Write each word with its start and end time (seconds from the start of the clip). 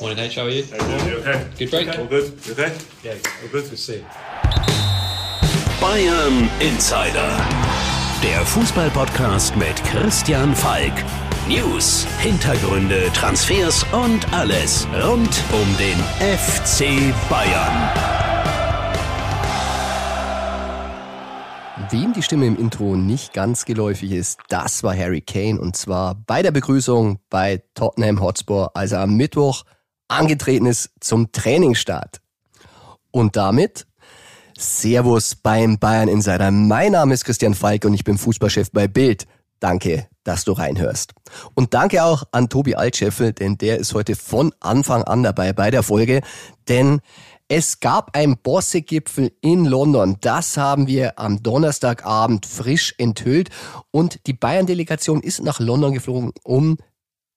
Morning, 0.00 0.18
H. 0.18 0.36
How 0.36 0.42
are 0.46 0.50
you? 0.50 0.64
Hey, 0.64 1.08
you 1.08 1.16
okay? 1.18 1.46
Good 1.58 1.70
break? 1.70 1.98
All 1.98 2.06
good? 2.06 2.32
You 2.46 2.52
okay? 2.52 2.72
Yeah, 3.04 3.14
all 3.42 3.48
good 3.52 3.64
to 3.70 3.76
see. 3.76 4.04
Bayern 5.80 6.50
Insider. 6.60 7.30
Der 8.22 8.44
Fußballpodcast 8.44 9.56
mit 9.56 9.76
Christian 9.84 10.54
Falk. 10.54 10.92
News, 11.46 12.06
Hintergründe, 12.18 13.10
Transfers 13.12 13.84
und 13.92 14.32
alles 14.32 14.86
rund 15.02 15.42
um 15.52 15.76
den 15.78 15.98
FC 16.18 17.14
Bayern. 17.28 18.24
Wem 21.90 22.12
die 22.14 22.22
Stimme 22.22 22.46
im 22.46 22.56
Intro 22.58 22.96
nicht 22.96 23.34
ganz 23.34 23.64
geläufig 23.66 24.10
ist, 24.10 24.40
das 24.48 24.82
war 24.82 24.96
Harry 24.96 25.20
Kane 25.20 25.60
und 25.60 25.76
zwar 25.76 26.14
bei 26.26 26.42
der 26.42 26.50
Begrüßung 26.50 27.18
bei 27.30 27.62
Tottenham 27.74 28.20
Hotspur, 28.20 28.70
als 28.74 28.92
er 28.92 29.00
am 29.00 29.16
Mittwoch 29.16 29.64
angetreten 30.14 30.66
ist 30.66 30.90
zum 31.00 31.32
Trainingsstart. 31.32 32.20
Und 33.10 33.36
damit 33.36 33.86
Servus 34.56 35.34
beim 35.34 35.78
Bayern 35.78 36.08
Insider. 36.08 36.50
Mein 36.50 36.92
Name 36.92 37.14
ist 37.14 37.24
Christian 37.24 37.54
Falk 37.54 37.84
und 37.84 37.94
ich 37.94 38.04
bin 38.04 38.18
Fußballchef 38.18 38.70
bei 38.70 38.86
Bild. 38.86 39.26
Danke, 39.60 40.08
dass 40.24 40.44
du 40.44 40.52
reinhörst. 40.52 41.12
Und 41.54 41.74
danke 41.74 42.04
auch 42.04 42.24
an 42.32 42.48
Tobi 42.48 42.74
Altscheffel, 42.74 43.32
denn 43.32 43.58
der 43.58 43.78
ist 43.78 43.94
heute 43.94 44.14
von 44.14 44.52
Anfang 44.60 45.02
an 45.02 45.22
dabei 45.22 45.52
bei 45.52 45.70
der 45.70 45.82
Folge, 45.82 46.20
denn 46.68 47.00
es 47.48 47.80
gab 47.80 48.16
ein 48.16 48.38
Bosse-Gipfel 48.38 49.32
in 49.42 49.66
London. 49.66 50.16
Das 50.20 50.56
haben 50.56 50.86
wir 50.86 51.18
am 51.18 51.42
Donnerstagabend 51.42 52.46
frisch 52.46 52.94
enthüllt. 52.96 53.50
Und 53.90 54.26
die 54.26 54.32
Bayern-Delegation 54.32 55.20
ist 55.20 55.42
nach 55.42 55.60
London 55.60 55.92
geflogen, 55.92 56.32
um 56.42 56.78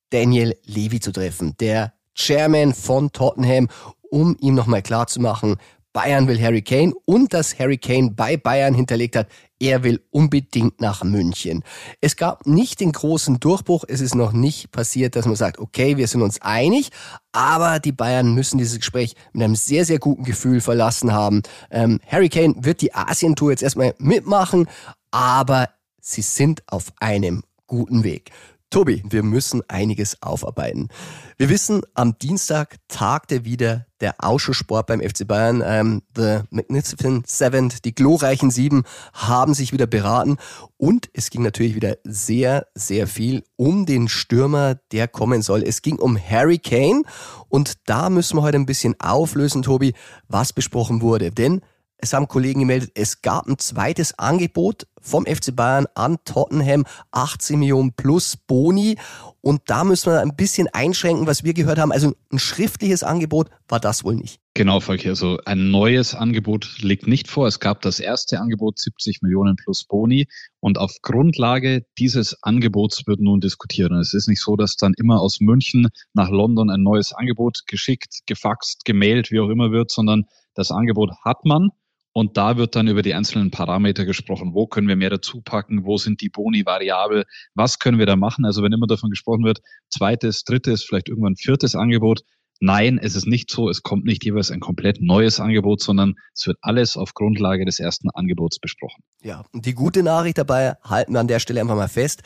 Daniel 0.10 0.58
Levy 0.64 1.02
zu 1.02 1.12
treffen, 1.12 1.56
der 1.60 1.94
Chairman 2.18 2.74
von 2.74 3.12
Tottenham, 3.12 3.70
um 4.10 4.36
ihm 4.40 4.56
nochmal 4.56 4.82
klarzumachen, 4.82 5.58
Bayern 5.98 6.28
will 6.28 6.40
Harry 6.40 6.62
Kane 6.62 6.94
und 7.06 7.34
dass 7.34 7.58
Harry 7.58 7.80
Kane 7.80 8.12
bei 8.12 8.38
Bayern 8.38 8.76
hinterlegt 8.76 9.16
hat, 9.16 9.30
er 9.60 9.84
will 9.84 10.00
unbedingt 10.12 10.80
nach 10.80 11.04
München. 11.04 11.64
Es 12.02 12.16
gab 12.16 12.46
nicht 12.46 12.82
den 12.82 12.92
großen 12.92 13.40
Durchbruch, 13.40 13.84
es 13.88 14.00
ist 14.00 14.14
noch 14.14 14.32
nicht 14.32 14.72
passiert, 14.72 15.16
dass 15.16 15.26
man 15.26 15.36
sagt, 15.36 15.58
okay, 15.58 15.98
wir 15.98 16.08
sind 16.08 16.22
uns 16.22 16.40
einig, 16.40 16.90
aber 17.32 17.80
die 17.80 17.94
Bayern 17.94 18.36
müssen 18.36 18.60
dieses 18.60 18.78
Gespräch 18.78 19.16
mit 19.34 19.44
einem 19.44 19.56
sehr, 19.56 19.86
sehr 19.86 19.98
guten 19.98 20.24
Gefühl 20.24 20.62
verlassen 20.62 21.14
haben. 21.14 21.42
Ähm, 21.72 22.00
Harry 22.06 22.30
Kane 22.30 22.54
wird 22.60 22.82
die 22.82 22.94
Asientour 22.94 23.50
jetzt 23.50 23.64
erstmal 23.64 23.96
mitmachen, 23.98 24.68
aber 25.10 25.70
sie 26.00 26.22
sind 26.22 26.62
auf 26.68 26.94
einem 27.00 27.42
guten 27.66 28.04
Weg. 28.04 28.30
Tobi, 28.70 29.02
wir 29.10 29.24
müssen 29.24 29.62
einiges 29.70 30.22
aufarbeiten. 30.22 30.90
Wir 31.38 31.48
wissen, 31.48 31.84
am 31.94 32.18
Dienstag 32.20 32.76
tagte 32.90 33.46
wieder 33.46 33.86
der 34.02 34.16
Ausschusssport 34.18 34.88
beim 34.88 35.00
FC 35.00 35.26
Bayern. 35.26 35.64
Ähm, 35.66 36.02
the 36.16 36.42
Magnificent 36.50 37.28
Seven, 37.28 37.72
die 37.86 37.96
glorreichen 37.96 38.52
Sieben, 38.52 38.84
haben 39.14 39.54
sich 39.54 39.72
wieder 39.72 39.88
beraten. 39.88 40.36
Und 40.76 41.10
es 41.14 41.30
ging 41.30 41.44
natürlich 41.44 41.76
wieder 41.76 41.98
sehr, 42.04 42.68
sehr 42.76 43.08
viel 43.08 43.46
um 43.56 43.86
den 43.86 44.10
Stürmer, 44.10 44.76
der 44.92 45.08
kommen 45.08 45.42
soll. 45.42 45.64
Es 45.64 45.82
ging 45.82 45.98
um 45.98 46.18
Harry 46.20 46.58
Kane. 46.58 47.04
Und 47.48 47.76
da 47.86 48.10
müssen 48.10 48.38
wir 48.38 48.42
heute 48.42 48.58
ein 48.58 48.66
bisschen 48.66 49.00
auflösen, 49.00 49.62
Tobi, 49.62 49.94
was 50.28 50.52
besprochen 50.52 51.02
wurde. 51.02 51.32
Denn 51.32 51.62
es 52.00 52.14
haben 52.14 52.28
Kollegen 52.28 52.60
gemeldet, 52.60 52.92
es 52.94 53.22
gab 53.22 53.48
ein 53.48 53.58
zweites 53.58 54.18
Angebot 54.20 54.88
vom 55.02 55.26
FC 55.26 55.56
Bayern 55.56 55.88
an 55.96 56.18
Tottenham, 56.26 56.86
18 57.12 57.58
Millionen 57.58 57.94
plus 57.94 58.38
Boni. 58.38 58.98
Und 59.42 59.62
da 59.68 59.84
müssen 59.84 60.12
wir 60.12 60.22
ein 60.22 60.36
bisschen 60.36 60.68
einschränken, 60.68 61.26
was 61.26 61.44
wir 61.44 61.54
gehört 61.54 61.80
haben. 61.80 61.92
Also 61.92 62.14
ein 62.32 62.40
schriftliches 62.40 63.04
Angebot 63.04 63.50
war 63.68 63.80
das 63.80 64.04
wohl 64.04 64.16
nicht. 64.16 64.40
Genau, 64.54 64.80
Volker. 64.80 65.10
Also 65.10 65.40
ein 65.46 65.72
neues 65.72 66.14
Angebot 66.14 66.82
liegt 66.82 67.08
nicht 67.08 67.28
vor. 67.28 67.48
Es 67.48 67.60
gab 67.60 67.82
das 67.82 68.00
erste 68.00 68.40
Angebot 68.40 68.78
70 68.78 69.22
Millionen 69.22 69.56
plus 69.56 69.86
Boni. 69.86 70.28
Und 70.60 70.78
auf 70.78 70.92
Grundlage 71.02 71.86
dieses 71.98 72.44
Angebots 72.44 73.08
wird 73.08 73.22
nun 73.22 73.40
diskutiert. 73.40 73.92
Und 73.92 74.00
es 74.00 74.14
ist 74.14 74.28
nicht 74.28 74.42
so, 74.42 74.56
dass 74.56 74.76
dann 74.76 74.94
immer 74.98 75.22
aus 75.22 75.40
München 75.40 75.88
nach 76.14 76.30
London 76.30 76.70
ein 76.70 76.84
neues 76.84 77.14
Angebot 77.14 77.64
geschickt, 77.68 78.20
gefaxt, 78.28 78.84
gemailt, 78.86 79.32
wie 79.32 79.40
auch 79.40 79.50
immer 79.50 79.72
wird, 79.72 79.92
sondern 79.92 80.26
das 80.54 80.72
Angebot 80.72 81.12
hat 81.24 81.46
man. 81.46 81.70
Und 82.18 82.36
da 82.36 82.58
wird 82.58 82.76
dann 82.76 82.88
über 82.88 83.04
die 83.04 83.14
einzelnen 83.14 83.52
Parameter 83.52 84.04
gesprochen. 84.04 84.56
Wo 84.56 84.66
können 84.66 84.88
wir 84.88 84.96
mehr 84.96 85.12
dazu 85.12 85.40
packen? 85.42 85.86
Wo 85.86 85.98
sind 85.98 86.20
die 86.20 86.30
Boni 86.30 86.66
variabel? 86.66 87.26
Was 87.54 87.78
können 87.78 88.00
wir 88.00 88.08
da 88.08 88.16
machen? 88.16 88.44
Also 88.44 88.64
wenn 88.64 88.72
immer 88.72 88.88
davon 88.88 89.12
gesprochen 89.12 89.44
wird, 89.44 89.60
zweites, 89.92 90.44
drittes, 90.44 90.84
vielleicht 90.84 91.10
irgendwann 91.10 91.36
viertes 91.36 91.76
Angebot. 91.76 92.22
Nein, 92.60 92.98
es 93.00 93.16
ist 93.16 93.28
nicht 93.28 93.52
so. 93.52 93.70
Es 93.70 93.84
kommt 93.84 94.06
nicht 94.06 94.26
jeweils 94.26 94.50
ein 94.50 94.62
komplett 94.62 95.00
neues 95.00 95.40
Angebot, 95.40 95.80
sondern 95.80 96.16
es 96.34 96.48
wird 96.48 96.58
alles 96.62 96.98
auf 96.98 97.14
Grundlage 97.14 97.66
des 97.66 97.80
ersten 97.80 98.10
Angebots 98.10 98.58
besprochen. 98.58 99.04
Ja, 99.22 99.46
und 99.52 99.68
die 99.68 99.76
gute 99.76 100.02
Nachricht 100.02 100.40
dabei 100.40 100.74
halten 100.84 101.14
wir 101.14 101.20
an 101.20 101.28
der 101.28 101.38
Stelle 101.38 101.62
einfach 101.62 101.76
mal 101.76 101.88
fest. 101.88 102.24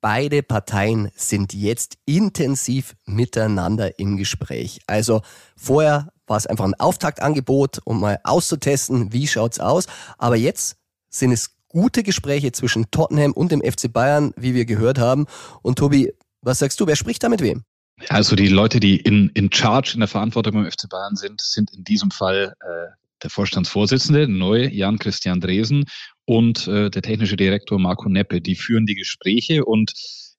Beide 0.00 0.42
Parteien 0.42 1.10
sind 1.14 1.54
jetzt 1.54 1.96
intensiv 2.06 2.96
miteinander 3.06 4.00
im 4.00 4.16
Gespräch. 4.16 4.80
Also 4.88 5.22
vorher 5.56 6.08
war 6.28 6.36
es 6.36 6.46
einfach 6.46 6.64
ein 6.64 6.74
Auftaktangebot, 6.74 7.80
um 7.84 8.00
mal 8.00 8.18
auszutesten, 8.24 9.12
wie 9.12 9.26
schaut's 9.26 9.60
aus. 9.60 9.86
Aber 10.18 10.36
jetzt 10.36 10.76
sind 11.08 11.32
es 11.32 11.56
gute 11.68 12.02
Gespräche 12.02 12.52
zwischen 12.52 12.90
Tottenham 12.90 13.32
und 13.32 13.52
dem 13.52 13.60
FC 13.60 13.92
Bayern, 13.92 14.32
wie 14.36 14.54
wir 14.54 14.64
gehört 14.64 14.98
haben. 14.98 15.26
Und 15.62 15.78
Tobi, 15.78 16.12
was 16.40 16.58
sagst 16.58 16.80
du, 16.80 16.86
wer 16.86 16.96
spricht 16.96 17.22
da 17.22 17.28
mit 17.28 17.42
wem? 17.42 17.64
Also 18.08 18.36
die 18.36 18.48
Leute, 18.48 18.80
die 18.80 18.96
in, 18.96 19.30
in 19.34 19.52
Charge, 19.52 19.92
in 19.94 20.00
der 20.00 20.08
Verantwortung 20.08 20.54
beim 20.54 20.70
FC 20.70 20.88
Bayern 20.88 21.16
sind, 21.16 21.40
sind 21.40 21.72
in 21.74 21.84
diesem 21.84 22.10
Fall 22.10 22.54
äh, 22.60 22.92
der 23.22 23.30
Vorstandsvorsitzende, 23.30 24.28
neu 24.28 24.66
Jan 24.68 24.98
Christian 24.98 25.40
Dresen 25.40 25.84
und 26.24 26.68
äh, 26.68 26.90
der 26.90 27.02
technische 27.02 27.36
Direktor 27.36 27.78
Marco 27.78 28.08
Neppe. 28.08 28.40
Die 28.40 28.54
führen 28.54 28.86
die 28.86 28.94
Gespräche 28.94 29.64
und 29.64 29.92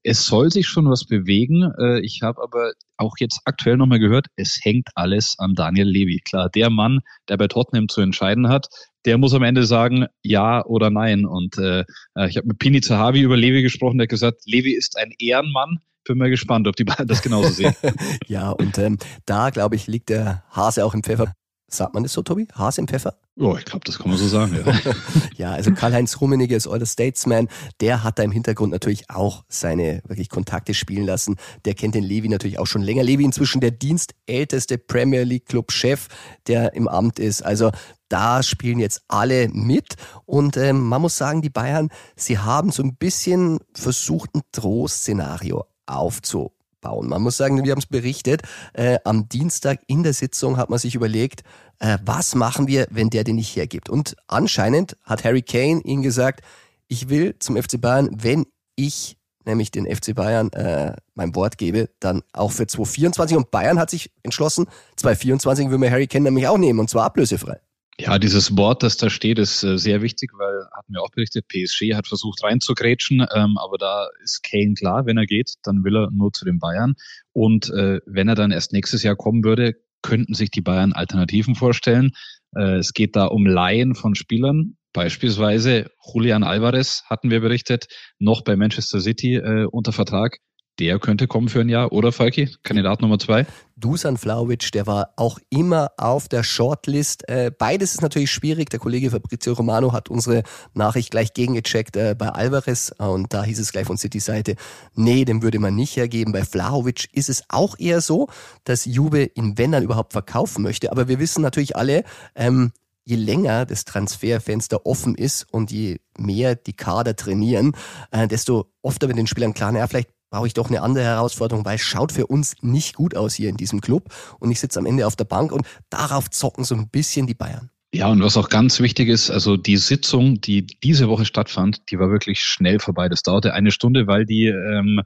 es 0.04 0.26
soll 0.26 0.52
sich 0.52 0.68
schon 0.68 0.90
was 0.90 1.06
bewegen. 1.06 1.72
Äh, 1.80 2.00
ich 2.02 2.22
habe 2.22 2.42
aber 2.42 2.72
auch 2.98 3.16
jetzt 3.20 3.42
aktuell 3.46 3.78
nochmal 3.78 4.00
gehört, 4.00 4.28
es 4.36 4.60
hängt 4.62 4.90
alles 4.96 5.36
an 5.38 5.56
Daniel 5.56 5.88
Levy. 5.88 6.22
Klar, 6.24 6.50
der 6.50 6.70
Mann, 6.70 7.00
der 7.28 7.38
bei 7.38 7.48
Tottenham 7.48 7.90
zu 7.90 8.02
entscheiden 8.02 8.50
hat, 8.50 8.68
der 9.06 9.18
muss 9.18 9.34
am 9.34 9.44
Ende 9.44 9.66
sagen, 9.66 10.08
ja 10.24 10.64
oder 10.66 10.90
nein. 10.90 11.26
Und 11.26 11.58
äh, 11.58 11.86
ich 12.28 12.38
habe 12.38 12.48
mit 12.48 12.60
Pini 12.60 12.82
Zahavi 12.82 13.22
über 13.22 13.38
Levy 13.38 13.62
gesprochen, 13.62 13.98
der 13.98 14.06
hat 14.06 14.10
gesagt, 14.10 14.42
Levy 14.46 14.72
ist 14.72 14.98
ein 14.98 15.12
Ehrenmann. 15.18 15.80
Bin 16.06 16.18
mal 16.18 16.30
gespannt, 16.30 16.68
ob 16.68 16.76
die 16.76 16.86
beiden 16.86 17.08
das 17.08 17.22
genauso 17.22 17.50
sehen. 17.50 17.76
ja, 18.28 18.50
und 18.50 18.78
ähm, 18.78 18.98
da, 19.26 19.52
glaube 19.52 19.76
ich, 19.76 19.88
liegt 19.88 20.10
der 20.10 20.44
Hase 20.50 20.84
auch 20.84 20.94
im 20.94 21.04
Pfeffer. 21.04 21.34
Sagt 21.70 21.94
man 21.94 22.04
das 22.04 22.14
so, 22.14 22.22
Tobi? 22.22 22.48
Hase 22.54 22.82
im 22.82 22.88
Pfeffer? 22.88 23.16
Ja, 23.36 23.56
ich 23.56 23.66
glaube, 23.66 23.86
das 23.86 23.98
kann 23.98 24.10
man 24.10 24.18
so 24.18 24.28
sagen. 24.28 24.58
Ja, 24.66 24.74
ja 25.38 25.52
also 25.52 25.72
Karl-Heinz 25.72 26.20
Rummenigge 26.20 26.56
ist 26.56 26.68
All 26.68 26.86
Statesman. 26.86 27.48
Der 27.80 28.04
hat 28.04 28.20
da 28.20 28.24
im 28.24 28.32
Hintergrund 28.32 28.72
natürlich 28.72 29.10
auch 29.10 29.44
seine 29.48 30.02
wirklich 30.08 30.30
Kontakte 30.30 30.74
spielen 30.74 31.06
lassen. 31.06 31.38
Der 31.66 31.74
kennt 31.74 31.96
den 31.96 32.04
Levi 32.04 32.28
natürlich 32.28 32.60
auch 32.60 32.68
schon 32.68 32.82
länger. 32.82 33.04
Levi 33.04 33.24
inzwischen 33.24 33.62
der 33.62 33.72
dienstälteste 33.72 34.78
Premier 34.78 35.24
League 35.24 35.46
Club 35.46 35.72
Chef, 35.72 36.08
der 36.48 36.74
im 36.74 36.88
Amt 36.88 37.20
ist. 37.20 37.42
Also 37.42 37.72
da 38.10 38.44
spielen 38.44 38.80
jetzt 38.80 39.04
alle 39.08 39.48
mit. 39.50 39.96
Und 40.26 40.58
ähm, 40.58 40.82
man 40.82 41.02
muss 41.02 41.18
sagen, 41.18 41.42
die 41.42 41.50
Bayern, 41.50 41.90
sie 42.16 42.40
haben 42.40 42.72
so 42.72 42.84
ein 42.84 42.96
bisschen 42.96 43.60
versucht, 43.74 44.36
ein 44.36 44.42
Drohszenario 44.52 45.66
aufzubauen 45.86 46.59
bauen. 46.82 47.10
Man 47.10 47.22
muss 47.22 47.38
sagen, 47.38 47.64
wir 47.64 47.72
haben 47.72 47.80
es 47.80 47.86
berichtet, 47.86 48.42
äh, 48.74 49.00
am 49.04 49.30
Dienstag 49.30 49.80
in 49.88 50.04
der 50.04 50.14
Sitzung 50.14 50.58
hat 50.58 50.70
man 50.70 50.80
sich 50.80 50.96
überlegt, 50.96 51.44
äh, 51.80 51.98
was 52.04 52.36
machen 52.36 52.68
wir, 52.68 52.88
wenn 52.90 53.10
der 53.10 53.24
den 53.24 53.36
nicht 53.36 53.56
hergibt. 53.56 53.90
Und 53.90 54.16
anscheinend 54.28 54.98
hat 55.04 55.24
Harry 55.24 55.42
Kane 55.42 55.82
ihnen 55.82 56.04
gesagt, 56.04 56.42
ich 56.88 57.10
will 57.10 57.36
zum 57.40 57.56
FC 57.56 57.80
Bayern, 57.80 58.10
wenn 58.22 58.46
ich 58.76 59.18
nämlich 59.46 59.72
den 59.72 59.86
FC 59.86 60.14
Bayern 60.14 60.52
äh, 60.54 60.94
mein 61.16 61.34
Wort 61.36 61.58
gebe, 61.58 61.90
dann 62.00 62.24
auch 62.34 62.52
für 62.52 62.68
2024. 62.68 63.38
Und 63.38 63.52
Bayern 63.52 63.80
hat 63.80 63.90
sich 63.90 64.12
entschlossen, 64.24 64.68
2024 64.98 65.70
will 65.70 65.78
man 65.78 65.92
Harry 65.92 66.08
Kane 66.08 66.26
nämlich 66.26 66.48
auch 66.48 66.58
nehmen, 66.58 66.80
und 66.80 66.90
zwar 66.90 67.06
ablösefrei. 67.06 67.60
Ja, 68.02 68.18
dieses 68.18 68.56
Wort, 68.56 68.82
das 68.82 68.96
da 68.96 69.10
steht, 69.10 69.40
ist 69.40 69.62
äh, 69.62 69.78
sehr 69.78 70.02
wichtig, 70.02 70.32
weil 70.38 70.66
hatten 70.72 70.94
wir 70.94 71.02
auch 71.02 71.12
berichtet, 71.12 71.50
PSG 71.50 71.96
hat 71.96 72.08
versucht 72.08 72.42
reinzugrätschen, 72.42 73.26
ähm, 73.36 73.58
aber 73.58 73.78
da 73.78 74.08
ist 74.24 74.42
Kane 74.42 74.74
klar, 74.74 75.06
wenn 75.06 75.18
er 75.18 75.26
geht, 75.26 75.56
dann 75.64 75.84
will 75.84 75.98
er 75.98 76.10
nur 76.10 76.32
zu 76.32 76.46
den 76.46 76.60
Bayern. 76.60 76.94
Und 77.34 77.70
äh, 77.72 78.00
wenn 78.06 78.30
er 78.30 78.36
dann 78.36 78.52
erst 78.52 78.72
nächstes 78.72 79.04
Jahr 79.04 79.18
kommen 79.18 79.44
würde, 79.44 79.74
könnten 80.02 80.34
sich 80.34 80.50
die 80.50 80.62
Bayern 80.62 80.94
Alternativen 80.94 81.56
vorstellen. 81.56 82.12
Äh, 82.56 82.78
es 82.78 82.94
geht 82.94 83.18
da 83.18 83.26
um 83.26 83.46
Laien 83.46 83.96
von 83.96 84.16
Spielern. 84.16 84.78
Beispielsweise 84.94 85.92
Julian 86.02 86.44
Alvarez 86.44 87.04
hatten 87.10 87.30
wir 87.30 87.42
berichtet, 87.42 87.88
noch 88.18 88.46
bei 88.46 88.56
Manchester 88.56 89.02
City 89.02 89.36
äh, 89.36 89.66
unter 89.66 89.92
Vertrag 89.92 90.38
der 90.80 91.00
könnte 91.00 91.28
kommen 91.28 91.50
für 91.50 91.62
ein 91.62 91.70
Jahr, 91.70 91.92
oder 91.92 92.12
Falki? 92.12 92.50
Kandidat 92.64 93.02
Nummer 93.02 93.20
zwei? 93.20 93.46
Dusan 93.76 94.18
Vlaovic, 94.18 94.72
der 94.72 94.88
war 94.88 95.14
auch 95.16 95.40
immer 95.50 95.92
auf 95.98 96.28
der 96.28 96.44
Shortlist. 96.44 97.28
Äh, 97.30 97.52
beides 97.58 97.94
ist 97.94 98.02
natürlich 98.02 98.32
schwierig. 98.32 98.70
Der 98.70 98.80
Kollege 98.80 99.12
Fabrizio 99.12 99.54
Romano 99.54 99.94
hat 99.94 100.10
unsere 100.10 100.44
Nachricht 100.74 101.12
gleich 101.12 101.34
gegengecheckt 101.34 101.96
äh, 101.96 102.16
bei 102.18 102.30
Alvarez 102.30 102.94
und 102.98 103.34
da 103.34 103.44
hieß 103.44 103.60
es 103.60 103.72
gleich 103.72 103.88
von 103.88 103.98
City-Seite, 103.98 104.56
nee, 104.96 105.26
dem 105.26 105.42
würde 105.42 105.60
man 105.60 105.76
nicht 105.76 105.96
hergeben. 105.96 106.34
Bei 106.34 106.44
Vlaovic 106.44 107.08
ist 107.14 107.30
es 107.30 107.44
auch 107.50 107.78
eher 107.78 108.02
so, 108.02 108.28
dass 108.64 108.86
Juve 108.86 109.26
ihn, 109.36 109.58
wenn 109.58 109.72
dann 109.72 109.84
überhaupt, 109.84 110.14
verkaufen 110.14 110.64
möchte. 110.64 110.92
Aber 110.92 111.08
wir 111.08 111.20
wissen 111.20 111.42
natürlich 111.42 111.76
alle, 111.76 112.04
ähm, 112.36 112.72
je 113.06 113.16
länger 113.16 113.66
das 113.66 113.86
Transferfenster 113.86 114.86
offen 114.86 115.16
ist 115.16 115.46
und 115.52 115.72
je 115.72 116.00
mehr 116.18 116.56
die 116.56 116.74
Kader 116.74 117.16
trainieren, 117.16 117.74
äh, 118.12 118.28
desto 118.28 118.72
öfter 118.84 119.08
wird 119.08 119.18
den 119.18 119.28
Spielern 119.28 119.54
klar, 119.54 119.72
naja, 119.72 119.88
vielleicht 119.88 120.10
brauche 120.30 120.48
ich 120.48 120.54
doch 120.54 120.70
eine 120.70 120.82
andere 120.82 121.04
Herausforderung, 121.04 121.66
weil 121.66 121.76
es 121.76 121.82
schaut 121.82 122.12
für 122.12 122.28
uns 122.28 122.56
nicht 122.62 122.96
gut 122.96 123.16
aus 123.16 123.36
hier 123.36 123.50
in 123.50 123.58
diesem 123.58 123.82
Club 123.82 124.14
und 124.40 124.52
ich 124.52 124.60
sitze 124.60 124.80
am 124.80 124.86
Ende 124.86 125.08
auf 125.08 125.16
der 125.16 125.26
Bank 125.26 125.52
und 125.52 125.66
darauf 125.90 126.30
zocken 126.30 126.64
so 126.64 126.76
ein 126.76 126.90
bisschen 126.90 127.28
die 127.28 127.34
Bayern. 127.34 127.70
Ja, 127.92 128.08
und 128.08 128.22
was 128.22 128.38
auch 128.38 128.50
ganz 128.50 128.80
wichtig 128.80 129.10
ist, 129.10 129.32
also 129.32 129.58
die 129.58 129.78
Sitzung, 129.78 130.42
die 130.42 130.66
diese 130.66 131.10
Woche 131.10 131.26
stattfand, 131.26 131.90
die 131.90 131.98
war 131.98 132.12
wirklich 132.12 132.40
schnell 132.42 132.80
vorbei. 132.80 133.10
Das 133.10 133.24
dauerte 133.24 133.54
eine 133.54 133.72
Stunde, 133.72 134.06
weil 134.06 134.26
die 134.26 134.46
ähm, 134.46 135.02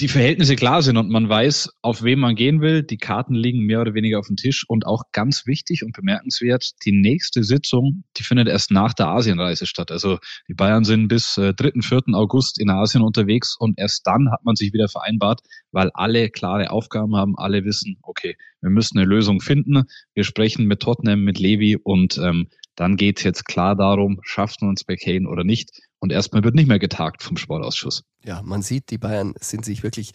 die 0.00 0.08
Verhältnisse 0.08 0.54
klar 0.54 0.82
sind 0.82 0.96
und 0.96 1.10
man 1.10 1.28
weiß, 1.28 1.70
auf 1.82 2.02
wen 2.02 2.20
man 2.20 2.36
gehen 2.36 2.60
will. 2.60 2.82
Die 2.82 2.98
Karten 2.98 3.34
liegen 3.34 3.60
mehr 3.60 3.80
oder 3.80 3.94
weniger 3.94 4.18
auf 4.18 4.28
dem 4.28 4.36
Tisch 4.36 4.64
und 4.68 4.86
auch 4.86 5.04
ganz 5.12 5.46
wichtig 5.46 5.82
und 5.84 5.92
bemerkenswert, 5.92 6.70
die 6.84 6.92
nächste 6.92 7.42
Sitzung, 7.42 8.04
die 8.16 8.22
findet 8.22 8.48
erst 8.48 8.70
nach 8.70 8.94
der 8.94 9.08
Asienreise 9.08 9.66
statt. 9.66 9.90
Also 9.90 10.18
die 10.48 10.54
Bayern 10.54 10.84
sind 10.84 11.08
bis 11.08 11.36
äh, 11.36 11.52
3., 11.52 11.82
4. 11.82 12.14
August 12.14 12.60
in 12.60 12.70
Asien 12.70 13.02
unterwegs 13.02 13.56
und 13.58 13.78
erst 13.78 14.06
dann 14.06 14.30
hat 14.30 14.44
man 14.44 14.54
sich 14.54 14.72
wieder 14.72 14.88
vereinbart, 14.88 15.40
weil 15.72 15.90
alle 15.94 16.30
klare 16.30 16.70
Aufgaben 16.70 17.16
haben, 17.16 17.36
alle 17.36 17.64
wissen, 17.64 17.98
okay, 18.02 18.36
wir 18.60 18.70
müssen 18.70 18.98
eine 18.98 19.08
Lösung 19.08 19.40
finden. 19.40 19.82
Wir 20.14 20.24
sprechen 20.24 20.66
mit 20.66 20.80
Tottenham, 20.80 21.24
mit 21.24 21.40
Levi 21.40 21.76
und 21.76 22.18
ähm, 22.18 22.48
dann 22.76 22.96
geht 22.96 23.18
es 23.18 23.24
jetzt 23.24 23.44
klar 23.44 23.76
darum, 23.76 24.20
schaffen 24.22 24.62
wir 24.62 24.68
uns 24.68 24.84
bei 24.84 24.96
Kane 24.96 25.28
oder 25.28 25.44
nicht. 25.44 25.70
Und 26.02 26.10
erstmal 26.10 26.42
wird 26.42 26.56
nicht 26.56 26.66
mehr 26.66 26.80
getagt 26.80 27.22
vom 27.22 27.36
Sportausschuss. 27.36 28.02
Ja, 28.24 28.42
man 28.42 28.60
sieht, 28.60 28.90
die 28.90 28.98
Bayern 28.98 29.34
sind 29.40 29.64
sich 29.64 29.84
wirklich 29.84 30.14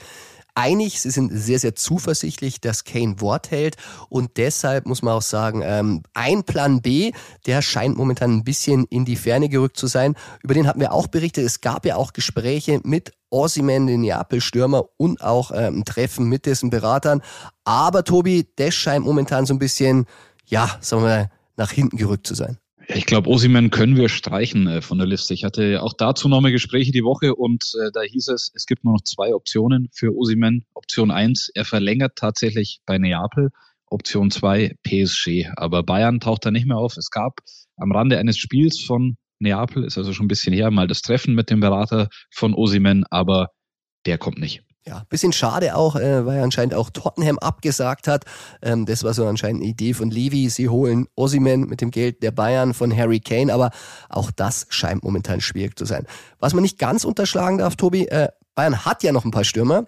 einig. 0.53 0.99
Sie 0.99 1.09
sind 1.11 1.31
sehr, 1.31 1.59
sehr 1.59 1.75
zuversichtlich, 1.75 2.59
dass 2.59 2.83
Kane 2.83 3.21
Wort 3.21 3.51
hält. 3.51 3.77
Und 4.09 4.35
deshalb 4.35 4.85
muss 4.85 5.01
man 5.01 5.13
auch 5.13 5.21
sagen, 5.21 5.61
ähm, 5.63 6.03
ein 6.13 6.43
Plan 6.43 6.81
B, 6.81 7.13
der 7.45 7.61
scheint 7.61 7.95
momentan 7.95 8.33
ein 8.33 8.43
bisschen 8.43 8.83
in 8.89 9.05
die 9.05 9.15
Ferne 9.15 9.47
gerückt 9.47 9.77
zu 9.77 9.87
sein. 9.87 10.15
Über 10.43 10.53
den 10.53 10.67
hatten 10.67 10.81
wir 10.81 10.91
auch 10.91 11.07
berichtet. 11.07 11.45
Es 11.45 11.61
gab 11.61 11.85
ja 11.85 11.95
auch 11.95 12.11
Gespräche 12.11 12.81
mit 12.83 13.13
Ossiman, 13.29 13.87
den 13.87 14.01
Neapel-Stürmer, 14.01 14.83
und 14.97 15.21
auch 15.21 15.51
ähm, 15.51 15.79
ein 15.79 15.85
Treffen 15.85 16.27
mit 16.27 16.47
dessen 16.47 16.69
Beratern. 16.69 17.21
Aber 17.63 18.03
Tobi, 18.03 18.49
das 18.57 18.75
scheint 18.75 19.05
momentan 19.05 19.45
so 19.45 19.53
ein 19.53 19.59
bisschen, 19.59 20.05
ja, 20.47 20.69
sagen 20.81 21.03
wir 21.03 21.07
mal, 21.07 21.31
nach 21.55 21.71
hinten 21.71 21.95
gerückt 21.95 22.27
zu 22.27 22.35
sein. 22.35 22.57
Ich 22.89 23.05
glaube, 23.05 23.29
Osimen 23.29 23.69
können 23.69 23.97
wir 23.97 24.07
streichen 24.07 24.67
äh, 24.67 24.81
von 24.81 24.97
der 24.97 25.07
Liste. 25.07 25.33
Ich 25.33 25.43
hatte 25.43 25.83
auch 25.83 25.93
dazu 25.93 26.29
nochmal 26.29 26.53
Gespräche 26.53 26.93
die 26.93 27.03
Woche 27.03 27.35
und 27.35 27.73
äh, 27.81 27.91
da 27.91 28.01
hieß 28.01 28.29
es, 28.29 28.51
es 28.55 28.65
gibt 28.65 28.85
nur 28.85 28.93
noch 28.93 29.03
zwei 29.03 29.35
Optionen 29.35 29.89
für 29.93 30.15
Osimen. 30.15 30.65
Option 30.73 31.11
eins, 31.11 31.49
er 31.53 31.65
verlängert 31.65 32.13
tatsächlich 32.15 32.79
bei 32.85 32.97
Neapel. 32.97 33.49
Option 33.89 34.31
zwei, 34.31 34.75
PSG. 34.83 35.49
Aber 35.57 35.83
Bayern 35.83 36.21
taucht 36.21 36.45
da 36.45 36.51
nicht 36.51 36.65
mehr 36.65 36.77
auf. 36.77 36.95
Es 36.95 37.09
gab 37.09 37.41
am 37.75 37.91
Rande 37.91 38.19
eines 38.19 38.37
Spiels 38.37 38.79
von 38.79 39.17
Neapel, 39.39 39.83
ist 39.83 39.97
also 39.97 40.13
schon 40.13 40.25
ein 40.25 40.29
bisschen 40.29 40.53
her, 40.53 40.71
mal 40.71 40.87
das 40.87 41.01
Treffen 41.01 41.35
mit 41.35 41.49
dem 41.49 41.59
Berater 41.59 42.07
von 42.31 42.53
Osimen, 42.53 43.05
aber 43.09 43.49
der 44.05 44.17
kommt 44.17 44.39
nicht. 44.39 44.63
Ja, 44.87 45.03
bisschen 45.09 45.33
schade 45.33 45.75
auch, 45.75 45.97
äh, 45.97 46.25
weil 46.25 46.41
anscheinend 46.41 46.73
auch 46.73 46.89
Tottenham 46.89 47.37
abgesagt 47.39 48.07
hat. 48.07 48.23
Ähm, 48.61 48.85
das 48.85 49.03
war 49.03 49.13
so 49.13 49.27
anscheinend 49.27 49.61
eine 49.61 49.69
Idee 49.69 49.93
von 49.93 50.09
Levy. 50.09 50.49
Sie 50.49 50.69
holen 50.69 51.07
Ossiman 51.15 51.61
mit 51.61 51.81
dem 51.81 51.91
Geld 51.91 52.23
der 52.23 52.31
Bayern 52.31 52.73
von 52.73 52.95
Harry 52.95 53.19
Kane, 53.19 53.53
aber 53.53 53.71
auch 54.07 54.31
das 54.31 54.65
scheint 54.69 55.03
momentan 55.03 55.41
schwierig 55.41 55.77
zu 55.77 55.83
sein. 55.83 56.07
Was 56.39 56.53
man 56.53 56.63
nicht 56.63 56.79
ganz 56.79 57.03
unterschlagen 57.03 57.57
darf, 57.57 57.75
Tobi, 57.75 58.07
äh, 58.07 58.29
Bayern 58.55 58.85
hat 58.85 59.03
ja 59.03 59.11
noch 59.11 59.25
ein 59.25 59.31
paar 59.31 59.43
Stürmer. 59.43 59.87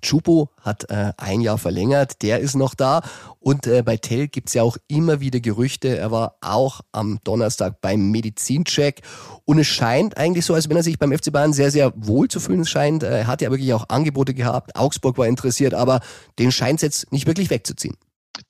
Chupo 0.00 0.50
hat 0.60 0.90
äh, 0.90 1.12
ein 1.16 1.40
Jahr 1.40 1.58
verlängert, 1.58 2.22
der 2.22 2.40
ist 2.40 2.54
noch 2.54 2.74
da. 2.74 3.02
Und 3.38 3.66
äh, 3.66 3.82
bei 3.82 3.96
Tell 3.96 4.28
gibt's 4.28 4.54
ja 4.54 4.62
auch 4.62 4.76
immer 4.88 5.20
wieder 5.20 5.40
Gerüchte. 5.40 5.96
Er 5.96 6.10
war 6.10 6.36
auch 6.40 6.80
am 6.92 7.20
Donnerstag 7.24 7.80
beim 7.80 8.10
Medizincheck. 8.10 9.02
Und 9.44 9.58
es 9.58 9.66
scheint 9.66 10.16
eigentlich 10.16 10.44
so, 10.44 10.54
als 10.54 10.68
wenn 10.68 10.76
er 10.76 10.82
sich 10.82 10.98
beim 10.98 11.16
FC 11.16 11.32
Bayern 11.32 11.52
sehr, 11.52 11.70
sehr 11.70 11.92
wohl 11.96 12.28
zu 12.28 12.40
fühlen 12.40 12.64
scheint. 12.64 13.02
Er 13.02 13.26
hat 13.26 13.42
ja 13.42 13.50
wirklich 13.50 13.72
auch 13.74 13.88
Angebote 13.88 14.34
gehabt. 14.34 14.76
Augsburg 14.76 15.18
war 15.18 15.26
interessiert, 15.26 15.74
aber 15.74 16.00
den 16.38 16.52
scheint 16.52 16.78
es 16.78 16.82
jetzt 16.82 17.12
nicht 17.12 17.26
wirklich 17.26 17.50
wegzuziehen. 17.50 17.96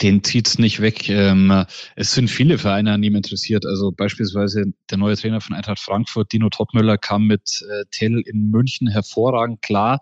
Den 0.01 0.23
zieht's 0.23 0.59
nicht 0.59 0.81
weg. 0.81 1.09
Ähm, 1.09 1.65
es 1.97 2.13
sind 2.13 2.29
viele 2.29 2.57
Vereine 2.57 2.93
an 2.93 3.03
ihm 3.03 3.17
interessiert. 3.17 3.67
Also 3.67 3.91
beispielsweise 3.91 4.65
der 4.91 4.99
neue 4.99 5.17
Trainer 5.17 5.41
von 5.41 5.57
Eintracht 5.57 5.81
Frankfurt, 5.81 6.33
Dino 6.33 6.49
Topmüller, 6.51 6.99
kam 6.99 7.27
mit 7.27 7.65
äh, 7.69 7.85
Tell 7.91 8.21
in 8.21 8.51
München 8.51 8.89
hervorragend 8.89 9.61
klar 9.61 10.01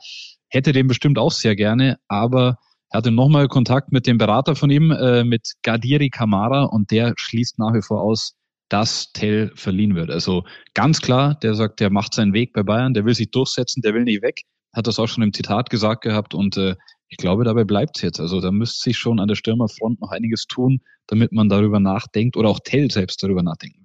hätte 0.50 0.72
den 0.72 0.86
bestimmt 0.86 1.18
auch 1.18 1.32
sehr 1.32 1.56
gerne, 1.56 1.98
aber 2.08 2.58
er 2.90 2.98
hatte 2.98 3.10
nochmal 3.12 3.48
Kontakt 3.48 3.92
mit 3.92 4.06
dem 4.06 4.18
Berater 4.18 4.56
von 4.56 4.68
ihm, 4.70 4.90
äh, 4.90 5.24
mit 5.24 5.52
Gadiri 5.62 6.10
Kamara, 6.10 6.64
und 6.64 6.90
der 6.90 7.14
schließt 7.16 7.58
nach 7.58 7.72
wie 7.72 7.82
vor 7.82 8.02
aus, 8.02 8.34
dass 8.68 9.12
Tell 9.12 9.52
verliehen 9.54 9.94
wird. 9.94 10.10
Also 10.10 10.44
ganz 10.74 11.00
klar, 11.00 11.36
der 11.36 11.54
sagt, 11.54 11.80
der 11.80 11.90
macht 11.90 12.14
seinen 12.14 12.32
Weg 12.32 12.52
bei 12.52 12.62
Bayern, 12.62 12.94
der 12.94 13.04
will 13.04 13.14
sich 13.14 13.30
durchsetzen, 13.30 13.80
der 13.82 13.94
will 13.94 14.04
nicht 14.04 14.22
weg. 14.22 14.42
Hat 14.72 14.86
das 14.86 14.98
auch 14.98 15.08
schon 15.08 15.24
im 15.24 15.32
Zitat 15.32 15.70
gesagt 15.70 16.02
gehabt 16.02 16.34
und 16.34 16.56
äh, 16.56 16.76
ich 17.08 17.16
glaube, 17.16 17.44
dabei 17.44 17.64
bleibt 17.64 17.96
es 17.96 18.02
jetzt. 18.02 18.20
Also 18.20 18.40
da 18.40 18.52
müsste 18.52 18.82
sich 18.82 18.96
schon 18.96 19.18
an 19.18 19.26
der 19.26 19.34
Stürmerfront 19.34 20.00
noch 20.00 20.12
einiges 20.12 20.46
tun, 20.46 20.80
damit 21.08 21.32
man 21.32 21.48
darüber 21.48 21.80
nachdenkt 21.80 22.36
oder 22.36 22.48
auch 22.48 22.60
Tell 22.62 22.90
selbst 22.90 23.22
darüber 23.22 23.42
nachdenken. 23.42 23.79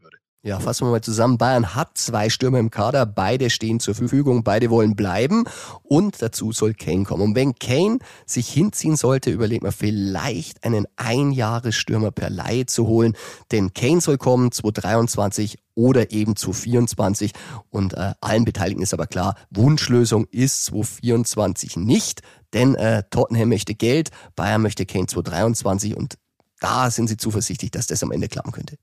Ja, 0.46 0.60
fassen 0.60 0.86
wir 0.86 0.92
mal 0.92 1.02
zusammen. 1.02 1.40
Bayern 1.40 1.74
hat 1.74 1.98
zwei 1.98 2.30
Stürmer 2.30 2.60
im 2.60 2.70
Kader, 2.70 3.08
beide 3.08 3.50
stehen 3.50 3.80
zur 3.80 3.96
Verfügung, 3.96 4.44
beide 4.44 4.70
wollen 4.70 4.96
bleiben. 4.96 5.46
Und 5.82 6.22
dazu 6.22 6.52
soll 6.52 6.76
Kane 6.76 7.04
kommen. 7.04 7.24
Und 7.24 7.36
wenn 7.36 7.56
Kane 7.56 7.98
sich 8.28 8.48
hinziehen 8.50 8.96
sollte, 8.96 9.32
überlegt 9.32 9.64
man 9.64 9.72
vielleicht 9.72 10.64
einen 10.64 10.86
Einjahresstürmer 10.98 12.12
per 12.12 12.30
Laie 12.30 12.68
zu 12.68 12.86
holen, 12.86 13.18
denn 13.52 13.74
Kane 13.74 14.02
soll 14.02 14.20
kommen 14.20 14.52
2023 14.52 15.58
oder 15.74 16.12
eben 16.12 16.36
2024 16.36 17.32
und 17.72 17.96
äh, 17.96 18.14
allen 18.22 18.46
Beteiligten 18.46 18.84
ist 18.84 18.94
aber 18.94 19.08
klar, 19.08 19.34
Wunschlösung 19.50 20.28
ist 20.30 20.66
2024 20.66 21.76
nicht, 21.76 22.22
denn 22.54 22.76
äh, 22.76 23.02
Tottenham 23.10 23.50
möchte 23.50 23.74
Geld, 23.74 24.12
Bayern 24.36 24.62
möchte 24.62 24.86
Kane 24.86 25.08
2023 25.08 25.98
und 25.98 26.20
da 26.60 26.92
sind 26.92 27.08
sie 27.08 27.18
zuversichtlich, 27.18 27.72
dass 27.72 27.88
das 27.88 28.04
am 28.04 28.12
Ende 28.12 28.28
klappen 28.28 28.52
könnte. 28.52 28.78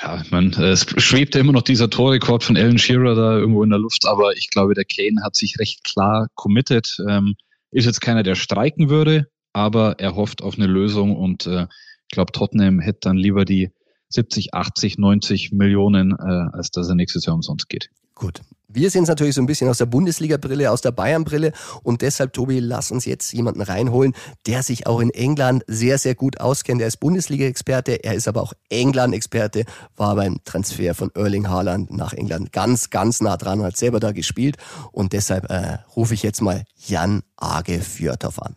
Ja, 0.00 0.22
ich 0.22 0.30
meine, 0.30 0.50
es 0.56 0.86
schwebte 1.02 1.38
immer 1.38 1.52
noch 1.52 1.62
dieser 1.62 1.90
Torrekord 1.90 2.42
von 2.42 2.56
Alan 2.56 2.78
Shearer 2.78 3.14
da 3.14 3.36
irgendwo 3.36 3.62
in 3.62 3.70
der 3.70 3.78
Luft, 3.78 4.06
aber 4.06 4.34
ich 4.36 4.48
glaube, 4.48 4.74
der 4.74 4.84
Kane 4.84 5.22
hat 5.22 5.36
sich 5.36 5.58
recht 5.58 5.84
klar 5.84 6.28
committed. 6.34 6.96
Ähm, 7.08 7.34
ist 7.70 7.84
jetzt 7.84 8.00
keiner, 8.00 8.22
der 8.22 8.34
streiken 8.34 8.88
würde, 8.88 9.26
aber 9.52 9.98
er 9.98 10.14
hofft 10.14 10.42
auf 10.42 10.56
eine 10.56 10.66
Lösung 10.66 11.14
und 11.16 11.46
äh, 11.46 11.64
ich 11.64 12.14
glaube, 12.14 12.32
Tottenham 12.32 12.80
hätte 12.80 13.00
dann 13.02 13.16
lieber 13.16 13.44
die 13.44 13.70
70, 14.08 14.54
80, 14.54 14.98
90 14.98 15.52
Millionen, 15.52 16.12
äh, 16.12 16.48
als 16.52 16.70
dass 16.70 16.88
er 16.88 16.94
nächstes 16.94 17.26
Jahr 17.26 17.34
umsonst 17.34 17.68
geht. 17.68 17.88
Gut. 18.22 18.40
Wir 18.68 18.88
sehen 18.88 19.02
es 19.02 19.08
natürlich 19.08 19.34
so 19.34 19.42
ein 19.42 19.46
bisschen 19.46 19.68
aus 19.68 19.78
der 19.78 19.86
Bundesliga-Brille, 19.86 20.70
aus 20.70 20.80
der 20.80 20.92
Bayern-Brille 20.92 21.50
und 21.82 22.02
deshalb, 22.02 22.32
Tobi, 22.32 22.60
lass 22.60 22.92
uns 22.92 23.04
jetzt 23.04 23.32
jemanden 23.32 23.62
reinholen, 23.62 24.14
der 24.46 24.62
sich 24.62 24.86
auch 24.86 25.00
in 25.00 25.10
England 25.10 25.64
sehr, 25.66 25.98
sehr 25.98 26.14
gut 26.14 26.40
auskennt. 26.40 26.80
Er 26.80 26.86
ist 26.86 26.98
Bundesliga-Experte, 26.98 28.04
er 28.04 28.14
ist 28.14 28.28
aber 28.28 28.42
auch 28.42 28.52
England-Experte, 28.68 29.64
war 29.96 30.14
beim 30.14 30.38
Transfer 30.44 30.94
von 30.94 31.10
Erling 31.16 31.48
Haaland 31.48 31.90
nach 31.90 32.12
England 32.12 32.52
ganz, 32.52 32.90
ganz 32.90 33.20
nah 33.20 33.36
dran 33.36 33.60
hat 33.64 33.76
selber 33.76 33.98
da 33.98 34.12
gespielt 34.12 34.56
und 34.92 35.14
deshalb 35.14 35.50
äh, 35.50 35.78
rufe 35.96 36.14
ich 36.14 36.22
jetzt 36.22 36.42
mal 36.42 36.62
Jan 36.76 37.24
Age 37.36 37.80
Fjörthoff 37.82 38.40
an. 38.40 38.54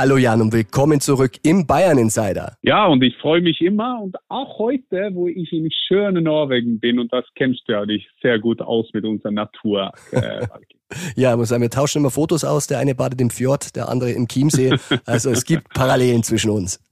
Hallo 0.00 0.16
Jan 0.16 0.40
und 0.40 0.54
willkommen 0.54 0.98
zurück 0.98 1.32
im 1.42 1.66
Bayern 1.66 1.98
Insider. 1.98 2.56
Ja, 2.62 2.86
und 2.86 3.02
ich 3.02 3.14
freue 3.18 3.42
mich 3.42 3.60
immer 3.60 4.00
und 4.00 4.16
auch 4.30 4.58
heute, 4.58 5.10
wo 5.12 5.28
ich 5.28 5.52
in 5.52 5.68
schönen 5.70 6.24
Norwegen 6.24 6.80
bin 6.80 6.98
und 6.98 7.12
das 7.12 7.26
kennst 7.34 7.64
du 7.66 7.72
ja 7.72 7.84
dich 7.84 8.08
sehr 8.22 8.38
gut 8.38 8.62
aus 8.62 8.86
mit 8.94 9.04
unserer 9.04 9.32
Natur. 9.32 9.92
Äh, 10.12 10.46
ja, 11.16 11.36
muss 11.36 11.50
sagen, 11.50 11.60
wir 11.60 11.68
tauschen 11.68 11.98
immer 11.98 12.10
Fotos 12.10 12.44
aus. 12.44 12.66
Der 12.66 12.78
eine 12.78 12.94
badet 12.94 13.20
im 13.20 13.28
Fjord, 13.28 13.76
der 13.76 13.90
andere 13.90 14.12
im 14.12 14.26
Chiemsee. 14.26 14.74
Also 15.04 15.28
es 15.32 15.44
gibt 15.44 15.68
Parallelen 15.74 16.22
zwischen 16.22 16.48
uns. 16.48 16.82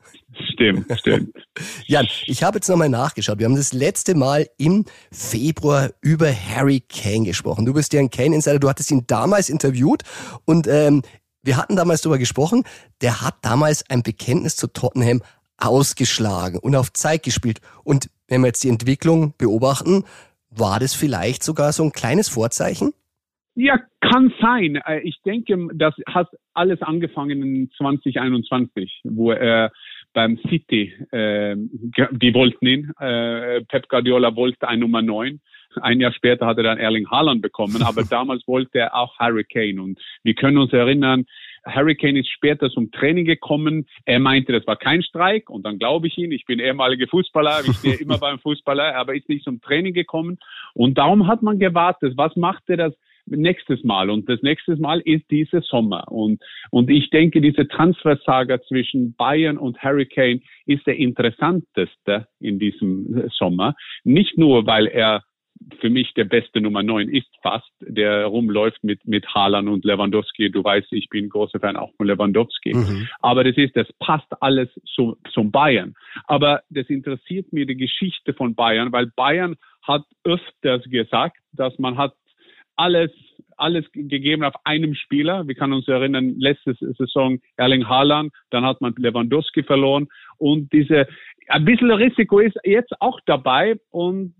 Stimmt, 0.52 0.84
stimmt. 0.98 1.34
Jan, 1.86 2.06
ich 2.26 2.42
habe 2.42 2.58
jetzt 2.58 2.68
nochmal 2.68 2.90
nachgeschaut. 2.90 3.38
Wir 3.38 3.46
haben 3.46 3.56
das 3.56 3.72
letzte 3.72 4.16
Mal 4.16 4.48
im 4.58 4.84
Februar 5.10 5.92
über 6.02 6.30
Harry 6.30 6.82
Kane 6.86 7.24
gesprochen. 7.24 7.64
Du 7.64 7.72
bist 7.72 7.94
ja 7.94 8.00
ein 8.00 8.10
Kane-Insider, 8.10 8.58
du 8.58 8.68
hattest 8.68 8.90
ihn 8.90 9.04
damals 9.06 9.48
interviewt 9.48 10.02
und 10.44 10.66
ähm, 10.66 11.00
wir 11.48 11.56
hatten 11.56 11.76
damals 11.76 12.02
darüber 12.02 12.18
gesprochen, 12.18 12.64
der 13.00 13.22
hat 13.22 13.36
damals 13.42 13.88
ein 13.88 14.02
Bekenntnis 14.02 14.54
zu 14.54 14.66
Tottenham 14.70 15.22
ausgeschlagen 15.56 16.58
und 16.60 16.76
auf 16.76 16.92
Zeit 16.92 17.22
gespielt. 17.22 17.60
Und 17.84 18.10
wenn 18.28 18.42
wir 18.42 18.48
jetzt 18.48 18.62
die 18.64 18.68
Entwicklung 18.68 19.32
beobachten, 19.38 20.04
war 20.50 20.78
das 20.78 20.94
vielleicht 20.94 21.42
sogar 21.42 21.72
so 21.72 21.82
ein 21.84 21.92
kleines 21.92 22.28
Vorzeichen? 22.28 22.92
Ja, 23.54 23.80
kann 24.00 24.30
sein. 24.40 24.76
Äh, 24.76 25.00
ich 25.00 25.16
denke, 25.24 25.68
das 25.74 25.94
hat 26.06 26.28
alles 26.52 26.82
angefangen 26.82 27.42
in 27.42 27.70
2021, 27.78 29.00
wo 29.04 29.32
er 29.32 29.72
beim 30.12 30.38
City, 30.48 30.92
äh, 31.12 31.56
die 31.56 32.34
wollten 32.34 32.66
ihn, 32.66 32.92
äh, 33.00 33.62
Pep 33.62 33.88
Guardiola 33.88 34.36
wollte 34.36 34.68
ein 34.68 34.80
Nummer 34.80 35.00
9. 35.00 35.40
Ein 35.80 36.00
Jahr 36.00 36.12
später 36.12 36.46
hat 36.46 36.58
er 36.58 36.64
dann 36.64 36.78
Erling 36.78 37.10
Haaland 37.10 37.42
bekommen, 37.42 37.82
aber 37.82 38.02
damals 38.10 38.46
wollte 38.46 38.78
er 38.78 38.94
auch 38.94 39.18
Harry 39.18 39.44
Kane. 39.44 39.82
Und 39.82 40.00
wir 40.22 40.34
können 40.34 40.58
uns 40.58 40.72
erinnern, 40.72 41.26
Harry 41.64 41.96
Kane 41.96 42.20
ist 42.20 42.30
später 42.30 42.70
zum 42.70 42.90
Training 42.90 43.24
gekommen. 43.24 43.86
Er 44.04 44.20
meinte, 44.20 44.52
das 44.52 44.66
war 44.66 44.76
kein 44.76 45.02
Streik 45.02 45.50
und 45.50 45.64
dann 45.64 45.78
glaube 45.78 46.06
ich 46.06 46.16
ihn. 46.16 46.32
Ich 46.32 46.46
bin 46.46 46.60
ehemaliger 46.60 47.06
Fußballer, 47.08 47.60
ich 47.66 47.76
stehe 47.76 47.96
immer 47.96 48.18
beim 48.18 48.38
Fußballer, 48.38 48.94
aber 48.94 49.14
ist 49.14 49.28
nicht 49.28 49.44
zum 49.44 49.60
Training 49.60 49.94
gekommen. 49.94 50.38
Und 50.74 50.98
darum 50.98 51.26
hat 51.26 51.42
man 51.42 51.58
gewartet. 51.58 52.14
Was 52.16 52.34
machte 52.36 52.76
das? 52.76 52.94
nächstes 53.30 53.84
Mal. 53.84 54.10
Und 54.10 54.28
das 54.28 54.40
nächste 54.42 54.76
Mal 54.76 55.00
ist 55.00 55.30
dieser 55.30 55.62
Sommer. 55.62 56.10
Und, 56.10 56.42
und 56.70 56.90
ich 56.90 57.10
denke, 57.10 57.40
diese 57.40 57.68
Transfersaga 57.68 58.60
zwischen 58.62 59.14
Bayern 59.14 59.58
und 59.58 59.82
Hurricane 59.82 60.42
ist 60.66 60.86
der 60.86 60.96
interessanteste 60.96 62.26
in 62.40 62.58
diesem 62.58 63.28
Sommer. 63.30 63.74
Nicht 64.04 64.38
nur, 64.38 64.66
weil 64.66 64.86
er 64.86 65.22
für 65.80 65.90
mich 65.90 66.12
der 66.14 66.24
beste 66.24 66.60
Nummer 66.60 66.82
9 66.82 67.08
ist 67.08 67.28
fast, 67.42 67.70
der 67.80 68.26
rumläuft 68.26 68.82
mit, 68.82 69.06
mit 69.06 69.26
Haaland 69.34 69.68
und 69.68 69.84
Lewandowski. 69.84 70.50
Du 70.50 70.62
weißt, 70.62 70.92
ich 70.92 71.08
bin 71.08 71.28
großer 71.28 71.60
Fan 71.60 71.76
auch 71.76 71.92
von 71.96 72.06
Lewandowski. 72.06 72.74
Mhm. 72.74 73.08
Aber 73.20 73.44
das 73.44 73.56
ist, 73.56 73.76
das 73.76 73.86
passt 73.98 74.26
alles 74.40 74.68
zu, 74.94 75.16
zum 75.32 75.50
Bayern. 75.50 75.94
Aber 76.24 76.62
das 76.70 76.88
interessiert 76.88 77.52
mir 77.52 77.66
die 77.66 77.76
Geschichte 77.76 78.34
von 78.34 78.54
Bayern, 78.54 78.92
weil 78.92 79.06
Bayern 79.06 79.56
hat 79.82 80.04
öfters 80.24 80.82
gesagt, 80.84 81.38
dass 81.52 81.78
man 81.78 81.96
hat 81.96 82.14
alles 82.76 83.10
alles 83.58 83.84
gegeben 83.92 84.44
auf 84.44 84.54
einem 84.64 84.94
Spieler. 84.94 85.46
Wir 85.46 85.54
können 85.54 85.72
uns 85.72 85.88
erinnern, 85.88 86.36
letzte 86.38 86.74
Saison 86.74 87.40
Erling 87.56 87.88
Haaland, 87.88 88.32
dann 88.50 88.64
hat 88.64 88.80
man 88.80 88.94
Lewandowski 88.96 89.64
verloren 89.64 90.08
und 90.38 90.72
diese 90.72 91.06
ein 91.48 91.64
bisschen 91.64 91.90
Risiko 91.90 92.40
ist 92.40 92.56
jetzt 92.62 92.92
auch 93.00 93.20
dabei 93.26 93.76
und 93.90 94.34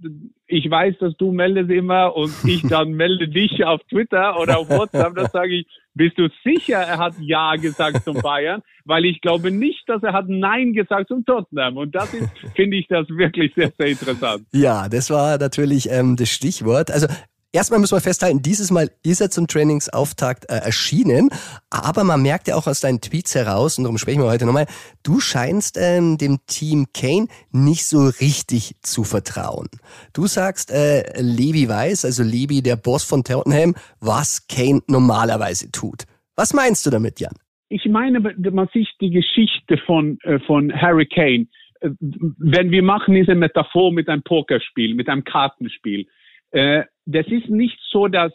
ich 0.46 0.70
weiß, 0.70 0.96
dass 1.00 1.16
du 1.16 1.32
meldest 1.32 1.70
immer 1.70 2.14
und 2.14 2.32
ich 2.44 2.62
dann 2.62 2.92
melde 2.92 3.28
dich 3.28 3.64
auf 3.64 3.80
Twitter 3.90 4.38
oder 4.38 4.58
auf 4.58 4.68
WhatsApp, 4.68 5.14
da 5.14 5.28
sage 5.28 5.60
ich, 5.60 5.66
bist 5.94 6.18
du 6.18 6.28
sicher, 6.44 6.78
er 6.78 6.98
hat 6.98 7.14
Ja 7.20 7.56
gesagt 7.56 8.04
zum 8.04 8.20
Bayern? 8.20 8.62
Weil 8.84 9.04
ich 9.04 9.20
glaube 9.20 9.50
nicht, 9.50 9.88
dass 9.88 10.02
er 10.02 10.12
hat 10.12 10.28
Nein 10.28 10.72
gesagt 10.72 11.08
zum 11.08 11.24
Tottenham. 11.24 11.76
Und 11.76 11.94
das 11.94 12.14
ist, 12.14 12.30
finde 12.54 12.76
ich, 12.76 12.86
das 12.88 13.08
wirklich 13.08 13.52
sehr, 13.54 13.72
sehr 13.76 13.88
interessant. 13.88 14.44
Ja, 14.52 14.88
das 14.88 15.10
war 15.10 15.38
natürlich 15.38 15.90
ähm, 15.90 16.14
das 16.16 16.30
Stichwort. 16.30 16.90
Also 16.90 17.08
Erstmal 17.50 17.80
müssen 17.80 17.96
wir 17.96 18.02
festhalten, 18.02 18.42
dieses 18.42 18.70
Mal 18.70 18.90
ist 19.02 19.22
er 19.22 19.30
zum 19.30 19.46
Trainingsauftakt 19.46 20.44
äh, 20.50 20.56
erschienen, 20.56 21.30
aber 21.70 22.04
man 22.04 22.20
merkt 22.20 22.46
ja 22.46 22.56
auch 22.56 22.66
aus 22.66 22.80
deinen 22.80 23.00
Tweets 23.00 23.34
heraus, 23.34 23.78
und 23.78 23.84
darum 23.84 23.96
sprechen 23.96 24.20
wir 24.20 24.28
heute 24.28 24.44
nochmal, 24.44 24.66
du 25.02 25.18
scheinst 25.18 25.78
ähm, 25.80 26.18
dem 26.18 26.40
Team 26.46 26.88
Kane 26.92 27.28
nicht 27.50 27.86
so 27.86 28.08
richtig 28.20 28.74
zu 28.82 29.02
vertrauen. 29.02 29.68
Du 30.12 30.26
sagst, 30.26 30.70
äh, 30.70 31.04
Levi 31.18 31.66
weiß, 31.70 32.04
also 32.04 32.22
Levi, 32.22 32.60
der 32.60 32.76
Boss 32.76 33.02
von 33.04 33.24
Tottenham, 33.24 33.74
was 33.98 34.46
Kane 34.46 34.82
normalerweise 34.86 35.72
tut. 35.72 36.04
Was 36.36 36.52
meinst 36.52 36.84
du 36.84 36.90
damit, 36.90 37.18
Jan? 37.18 37.32
Ich 37.70 37.86
meine, 37.86 38.20
man 38.20 38.68
sieht 38.74 38.88
die 39.00 39.10
Geschichte 39.10 39.78
von, 39.86 40.18
äh, 40.24 40.38
von 40.40 40.70
Harry 40.70 41.06
Kane. 41.06 41.46
Äh, 41.80 41.90
wenn 42.00 42.70
wir 42.70 42.82
machen 42.82 43.14
diese 43.14 43.34
Metaphor 43.34 43.90
mit 43.90 44.06
einem 44.10 44.22
Pokerspiel, 44.22 44.94
mit 44.94 45.08
einem 45.08 45.24
Kartenspiel, 45.24 46.06
äh, 46.50 46.84
das 47.08 47.26
ist 47.28 47.48
nicht 47.48 47.78
so, 47.90 48.06
dass 48.06 48.32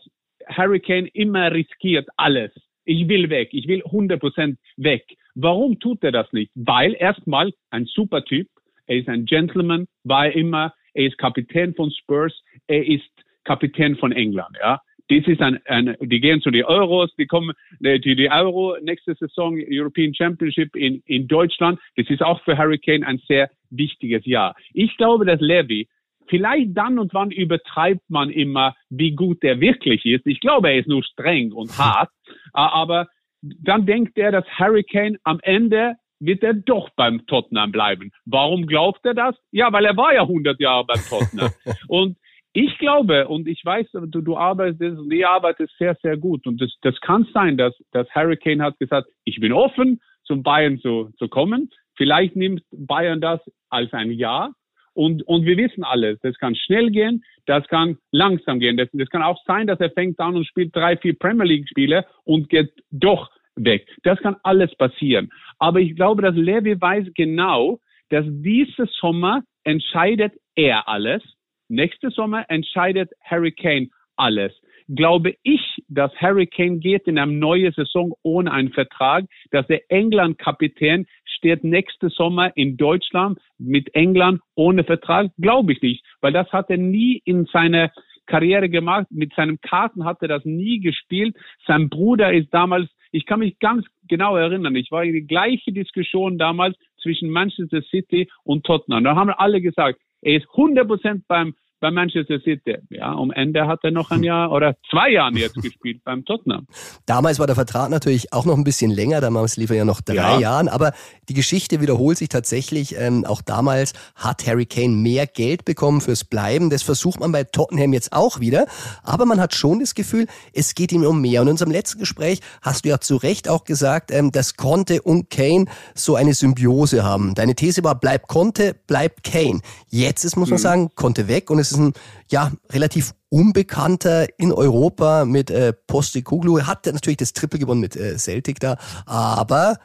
Hurricane 0.47 1.07
immer 1.13 1.51
riskiert 1.51 2.09
alles. 2.17 2.51
Ich 2.85 3.07
will 3.07 3.29
weg, 3.29 3.49
ich 3.51 3.67
will 3.67 3.83
100% 3.83 4.57
weg. 4.77 5.05
Warum 5.35 5.79
tut 5.79 6.03
er 6.03 6.11
das 6.11 6.31
nicht? 6.33 6.51
Weil 6.55 6.95
erstmal 6.99 7.53
ein 7.69 7.85
super 7.85 8.25
Typ, 8.25 8.47
er 8.87 8.97
ist 8.97 9.07
ein 9.07 9.25
Gentleman, 9.25 9.87
war 10.03 10.25
er 10.25 10.35
immer, 10.35 10.73
er 10.93 11.05
ist 11.05 11.17
Kapitän 11.19 11.75
von 11.75 11.91
Spurs, 11.91 12.33
er 12.67 12.85
ist 12.85 13.09
Kapitän 13.43 13.95
von 13.95 14.11
England, 14.11 14.57
ja. 14.59 14.81
Das 15.09 15.27
ist 15.27 15.41
ein, 15.41 15.59
ein, 15.65 15.95
die 15.99 16.19
gehen 16.21 16.41
zu 16.41 16.49
den 16.49 16.63
Euros, 16.63 17.13
die 17.17 17.27
kommen, 17.27 17.53
die, 17.79 18.15
die 18.15 18.31
Euro 18.31 18.77
nächste 18.81 19.13
Saison, 19.15 19.61
European 19.69 20.13
Championship 20.13 20.75
in, 20.75 21.03
in 21.05 21.27
Deutschland. 21.27 21.79
Das 21.97 22.09
ist 22.09 22.23
auch 22.23 22.41
für 22.43 22.57
Hurricane 22.57 23.03
ein 23.03 23.21
sehr 23.27 23.51
wichtiges 23.69 24.25
Jahr. 24.25 24.55
Ich 24.73 24.95
glaube, 24.97 25.25
dass 25.25 25.41
Levy 25.41 25.87
Vielleicht 26.27 26.75
dann 26.77 26.99
und 26.99 27.13
wann 27.13 27.31
übertreibt 27.31 28.09
man 28.09 28.29
immer, 28.29 28.75
wie 28.89 29.11
gut 29.15 29.43
der 29.43 29.59
wirklich 29.59 30.05
ist. 30.05 30.25
Ich 30.25 30.39
glaube, 30.39 30.69
er 30.69 30.79
ist 30.79 30.87
nur 30.87 31.03
streng 31.03 31.51
und 31.51 31.69
hart. 31.77 32.09
Aber 32.53 33.07
dann 33.41 33.85
denkt 33.85 34.17
er, 34.17 34.31
dass 34.31 34.45
Hurricane 34.57 35.17
am 35.23 35.39
Ende 35.41 35.95
wird 36.19 36.43
er 36.43 36.53
doch 36.53 36.89
beim 36.95 37.25
Tottenham 37.25 37.71
bleiben. 37.71 38.11
Warum 38.25 38.65
glaubt 38.65 39.05
er 39.05 39.13
das? 39.13 39.35
Ja, 39.51 39.71
weil 39.73 39.85
er 39.85 39.97
war 39.97 40.13
ja 40.13 40.21
100 40.21 40.59
Jahre 40.59 40.85
beim 40.85 41.01
Tottenham. 41.09 41.51
und 41.87 42.17
ich 42.53 42.77
glaube, 42.77 43.27
und 43.27 43.47
ich 43.47 43.65
weiß, 43.65 43.87
du, 43.93 44.21
du 44.21 44.37
arbeitest 44.37 44.99
und 44.99 45.11
ich 45.11 45.25
arbeite 45.25 45.67
sehr, 45.77 45.97
sehr 46.01 46.17
gut. 46.17 46.45
Und 46.45 46.61
das, 46.61 46.71
das 46.81 46.99
kann 47.01 47.27
sein, 47.33 47.57
dass, 47.57 47.73
dass 47.91 48.07
Hurricane 48.13 48.61
hat 48.61 48.77
gesagt, 48.79 49.09
ich 49.25 49.39
bin 49.39 49.51
offen, 49.51 49.99
zum 50.23 50.43
Bayern 50.43 50.79
zu, 50.79 51.09
zu 51.17 51.27
kommen. 51.27 51.69
Vielleicht 51.95 52.35
nimmt 52.35 52.63
Bayern 52.71 53.21
das 53.21 53.41
als 53.69 53.91
ein 53.93 54.11
Ja. 54.11 54.51
Und, 54.93 55.23
und 55.23 55.45
wir 55.45 55.57
wissen 55.57 55.83
alles, 55.83 56.19
das 56.21 56.37
kann 56.37 56.55
schnell 56.55 56.91
gehen, 56.91 57.23
das 57.45 57.67
kann 57.67 57.97
langsam 58.11 58.59
gehen. 58.59 58.77
Das, 58.77 58.89
das 58.93 59.09
kann 59.09 59.23
auch 59.23 59.41
sein, 59.45 59.67
dass 59.67 59.79
er 59.79 59.91
fängt 59.91 60.19
an 60.19 60.35
und 60.35 60.45
spielt 60.45 60.75
drei, 60.75 60.97
vier 60.97 61.17
Premier 61.17 61.45
League 61.45 61.67
Spiele 61.67 62.05
und 62.23 62.49
geht 62.49 62.71
doch 62.91 63.29
weg. 63.55 63.87
Das 64.03 64.19
kann 64.19 64.35
alles 64.43 64.73
passieren. 64.75 65.31
Aber 65.59 65.79
ich 65.79 65.95
glaube, 65.95 66.21
dass 66.21 66.35
Levi 66.35 66.79
weiß 66.79 67.07
genau, 67.15 67.79
dass 68.09 68.25
dieses 68.27 68.91
Sommer 68.99 69.43
entscheidet 69.63 70.33
er 70.55 70.87
alles. 70.87 71.23
Nächste 71.69 72.11
Sommer 72.11 72.45
entscheidet 72.49 73.09
Harry 73.23 73.51
Kane 73.51 73.89
alles 74.15 74.53
glaube 74.87 75.35
ich, 75.43 75.61
dass 75.87 76.13
Harry 76.15 76.47
Kane 76.47 76.79
geht 76.79 77.07
in 77.07 77.17
eine 77.17 77.31
neue 77.31 77.71
Saison 77.71 78.13
ohne 78.23 78.51
einen 78.51 78.71
Vertrag, 78.71 79.25
dass 79.51 79.67
der 79.67 79.89
England-Kapitän 79.89 81.05
steht 81.25 81.63
nächste 81.63 82.09
Sommer 82.09 82.55
in 82.55 82.77
Deutschland 82.77 83.39
mit 83.57 83.93
England 83.95 84.41
ohne 84.55 84.83
Vertrag, 84.83 85.31
glaube 85.37 85.73
ich 85.73 85.81
nicht, 85.81 86.05
weil 86.21 86.33
das 86.33 86.51
hat 86.51 86.69
er 86.69 86.77
nie 86.77 87.21
in 87.25 87.45
seiner 87.45 87.91
Karriere 88.25 88.69
gemacht. 88.69 89.07
Mit 89.09 89.33
seinem 89.35 89.59
Karten 89.61 90.05
hat 90.05 90.21
er 90.21 90.27
das 90.27 90.45
nie 90.45 90.79
gespielt. 90.79 91.35
Sein 91.67 91.89
Bruder 91.89 92.33
ist 92.33 92.53
damals, 92.53 92.89
ich 93.11 93.25
kann 93.25 93.39
mich 93.39 93.59
ganz 93.59 93.85
genau 94.07 94.35
erinnern, 94.35 94.75
ich 94.75 94.91
war 94.91 95.03
in 95.03 95.13
die 95.13 95.27
gleiche 95.27 95.71
Diskussion 95.71 96.37
damals 96.37 96.77
zwischen 97.01 97.29
Manchester 97.29 97.81
City 97.83 98.29
und 98.43 98.65
Tottenham. 98.65 99.03
Da 99.03 99.15
haben 99.15 99.29
alle 99.29 99.61
gesagt, 99.61 99.99
er 100.21 100.37
ist 100.37 100.47
100 100.51 100.87
Prozent 100.87 101.27
beim 101.27 101.53
bei 101.83 101.91
Manchester 101.91 102.39
City. 102.39 102.77
Ja, 102.89 103.13
am 103.13 103.29
Ende 103.31 103.67
hat 103.67 103.81
er 103.83 103.91
noch 103.91 104.09
ein 104.09 104.23
Jahr 104.23 104.53
oder 104.53 104.77
zwei 104.89 105.11
Jahre 105.11 105.33
jetzt 105.33 105.55
gespielt 105.61 106.01
beim 106.05 106.23
Tottenham. 106.23 106.65
Damals 107.05 107.39
war 107.39 107.45
der 107.45 107.55
Vertrag 107.55 107.89
natürlich 107.89 108.31
auch 108.31 108.45
noch 108.45 108.55
ein 108.57 108.63
bisschen 108.63 108.89
länger, 108.89 109.19
damals 109.19 109.57
lief 109.57 109.69
er 109.69 109.75
ja 109.75 109.85
noch 109.85 109.99
drei 109.99 110.15
ja. 110.15 110.39
Jahren, 110.39 110.69
aber 110.69 110.93
die 111.27 111.33
Geschichte 111.33 111.81
wiederholt 111.81 112.17
sich 112.17 112.29
tatsächlich. 112.29 112.95
Ähm, 112.97 113.25
auch 113.25 113.41
damals 113.41 113.91
hat 114.15 114.47
Harry 114.47 114.65
Kane 114.65 114.95
mehr 114.95 115.27
Geld 115.27 115.65
bekommen 115.65 115.99
fürs 115.99 116.23
Bleiben. 116.23 116.69
Das 116.69 116.83
versucht 116.83 117.19
man 117.19 117.33
bei 117.33 117.43
Tottenham 117.43 117.91
jetzt 117.91 118.13
auch 118.13 118.39
wieder, 118.39 118.65
aber 119.03 119.25
man 119.25 119.41
hat 119.41 119.53
schon 119.53 119.81
das 119.81 119.93
Gefühl, 119.93 120.27
es 120.53 120.75
geht 120.75 120.93
ihm 120.93 121.03
um 121.03 121.19
mehr. 121.19 121.41
Und 121.41 121.47
in 121.47 121.51
unserem 121.51 121.71
letzten 121.71 121.99
Gespräch 121.99 122.39
hast 122.61 122.85
du 122.85 122.89
ja 122.89 123.01
zu 123.01 123.17
Recht 123.17 123.49
auch 123.49 123.65
gesagt, 123.65 124.09
ähm, 124.09 124.31
dass 124.31 124.55
Conte 124.55 125.01
und 125.01 125.29
Kane 125.29 125.65
so 125.95 126.15
eine 126.15 126.33
Symbiose 126.33 127.03
haben. 127.03 127.35
Deine 127.35 127.55
These 127.55 127.83
war, 127.83 127.99
bleibt 127.99 128.29
Conte, 128.29 128.73
bleibt 128.87 129.25
Kane. 129.25 129.59
Jetzt 129.89 130.23
ist, 130.23 130.37
muss 130.37 130.49
man 130.49 130.59
mhm. 130.59 130.63
sagen, 130.63 130.89
Conte 130.95 131.27
weg 131.27 131.49
und 131.49 131.59
es 131.59 131.72
ist 131.73 131.79
ein 131.79 131.93
ja, 132.29 132.51
relativ 132.71 133.13
unbekannter 133.29 134.27
in 134.37 134.51
Europa 134.51 135.25
mit 135.25 135.49
äh, 135.49 135.73
Postecoglou. 135.87 136.61
Hat 136.61 136.85
natürlich 136.85 137.17
das 137.17 137.33
Triple 137.33 137.59
gewonnen 137.59 137.81
mit 137.81 137.95
äh, 137.95 138.17
Celtic 138.17 138.59
da. 138.59 138.77
Aber 139.05 139.77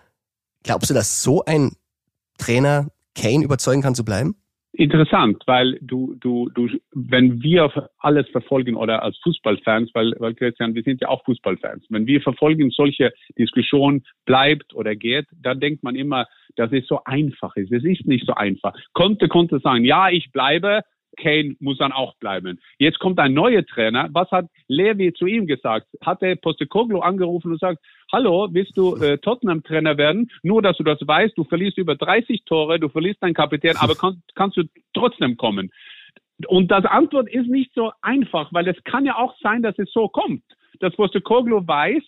glaubst 0.62 0.90
du, 0.90 0.94
dass 0.94 1.22
so 1.22 1.44
ein 1.44 1.72
Trainer 2.38 2.88
Kane 3.14 3.44
überzeugen 3.44 3.82
kann 3.82 3.94
zu 3.94 4.04
bleiben? 4.04 4.36
Interessant, 4.72 5.42
weil 5.46 5.78
du, 5.80 6.14
du, 6.20 6.50
du, 6.54 6.68
wenn 6.92 7.42
wir 7.42 7.90
alles 7.98 8.28
verfolgen 8.28 8.76
oder 8.76 9.02
als 9.02 9.18
Fußballfans, 9.24 9.90
weil, 9.92 10.14
weil 10.18 10.34
Christian, 10.34 10.74
wir 10.74 10.84
sind 10.84 11.00
ja 11.00 11.08
auch 11.08 11.24
Fußballfans, 11.24 11.86
wenn 11.88 12.06
wir 12.06 12.20
verfolgen 12.20 12.70
solche 12.70 13.12
Diskussionen 13.36 14.04
bleibt 14.24 14.74
oder 14.74 14.94
geht, 14.94 15.26
dann 15.32 15.58
denkt 15.58 15.82
man 15.82 15.96
immer, 15.96 16.26
dass 16.54 16.70
es 16.70 16.86
so 16.86 17.00
einfach 17.04 17.56
ist. 17.56 17.72
Es 17.72 17.82
ist 17.82 18.06
nicht 18.06 18.24
so 18.26 18.34
einfach. 18.34 18.72
Konnte, 18.92 19.26
konnte 19.26 19.58
sagen, 19.58 19.84
ja, 19.84 20.10
ich 20.10 20.30
bleibe, 20.30 20.82
Kane 21.16 21.56
muss 21.60 21.78
dann 21.78 21.92
auch 21.92 22.14
bleiben. 22.16 22.60
Jetzt 22.78 22.98
kommt 22.98 23.18
ein 23.18 23.34
neuer 23.34 23.64
Trainer. 23.64 24.08
Was 24.12 24.30
hat 24.30 24.46
Levi 24.68 25.12
zu 25.12 25.26
ihm 25.26 25.46
gesagt? 25.46 25.86
Hat 26.00 26.22
er 26.22 26.36
Postecoglou 26.36 27.00
angerufen 27.00 27.52
und 27.52 27.60
sagt, 27.60 27.78
hallo, 28.12 28.48
willst 28.52 28.76
du 28.76 28.96
äh, 28.96 29.18
Tottenham-Trainer 29.18 29.96
werden? 29.96 30.30
Nur, 30.42 30.62
dass 30.62 30.76
du 30.76 30.84
das 30.84 30.98
weißt, 31.00 31.36
du 31.36 31.44
verlierst 31.44 31.78
über 31.78 31.96
30 31.96 32.44
Tore, 32.44 32.78
du 32.78 32.88
verlierst 32.88 33.22
deinen 33.22 33.34
Kapitän, 33.34 33.76
aber 33.78 33.94
kann, 33.96 34.22
kannst 34.34 34.56
du 34.56 34.64
trotzdem 34.94 35.36
kommen. 35.36 35.70
Und 36.46 36.70
das 36.70 36.84
Antwort 36.84 37.28
ist 37.28 37.48
nicht 37.48 37.72
so 37.74 37.90
einfach, 38.00 38.52
weil 38.52 38.68
es 38.68 38.76
kann 38.84 39.04
ja 39.04 39.16
auch 39.16 39.34
sein, 39.40 39.62
dass 39.62 39.78
es 39.78 39.90
so 39.92 40.08
kommt, 40.08 40.44
dass 40.78 40.94
Postecoglou 40.94 41.66
weiß, 41.66 42.02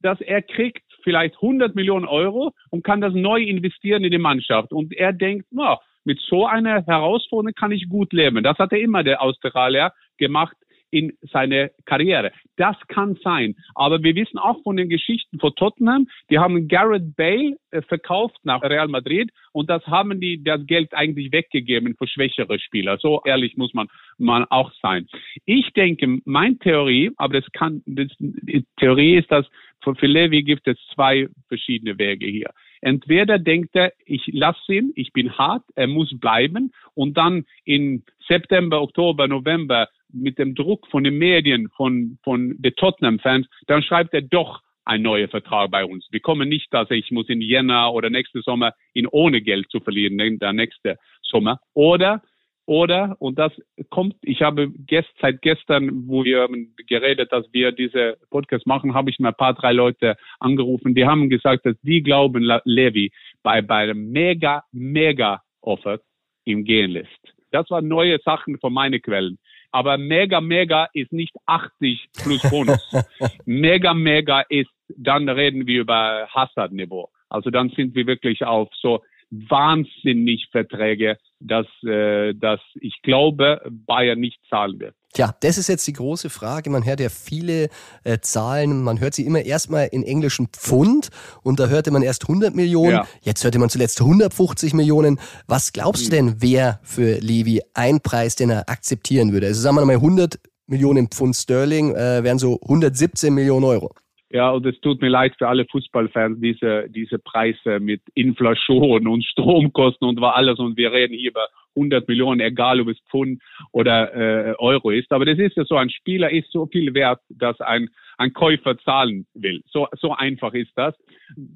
dass 0.00 0.20
er 0.20 0.42
kriegt 0.42 0.82
vielleicht 1.04 1.36
100 1.36 1.76
Millionen 1.76 2.06
Euro 2.06 2.52
und 2.70 2.82
kann 2.82 3.00
das 3.00 3.14
neu 3.14 3.40
investieren 3.40 4.02
in 4.02 4.10
die 4.10 4.18
Mannschaft. 4.18 4.72
Und 4.72 4.92
er 4.92 5.12
denkt, 5.12 5.46
na, 5.52 5.78
mit 6.06 6.20
so 6.20 6.46
einer 6.46 6.86
Herausforderung 6.86 7.54
kann 7.54 7.72
ich 7.72 7.88
gut 7.88 8.12
leben. 8.12 8.42
Das 8.42 8.58
hat 8.58 8.72
er 8.72 8.80
immer, 8.80 9.02
der 9.02 9.20
Australier, 9.20 9.92
gemacht 10.16 10.56
in 10.90 11.12
seiner 11.32 11.68
Karriere. 11.84 12.32
Das 12.56 12.76
kann 12.88 13.18
sein. 13.22 13.56
Aber 13.74 14.02
wir 14.02 14.14
wissen 14.14 14.38
auch 14.38 14.62
von 14.62 14.76
den 14.76 14.88
Geschichten 14.88 15.38
von 15.38 15.54
Tottenham, 15.54 16.08
die 16.30 16.38
haben 16.38 16.68
Garrett 16.68 17.16
Bale 17.16 17.56
äh, 17.70 17.82
verkauft 17.82 18.38
nach 18.44 18.62
Real 18.62 18.88
Madrid 18.88 19.30
und 19.52 19.68
das 19.68 19.84
haben 19.86 20.20
die 20.20 20.42
das 20.42 20.64
Geld 20.66 20.94
eigentlich 20.94 21.32
weggegeben 21.32 21.96
für 21.98 22.06
schwächere 22.06 22.58
Spieler. 22.58 22.98
So 22.98 23.20
ehrlich 23.24 23.56
muss 23.56 23.74
man, 23.74 23.88
man 24.16 24.44
auch 24.44 24.72
sein. 24.80 25.08
Ich 25.44 25.72
denke, 25.72 26.20
meine 26.24 26.58
Theorie, 26.58 27.10
aber 27.16 27.40
das 27.40 27.50
kann, 27.52 27.82
das, 27.84 28.08
die 28.18 28.64
Theorie 28.78 29.16
ist, 29.16 29.30
dass 29.30 29.46
für, 29.82 29.94
für 29.96 30.06
Levi 30.06 30.42
gibt 30.42 30.66
es 30.68 30.78
zwei 30.94 31.28
verschiedene 31.48 31.98
Wege 31.98 32.26
hier. 32.26 32.50
Entweder 32.86 33.40
denkt 33.40 33.74
er, 33.74 33.92
ich 34.04 34.28
lasse 34.28 34.72
ihn, 34.72 34.92
ich 34.94 35.12
bin 35.12 35.36
hart, 35.36 35.64
er 35.74 35.88
muss 35.88 36.16
bleiben 36.20 36.72
und 36.94 37.16
dann 37.16 37.44
in 37.64 38.04
September, 38.28 38.80
Oktober, 38.80 39.26
November 39.26 39.88
mit 40.12 40.38
dem 40.38 40.54
Druck 40.54 40.86
von 40.86 41.02
den 41.02 41.18
Medien, 41.18 41.68
von, 41.70 42.16
von 42.22 42.54
den 42.62 42.76
Tottenham-Fans, 42.76 43.48
dann 43.66 43.82
schreibt 43.82 44.14
er 44.14 44.22
doch 44.22 44.60
ein 44.84 45.02
neuer 45.02 45.26
Vertrag 45.26 45.72
bei 45.72 45.84
uns. 45.84 46.06
Wir 46.12 46.20
kommen 46.20 46.48
nicht, 46.48 46.72
dass 46.72 46.88
ich 46.92 47.10
muss 47.10 47.28
in 47.28 47.40
Jänner 47.40 47.92
oder 47.92 48.08
nächsten 48.08 48.42
Sommer 48.42 48.72
ihn 48.94 49.08
ohne 49.08 49.42
Geld 49.42 49.68
zu 49.68 49.80
verlieren, 49.80 50.38
der 50.38 50.52
nächste 50.52 50.96
Sommer. 51.22 51.58
Oder 51.74 52.22
oder, 52.66 53.16
und 53.20 53.38
das 53.38 53.52
kommt, 53.90 54.16
ich 54.22 54.42
habe 54.42 54.70
gest, 54.86 55.08
seit 55.20 55.40
gestern, 55.40 56.08
wo 56.08 56.24
wir 56.24 56.48
geredet, 56.88 57.32
dass 57.32 57.46
wir 57.52 57.70
diese 57.70 58.18
Podcast 58.30 58.66
machen, 58.66 58.92
habe 58.92 59.08
ich 59.08 59.20
mal 59.20 59.28
ein 59.28 59.34
paar, 59.36 59.54
drei 59.54 59.72
Leute 59.72 60.16
angerufen, 60.40 60.94
die 60.94 61.06
haben 61.06 61.30
gesagt, 61.30 61.64
dass 61.64 61.76
die 61.82 62.02
glauben, 62.02 62.42
Levi 62.64 63.12
bei, 63.44 63.62
bei 63.62 63.84
einem 63.84 64.10
mega, 64.10 64.64
mega 64.72 65.42
Offer 65.60 66.00
ihm 66.44 66.64
gehen 66.64 66.90
lässt. 66.90 67.08
Das 67.52 67.70
waren 67.70 67.86
neue 67.86 68.18
Sachen 68.24 68.58
von 68.58 68.72
meinen 68.72 69.00
Quellen. 69.00 69.38
Aber 69.70 69.96
mega, 69.96 70.40
mega 70.40 70.88
ist 70.92 71.12
nicht 71.12 71.34
80 71.46 72.08
plus 72.22 72.42
Bonus. 72.50 72.92
mega, 73.46 73.94
mega 73.94 74.40
ist, 74.48 74.70
dann 74.88 75.28
reden 75.28 75.66
wir 75.66 75.82
über 75.82 76.26
Hazard-Niveau. 76.30 77.10
Also 77.28 77.50
dann 77.50 77.70
sind 77.70 77.94
wir 77.94 78.06
wirklich 78.06 78.44
auf 78.44 78.68
so 78.80 79.02
wahnsinnig 79.48 80.48
Verträge, 80.50 81.18
dass, 81.40 81.66
äh, 81.84 82.34
dass 82.34 82.60
ich 82.80 83.00
glaube, 83.02 83.60
Bayern 83.70 84.18
nicht 84.18 84.38
zahlen 84.48 84.78
wird. 84.80 84.94
Tja, 85.12 85.34
das 85.40 85.56
ist 85.56 85.68
jetzt 85.68 85.86
die 85.86 85.94
große 85.94 86.28
Frage. 86.28 86.68
Man 86.68 86.84
hört 86.84 87.00
ja 87.00 87.08
viele 87.08 87.68
äh, 88.04 88.18
Zahlen. 88.20 88.82
Man 88.82 89.00
hört 89.00 89.14
sie 89.14 89.24
immer 89.24 89.40
erstmal 89.40 89.88
in 89.90 90.02
englischen 90.02 90.48
Pfund 90.48 91.08
und 91.42 91.58
da 91.58 91.68
hörte 91.68 91.90
man 91.90 92.02
erst 92.02 92.24
100 92.24 92.54
Millionen. 92.54 92.92
Ja. 92.92 93.08
Jetzt 93.22 93.42
hörte 93.42 93.58
man 93.58 93.70
zuletzt 93.70 94.00
150 94.00 94.74
Millionen. 94.74 95.18
Was 95.46 95.72
glaubst 95.72 96.02
du 96.02 96.16
hm. 96.16 96.26
denn, 96.26 96.42
wer 96.42 96.80
für 96.82 97.18
Levi 97.20 97.62
ein 97.74 98.00
Preis, 98.00 98.36
den 98.36 98.50
er 98.50 98.68
akzeptieren 98.68 99.32
würde? 99.32 99.46
Also 99.46 99.62
sagen 99.62 99.76
wir 99.76 99.84
mal 99.86 99.96
100 99.96 100.38
Millionen 100.66 101.08
Pfund 101.08 101.36
Sterling 101.36 101.94
äh, 101.94 102.22
wären 102.22 102.38
so 102.38 102.58
117 102.62 103.32
Millionen 103.32 103.64
Euro. 103.64 103.94
Ja, 104.30 104.50
und 104.50 104.66
es 104.66 104.78
tut 104.80 105.00
mir 105.00 105.08
leid 105.08 105.34
für 105.38 105.46
alle 105.46 105.66
Fußballfans, 105.66 106.40
diese, 106.40 106.88
diese 106.88 107.18
Preise 107.18 107.78
mit 107.78 108.02
Inflation 108.14 109.06
und 109.06 109.24
Stromkosten 109.24 110.08
und 110.08 110.20
war 110.20 110.34
alles. 110.34 110.58
Und 110.58 110.76
wir 110.76 110.92
reden 110.92 111.14
hier 111.14 111.30
über 111.30 111.46
100 111.76 112.08
Millionen, 112.08 112.40
egal 112.40 112.80
ob 112.80 112.88
es 112.88 112.98
Pfund 113.10 113.40
oder 113.70 114.14
äh, 114.14 114.54
Euro 114.58 114.90
ist. 114.90 115.12
Aber 115.12 115.24
das 115.24 115.38
ist 115.38 115.56
ja 115.56 115.64
so, 115.64 115.76
ein 115.76 115.90
Spieler 115.90 116.30
ist 116.30 116.50
so 116.50 116.66
viel 116.66 116.92
wert, 116.94 117.20
dass 117.28 117.60
ein, 117.60 117.88
ein 118.18 118.32
Käufer 118.32 118.76
zahlen 118.78 119.26
will. 119.34 119.62
So, 119.70 119.86
so 120.00 120.12
einfach 120.12 120.54
ist 120.54 120.72
das. 120.74 120.94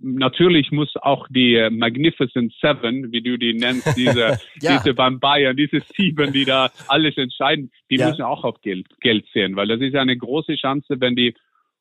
Natürlich 0.02 0.70
muss 0.70 0.94
auch 0.96 1.26
die 1.28 1.54
äh, 1.54 1.70
Magnificent 1.70 2.52
Seven, 2.60 3.10
wie 3.10 3.22
du 3.22 3.36
die 3.36 3.54
nennst, 3.54 3.96
diese, 3.96 4.38
ja. 4.60 4.78
diese 4.78 4.94
beim 4.94 5.18
Bayern, 5.18 5.56
diese 5.56 5.80
sieben, 5.96 6.32
die 6.32 6.44
da 6.44 6.70
alles 6.86 7.16
entscheiden, 7.16 7.72
die 7.90 7.96
ja. 7.96 8.08
müssen 8.08 8.22
auch 8.22 8.44
auf 8.44 8.60
Geld, 8.60 8.86
Geld 9.00 9.26
sehen, 9.32 9.56
weil 9.56 9.66
das 9.66 9.80
ist 9.80 9.96
eine 9.96 10.16
große 10.16 10.54
Chance, 10.54 11.00
wenn 11.00 11.16
die 11.16 11.34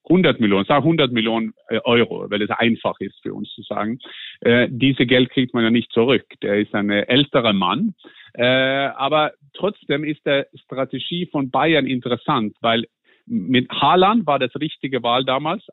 100 0.09 0.39
Millionen, 0.39 0.65
sag 0.65 0.79
100 0.79 1.11
Millionen 1.11 1.53
äh, 1.69 1.79
Euro, 1.83 2.29
weil 2.29 2.41
es 2.41 2.49
einfach 2.49 2.99
ist 2.99 3.21
für 3.21 3.33
uns 3.33 3.49
zu 3.53 3.61
sagen. 3.61 3.99
Äh, 4.41 4.67
diese 4.69 5.05
Geld 5.05 5.29
kriegt 5.29 5.53
man 5.53 5.63
ja 5.63 5.69
nicht 5.69 5.91
zurück. 5.91 6.25
Der 6.41 6.59
ist 6.59 6.73
ein 6.73 6.89
älterer 6.89 7.53
Mann. 7.53 7.93
Äh, 8.33 8.43
aber 8.43 9.33
trotzdem 9.53 10.03
ist 10.03 10.25
der 10.25 10.47
Strategie 10.55 11.27
von 11.27 11.49
Bayern 11.51 11.85
interessant, 11.85 12.55
weil 12.61 12.85
mit 13.25 13.69
Haaland 13.69 14.25
war 14.25 14.39
das 14.39 14.55
richtige 14.59 15.03
Wahl 15.03 15.23
damals. 15.23 15.63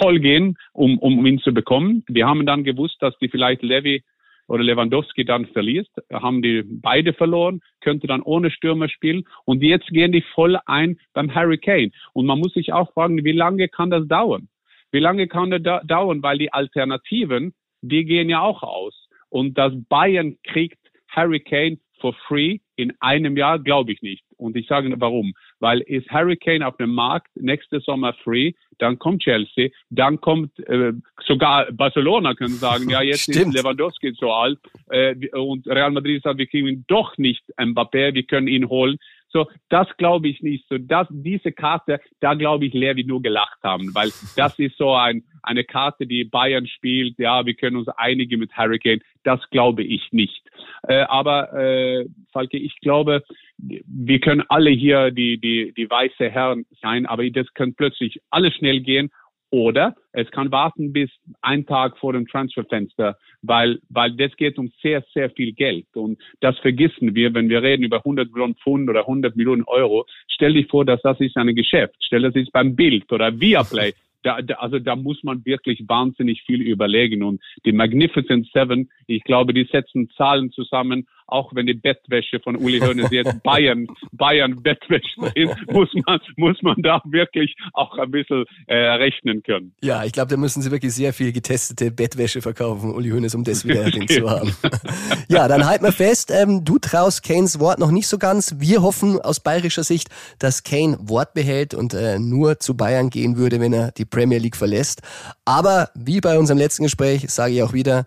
Voll 0.00 0.20
gehen, 0.20 0.56
um, 0.72 0.98
um 0.98 1.24
ihn 1.24 1.38
zu 1.38 1.52
bekommen. 1.52 2.04
Wir 2.08 2.26
haben 2.26 2.44
dann 2.46 2.64
gewusst, 2.64 2.96
dass 3.00 3.16
die 3.18 3.28
vielleicht 3.28 3.62
Levy 3.62 4.02
oder 4.48 4.64
Lewandowski 4.64 5.24
dann 5.24 5.46
verliest, 5.46 5.90
haben 6.12 6.42
die 6.42 6.62
beide 6.66 7.12
verloren, 7.12 7.60
könnte 7.80 8.06
dann 8.06 8.22
ohne 8.22 8.50
Stürmer 8.50 8.88
spielen 8.88 9.24
und 9.44 9.62
jetzt 9.62 9.88
gehen 9.88 10.10
die 10.10 10.24
voll 10.34 10.58
ein 10.66 10.98
beim 11.12 11.34
Hurricane. 11.34 11.92
Und 12.14 12.26
man 12.26 12.40
muss 12.40 12.54
sich 12.54 12.72
auch 12.72 12.92
fragen, 12.92 13.24
wie 13.24 13.32
lange 13.32 13.68
kann 13.68 13.90
das 13.90 14.08
dauern? 14.08 14.48
Wie 14.90 15.00
lange 15.00 15.28
kann 15.28 15.50
das 15.50 15.62
da 15.62 15.80
dauern? 15.84 16.22
Weil 16.22 16.38
die 16.38 16.52
Alternativen, 16.52 17.54
die 17.82 18.04
gehen 18.04 18.30
ja 18.30 18.40
auch 18.40 18.62
aus. 18.62 19.08
Und 19.28 19.58
dass 19.58 19.72
Bayern 19.88 20.36
kriegt 20.42 20.78
Hurricane 21.14 21.78
for 22.00 22.14
free 22.26 22.58
in 22.78 22.94
einem 23.00 23.36
Jahr, 23.36 23.58
glaube 23.58 23.92
ich 23.92 24.02
nicht. 24.02 24.24
Und 24.36 24.56
ich 24.56 24.68
sage 24.68 24.94
warum. 24.98 25.34
Weil 25.58 25.80
ist 25.80 26.08
Hurricane 26.12 26.62
auf 26.62 26.76
dem 26.76 26.94
Markt 26.94 27.28
nächste 27.34 27.80
Sommer 27.80 28.14
free, 28.22 28.52
dann 28.78 29.00
kommt 29.00 29.22
Chelsea, 29.22 29.70
dann 29.90 30.20
kommt 30.20 30.56
äh, 30.68 30.92
sogar 31.26 31.72
Barcelona 31.72 32.34
können 32.34 32.54
sagen, 32.54 32.88
ja 32.88 33.02
jetzt 33.02 33.22
Stimmt. 33.22 33.48
ist 33.48 33.54
Lewandowski 33.54 34.12
so 34.12 34.30
alt 34.30 34.60
äh, 34.90 35.16
und 35.30 35.66
Real 35.66 35.90
Madrid 35.90 36.22
sagt, 36.22 36.38
wir 36.38 36.46
kriegen 36.46 36.68
ihn 36.68 36.84
doch 36.86 37.18
nicht 37.18 37.42
Mbappé, 37.58 38.14
wir 38.14 38.22
können 38.22 38.46
ihn 38.46 38.68
holen. 38.68 38.98
So, 39.30 39.46
das 39.68 39.86
glaube 39.98 40.28
ich 40.28 40.40
nicht. 40.42 40.66
So, 40.68 40.78
das, 40.78 41.06
diese 41.10 41.52
Karte, 41.52 42.00
da 42.20 42.34
glaube 42.34 42.66
ich, 42.66 42.72
Levi 42.72 43.04
nur 43.04 43.22
gelacht 43.22 43.58
haben, 43.62 43.94
weil 43.94 44.10
das 44.36 44.58
ist 44.58 44.76
so 44.78 44.94
ein, 44.94 45.22
eine 45.42 45.64
Karte, 45.64 46.06
die 46.06 46.24
Bayern 46.24 46.66
spielt. 46.66 47.18
Ja, 47.18 47.44
wir 47.44 47.54
können 47.54 47.76
uns 47.76 47.88
einigen 47.88 48.40
mit 48.40 48.56
Hurricane. 48.56 49.00
Das 49.24 49.40
glaube 49.50 49.82
ich 49.82 50.12
nicht. 50.12 50.42
Äh, 50.86 51.02
aber, 51.02 51.52
äh, 51.52 52.06
Falke, 52.32 52.56
ich 52.56 52.78
glaube, 52.80 53.22
wir 53.58 54.20
können 54.20 54.44
alle 54.48 54.70
hier 54.70 55.10
die, 55.10 55.38
die, 55.38 55.72
die 55.76 55.90
weiße 55.90 56.30
Herren 56.30 56.64
sein, 56.80 57.06
aber 57.06 57.28
das 57.30 57.52
kann 57.54 57.74
plötzlich 57.74 58.20
alles 58.30 58.54
schnell 58.54 58.80
gehen 58.80 59.10
oder 59.50 59.94
es 60.12 60.30
kann 60.30 60.50
warten 60.52 60.92
bis 60.92 61.10
ein 61.40 61.64
Tag 61.66 61.98
vor 61.98 62.12
dem 62.12 62.26
Transferfenster, 62.26 63.16
weil, 63.42 63.78
weil 63.88 64.12
das 64.16 64.36
geht 64.36 64.58
um 64.58 64.70
sehr, 64.82 65.04
sehr 65.14 65.30
viel 65.30 65.52
Geld. 65.52 65.86
Und 65.94 66.18
das 66.40 66.58
vergessen 66.58 67.14
wir, 67.14 67.34
wenn 67.34 67.48
wir 67.48 67.62
reden 67.62 67.84
über 67.84 67.98
100 67.98 68.30
Millionen 68.30 68.56
Pfund 68.56 68.90
oder 68.90 69.00
100 69.00 69.36
Millionen 69.36 69.64
Euro. 69.64 70.06
Stell 70.28 70.54
dich 70.54 70.66
vor, 70.68 70.84
dass 70.84 71.00
das 71.02 71.20
ist 71.20 71.36
ein 71.36 71.54
Geschäft. 71.54 71.96
Stell 72.00 72.22
das 72.22 72.34
ist 72.34 72.52
beim 72.52 72.76
Bild 72.76 73.10
oder 73.12 73.38
Viaplay. 73.38 73.92
Da, 74.24 74.42
da, 74.42 74.54
also 74.54 74.80
da 74.80 74.96
muss 74.96 75.22
man 75.22 75.44
wirklich 75.44 75.84
wahnsinnig 75.86 76.42
viel 76.42 76.60
überlegen. 76.60 77.22
Und 77.22 77.40
die 77.64 77.70
Magnificent 77.70 78.48
Seven, 78.52 78.90
ich 79.06 79.22
glaube, 79.22 79.54
die 79.54 79.68
setzen 79.70 80.10
Zahlen 80.16 80.50
zusammen 80.50 81.06
auch 81.28 81.54
wenn 81.54 81.66
die 81.66 81.74
Bettwäsche 81.74 82.40
von 82.40 82.56
Uli 82.56 82.80
Hoeneß 82.80 83.10
jetzt 83.10 83.42
Bayern, 83.42 83.86
Bayern 84.12 84.62
Bettwäsche 84.62 85.30
ist, 85.34 85.54
muss 85.70 85.88
man, 86.06 86.18
muss 86.36 86.62
man 86.62 86.76
da 86.82 87.00
wirklich 87.04 87.54
auch 87.74 87.96
ein 87.98 88.10
bisschen 88.10 88.44
äh, 88.66 88.74
rechnen 88.74 89.42
können. 89.42 89.74
Ja, 89.82 90.04
ich 90.04 90.12
glaube, 90.12 90.30
da 90.30 90.36
müssen 90.36 90.62
sie 90.62 90.70
wirklich 90.70 90.94
sehr 90.94 91.12
viel 91.12 91.32
getestete 91.32 91.90
Bettwäsche 91.90 92.40
verkaufen, 92.42 92.92
Uli 92.94 93.10
Hoeneß, 93.10 93.34
um 93.34 93.44
das 93.44 93.66
wieder 93.66 93.84
drin 93.90 94.08
zu 94.08 94.28
haben. 94.28 94.56
ja, 95.28 95.46
dann 95.48 95.66
halten 95.66 95.84
wir 95.84 95.92
fest, 95.92 96.32
ähm, 96.34 96.64
du 96.64 96.78
traust 96.78 97.22
Kanes 97.22 97.60
Wort 97.60 97.78
noch 97.78 97.90
nicht 97.90 98.08
so 98.08 98.18
ganz. 98.18 98.56
Wir 98.58 98.82
hoffen 98.82 99.20
aus 99.20 99.40
bayerischer 99.40 99.84
Sicht, 99.84 100.08
dass 100.38 100.64
Kane 100.64 100.96
Wort 101.00 101.34
behält 101.34 101.74
und 101.74 101.94
äh, 101.94 102.18
nur 102.18 102.58
zu 102.58 102.76
Bayern 102.76 103.10
gehen 103.10 103.36
würde, 103.36 103.60
wenn 103.60 103.72
er 103.72 103.92
die 103.92 104.04
Premier 104.04 104.38
League 104.38 104.56
verlässt. 104.56 105.02
Aber 105.44 105.90
wie 105.94 106.20
bei 106.20 106.38
unserem 106.38 106.58
letzten 106.58 106.84
Gespräch 106.84 107.28
sage 107.28 107.54
ich 107.54 107.62
auch 107.62 107.72
wieder, 107.72 108.06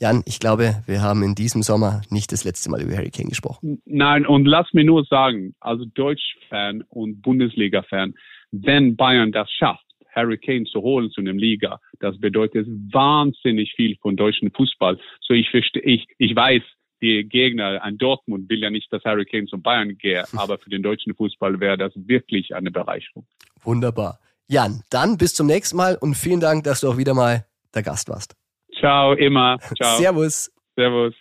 Jan, 0.00 0.22
ich 0.26 0.38
glaube, 0.38 0.82
wir 0.86 1.02
haben 1.02 1.24
in 1.24 1.34
diesem 1.34 1.62
Sommer 1.62 2.02
nicht 2.08 2.30
das 2.30 2.44
letzte 2.44 2.70
Mal 2.70 2.82
über 2.82 2.96
Harry 2.96 3.10
Kane 3.10 3.28
gesprochen. 3.28 3.82
Nein, 3.84 4.26
und 4.26 4.44
lass 4.44 4.72
mir 4.72 4.84
nur 4.84 5.04
sagen, 5.04 5.56
also 5.58 5.84
Deutsch-Fan 5.86 6.84
und 6.88 7.20
Bundesliga-Fan, 7.20 8.14
wenn 8.52 8.94
Bayern 8.94 9.32
das 9.32 9.50
schafft, 9.50 9.84
Harry 10.14 10.38
Kane 10.38 10.64
zu 10.64 10.82
holen 10.82 11.10
zu 11.10 11.20
einem 11.20 11.36
Liga, 11.36 11.80
das 11.98 12.18
bedeutet 12.20 12.68
wahnsinnig 12.92 13.72
viel 13.74 13.96
von 14.00 14.16
deutschen 14.16 14.52
Fußball. 14.52 14.98
So 15.20 15.34
ich 15.34 15.50
verstehe, 15.50 15.82
ich, 15.82 16.06
ich 16.18 16.34
weiß, 16.34 16.62
die 17.02 17.24
Gegner, 17.24 17.82
ein 17.82 17.98
Dortmund 17.98 18.48
will 18.48 18.60
ja 18.60 18.70
nicht, 18.70 18.92
dass 18.92 19.02
Harry 19.04 19.24
Kane 19.24 19.46
zum 19.46 19.62
Bayern 19.62 19.98
gehe, 19.98 20.24
aber 20.36 20.58
für 20.58 20.70
den 20.70 20.84
deutschen 20.84 21.14
Fußball 21.14 21.58
wäre 21.58 21.76
das 21.76 21.92
wirklich 21.96 22.54
eine 22.54 22.70
Bereicherung. 22.70 23.26
Wunderbar. 23.62 24.20
Jan, 24.46 24.82
dann 24.90 25.18
bis 25.18 25.34
zum 25.34 25.48
nächsten 25.48 25.76
Mal 25.76 25.96
und 26.00 26.14
vielen 26.14 26.40
Dank, 26.40 26.62
dass 26.64 26.80
du 26.80 26.88
auch 26.88 26.96
wieder 26.98 27.14
mal 27.14 27.44
der 27.74 27.82
Gast 27.82 28.08
warst. 28.08 28.36
Ciao, 28.78 29.12
immer. 29.14 29.58
Ciao. 29.76 29.98
Servus. 29.98 30.50
Servus. 30.76 31.14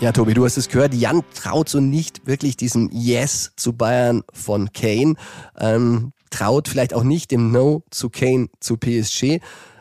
Ja, 0.00 0.12
Tobi, 0.12 0.34
du 0.34 0.44
hast 0.44 0.56
es 0.56 0.68
gehört. 0.68 0.94
Jan 0.94 1.22
traut 1.34 1.68
so 1.68 1.80
nicht 1.80 2.26
wirklich 2.26 2.56
diesem 2.56 2.88
Yes 2.92 3.52
zu 3.56 3.72
Bayern 3.72 4.22
von 4.32 4.72
Kane. 4.72 5.14
Ähm, 5.58 6.12
traut 6.30 6.68
vielleicht 6.68 6.94
auch 6.94 7.02
nicht 7.02 7.30
dem 7.30 7.50
No 7.50 7.84
zu 7.90 8.10
Kane 8.10 8.48
zu 8.60 8.76
PSG. 8.76 9.40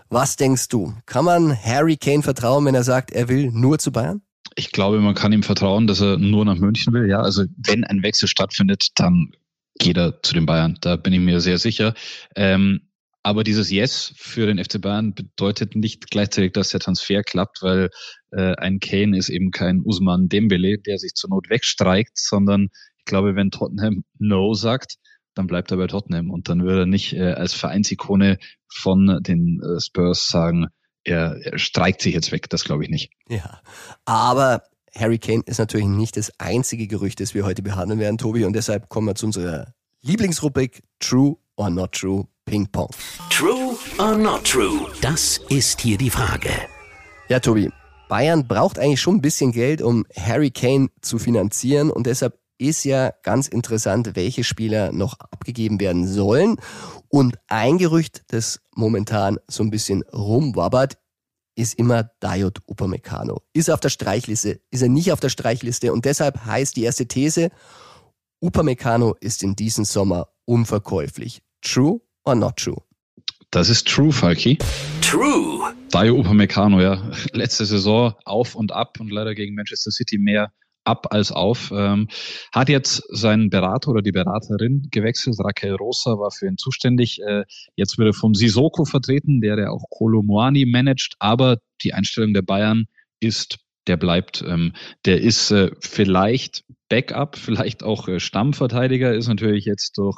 Was 0.09 0.35
denkst 0.35 0.69
du? 0.69 0.93
Kann 1.05 1.25
man 1.25 1.55
Harry 1.55 1.97
Kane 1.97 2.23
vertrauen, 2.23 2.65
wenn 2.65 2.75
er 2.75 2.83
sagt, 2.83 3.11
er 3.11 3.29
will 3.29 3.51
nur 3.51 3.77
zu 3.77 3.91
Bayern? 3.91 4.21
Ich 4.55 4.71
glaube, 4.71 4.99
man 4.99 5.13
kann 5.13 5.33
ihm 5.33 5.43
vertrauen, 5.43 5.85
dass 5.85 6.01
er 6.01 6.17
nur 6.17 6.45
nach 6.45 6.55
München 6.55 6.93
will. 6.93 7.07
Ja, 7.07 7.19
also 7.21 7.43
wenn 7.57 7.83
ein 7.83 8.01
Wechsel 8.01 8.27
stattfindet, 8.27 8.87
dann 8.95 9.31
geht 9.79 9.97
er 9.97 10.21
zu 10.21 10.33
den 10.33 10.45
Bayern. 10.45 10.77
Da 10.81 10.95
bin 10.95 11.13
ich 11.13 11.19
mir 11.19 11.39
sehr 11.39 11.57
sicher. 11.57 11.93
Ähm, 12.35 12.81
aber 13.23 13.43
dieses 13.43 13.69
Yes 13.69 14.13
für 14.15 14.45
den 14.45 14.63
FC 14.63 14.79
Bayern 14.79 15.13
bedeutet 15.13 15.75
nicht 15.75 16.09
gleichzeitig, 16.09 16.53
dass 16.53 16.69
der 16.69 16.79
Transfer 16.79 17.23
klappt, 17.23 17.61
weil 17.61 17.89
äh, 18.31 18.55
ein 18.55 18.79
Kane 18.79 19.17
ist 19.17 19.27
eben 19.27 19.51
kein 19.51 19.81
Usman 19.81 20.29
Dembele, 20.29 20.77
der 20.77 20.97
sich 20.97 21.13
zur 21.13 21.31
Not 21.31 21.49
wegstreikt, 21.49 22.17
sondern 22.17 22.69
ich 22.99 23.05
glaube, 23.05 23.35
wenn 23.35 23.51
Tottenham 23.51 24.05
No 24.19 24.53
sagt, 24.53 24.95
dann 25.33 25.47
bleibt 25.47 25.71
er 25.71 25.77
bei 25.77 25.87
Tottenham 25.87 26.31
und 26.31 26.49
dann 26.49 26.63
würde 26.63 26.83
er 26.83 26.85
nicht 26.85 27.13
äh, 27.13 27.33
als 27.33 27.53
Vereinsikone 27.53 28.37
von 28.71 29.19
den 29.21 29.61
äh, 29.61 29.81
Spurs 29.81 30.27
sagen, 30.27 30.67
er, 31.03 31.37
er 31.41 31.57
streikt 31.57 32.01
sich 32.01 32.13
jetzt 32.13 32.31
weg. 32.31 32.49
Das 32.49 32.63
glaube 32.63 32.83
ich 32.83 32.89
nicht. 32.89 33.11
Ja, 33.27 33.61
aber 34.05 34.63
Harry 34.95 35.19
Kane 35.19 35.43
ist 35.45 35.59
natürlich 35.59 35.87
nicht 35.87 36.17
das 36.17 36.31
einzige 36.39 36.87
Gerücht, 36.87 37.19
das 37.19 37.33
wir 37.33 37.45
heute 37.45 37.61
behandeln 37.61 37.99
werden, 37.99 38.17
Tobi, 38.17 38.45
und 38.45 38.53
deshalb 38.53 38.89
kommen 38.89 39.07
wir 39.07 39.15
zu 39.15 39.25
unserer 39.27 39.73
Lieblingsrubrik 40.01 40.83
True 40.99 41.37
or 41.55 41.69
Not 41.69 41.93
True 41.93 42.27
Ping 42.45 42.67
Pong. 42.71 42.89
True 43.29 43.75
or 43.99 44.17
not 44.17 44.45
true? 44.45 44.87
Das 45.01 45.39
ist 45.49 45.81
hier 45.81 45.97
die 45.97 46.09
Frage. 46.09 46.49
Ja, 47.27 47.41
Tobi, 47.41 47.69
Bayern 48.07 48.47
braucht 48.47 48.79
eigentlich 48.79 49.01
schon 49.01 49.15
ein 49.15 49.21
bisschen 49.21 49.51
Geld, 49.51 49.81
um 49.81 50.05
Harry 50.17 50.49
Kane 50.49 50.87
zu 51.01 51.19
finanzieren 51.19 51.91
und 51.91 52.07
deshalb 52.07 52.39
ist 52.57 52.85
ja 52.85 53.11
ganz 53.21 53.47
interessant, 53.47 54.15
welche 54.15 54.43
Spieler 54.43 54.91
noch 54.91 55.19
abgegeben 55.19 55.79
werden 55.79 56.07
sollen. 56.07 56.57
Und 57.09 57.37
ein 57.47 57.77
Gerücht, 57.77 58.23
das 58.29 58.61
momentan 58.75 59.37
so 59.47 59.61
ein 59.61 59.69
bisschen 59.69 60.03
rumwabbert, 60.13 60.97
ist 61.57 61.73
immer 61.73 62.09
Diod 62.23 62.59
Upamecano. 62.67 63.41
Ist 63.53 63.67
er 63.67 63.73
auf 63.73 63.79
der 63.79 63.89
Streichliste? 63.89 64.61
Ist 64.69 64.83
er 64.83 64.89
nicht 64.89 65.11
auf 65.11 65.19
der 65.19 65.29
Streichliste? 65.29 65.91
Und 65.91 66.05
deshalb 66.05 66.45
heißt 66.45 66.75
die 66.75 66.83
erste 66.83 67.07
These, 67.07 67.49
Upamecano 68.39 69.15
ist 69.19 69.41
in 69.41 69.55
diesem 69.55 69.83
Sommer 69.83 70.29
unverkäuflich. 70.45 71.41
True 71.61 71.99
or 72.23 72.35
not 72.35 72.57
true? 72.57 72.81
Das 73.49 73.69
ist 73.69 73.87
true, 73.87 74.11
Falki. 74.11 74.59
True. 75.01 75.73
Dayo 75.89 76.17
Upamecano, 76.19 76.79
ja. 76.79 77.11
Letzte 77.31 77.65
Saison 77.65 78.13
auf 78.23 78.53
und 78.53 78.71
ab 78.71 78.99
und 78.99 79.09
leider 79.09 79.33
gegen 79.33 79.55
Manchester 79.55 79.89
City 79.89 80.19
mehr 80.19 80.51
ab 80.87 81.07
als 81.11 81.31
auf. 81.31 81.71
Ähm, 81.75 82.07
hat 82.53 82.69
jetzt 82.69 83.03
seinen 83.09 83.49
Berater 83.49 83.91
oder 83.91 84.01
die 84.01 84.11
Beraterin 84.11 84.87
gewechselt. 84.91 85.37
Raquel 85.39 85.75
Rosa 85.75 86.17
war 86.17 86.31
für 86.31 86.47
ihn 86.47 86.57
zuständig. 86.57 87.19
Äh, 87.21 87.43
jetzt 87.75 87.97
wird 87.97 88.09
er 88.09 88.13
vom 88.13 88.33
Sisoko 88.33 88.85
vertreten, 88.85 89.41
der 89.41 89.55
der 89.55 89.71
auch 89.71 89.85
Kolo 89.89 90.23
Moani 90.23 90.65
managt. 90.65 91.15
Aber 91.19 91.57
die 91.83 91.93
Einstellung 91.93 92.33
der 92.33 92.41
Bayern 92.41 92.85
ist 93.19 93.59
der 93.87 93.97
bleibt. 93.97 94.43
Ähm, 94.45 94.73
der 95.05 95.21
ist 95.21 95.51
äh, 95.51 95.71
vielleicht 95.79 96.63
Backup, 96.89 97.37
vielleicht 97.37 97.83
auch 97.83 98.07
äh, 98.07 98.19
Stammverteidiger, 98.19 99.13
ist 99.13 99.27
natürlich 99.27 99.65
jetzt 99.65 99.97
durch 99.97 100.17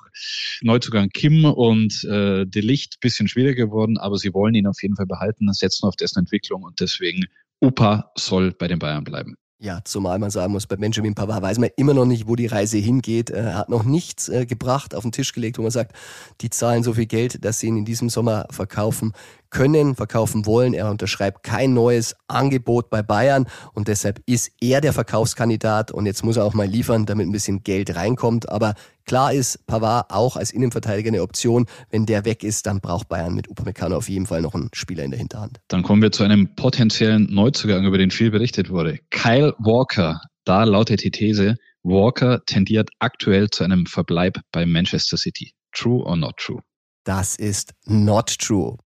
Neuzugang 0.61 1.09
Kim 1.09 1.45
und 1.45 2.03
äh, 2.05 2.45
De 2.45 2.61
Licht 2.61 2.99
bisschen 2.99 3.27
schwieriger 3.27 3.65
geworden, 3.65 3.97
aber 3.97 4.17
sie 4.17 4.33
wollen 4.33 4.55
ihn 4.55 4.67
auf 4.67 4.81
jeden 4.81 4.95
Fall 4.95 5.05
behalten, 5.05 5.51
setzen 5.53 5.87
auf 5.87 5.95
dessen 5.95 6.19
Entwicklung 6.19 6.63
und 6.63 6.79
deswegen 6.79 7.25
Upa 7.61 8.11
soll 8.15 8.51
bei 8.51 8.67
den 8.67 8.79
Bayern 8.79 9.03
bleiben. 9.03 9.35
Ja, 9.61 9.81
zumal 9.83 10.19
man 10.19 10.31
sagen 10.31 10.53
muss, 10.53 10.67
bei 10.67 10.77
Benjamin 10.77 11.15
Pavard 11.15 11.41
weiß 11.41 11.59
man 11.59 11.69
immer 11.75 11.93
noch 11.93 12.05
nicht, 12.05 12.29
wo 12.29 12.37
die 12.37 12.45
Reise 12.45 12.77
hingeht. 12.77 13.29
Er 13.29 13.57
hat 13.57 13.67
noch 13.67 13.83
nichts 13.83 14.29
äh, 14.29 14.45
gebracht, 14.45 14.95
auf 14.95 15.03
den 15.03 15.11
Tisch 15.11 15.33
gelegt, 15.33 15.57
wo 15.57 15.63
man 15.63 15.71
sagt, 15.71 15.97
die 16.39 16.49
zahlen 16.49 16.81
so 16.81 16.93
viel 16.93 17.07
Geld, 17.07 17.43
dass 17.43 17.59
sie 17.59 17.67
ihn 17.67 17.75
in 17.75 17.83
diesem 17.83 18.09
Sommer 18.09 18.47
verkaufen 18.51 19.11
können, 19.49 19.95
verkaufen 19.95 20.45
wollen. 20.45 20.73
Er 20.73 20.89
unterschreibt 20.89 21.43
kein 21.43 21.73
neues 21.73 22.15
Angebot 22.27 22.89
bei 22.89 23.01
Bayern 23.01 23.47
und 23.73 23.87
deshalb 23.87 24.21
ist 24.25 24.51
er 24.61 24.81
der 24.81 24.93
Verkaufskandidat 24.93 25.91
und 25.91 26.05
jetzt 26.05 26.23
muss 26.23 26.37
er 26.37 26.45
auch 26.45 26.53
mal 26.53 26.67
liefern, 26.67 27.05
damit 27.05 27.27
ein 27.27 27.31
bisschen 27.31 27.63
Geld 27.63 27.95
reinkommt. 27.95 28.49
Aber 28.49 28.75
klar 29.05 29.33
ist, 29.33 29.65
Pavard 29.67 30.11
auch 30.11 30.35
als 30.35 30.51
Innenverteidiger 30.51 31.09
eine 31.09 31.21
Option. 31.21 31.65
Wenn 31.89 32.05
der 32.05 32.25
weg 32.25 32.43
ist, 32.43 32.65
dann 32.65 32.79
braucht 32.79 33.09
Bayern 33.09 33.33
mit 33.33 33.49
Upamecano 33.49 33.97
auf 33.97 34.09
jeden 34.09 34.25
Fall 34.25 34.41
noch 34.41 34.53
einen 34.53 34.69
Spieler 34.73 35.03
in 35.03 35.11
der 35.11 35.19
Hinterhand. 35.19 35.59
Dann 35.67 35.83
kommen 35.83 36.01
wir 36.01 36.11
zu 36.11 36.23
einem 36.23 36.55
potenziellen 36.55 37.27
Neuzugang, 37.29 37.85
über 37.85 37.97
den 37.97 38.11
viel 38.11 38.31
berichtet 38.31 38.69
wurde. 38.69 38.99
Kyle 39.09 39.53
Walker. 39.59 40.21
Da 40.45 40.63
lautet 40.63 41.03
die 41.03 41.11
These, 41.11 41.55
Walker 41.83 42.41
tendiert 42.45 42.89
aktuell 42.99 43.49
zu 43.49 43.63
einem 43.63 43.85
Verbleib 43.85 44.39
bei 44.51 44.65
Manchester 44.65 45.17
City. 45.17 45.53
True 45.71 46.03
or 46.03 46.17
not 46.17 46.37
true? 46.37 46.61
Das 47.03 47.35
ist 47.35 47.73
not 47.85 48.37
true. 48.37 48.77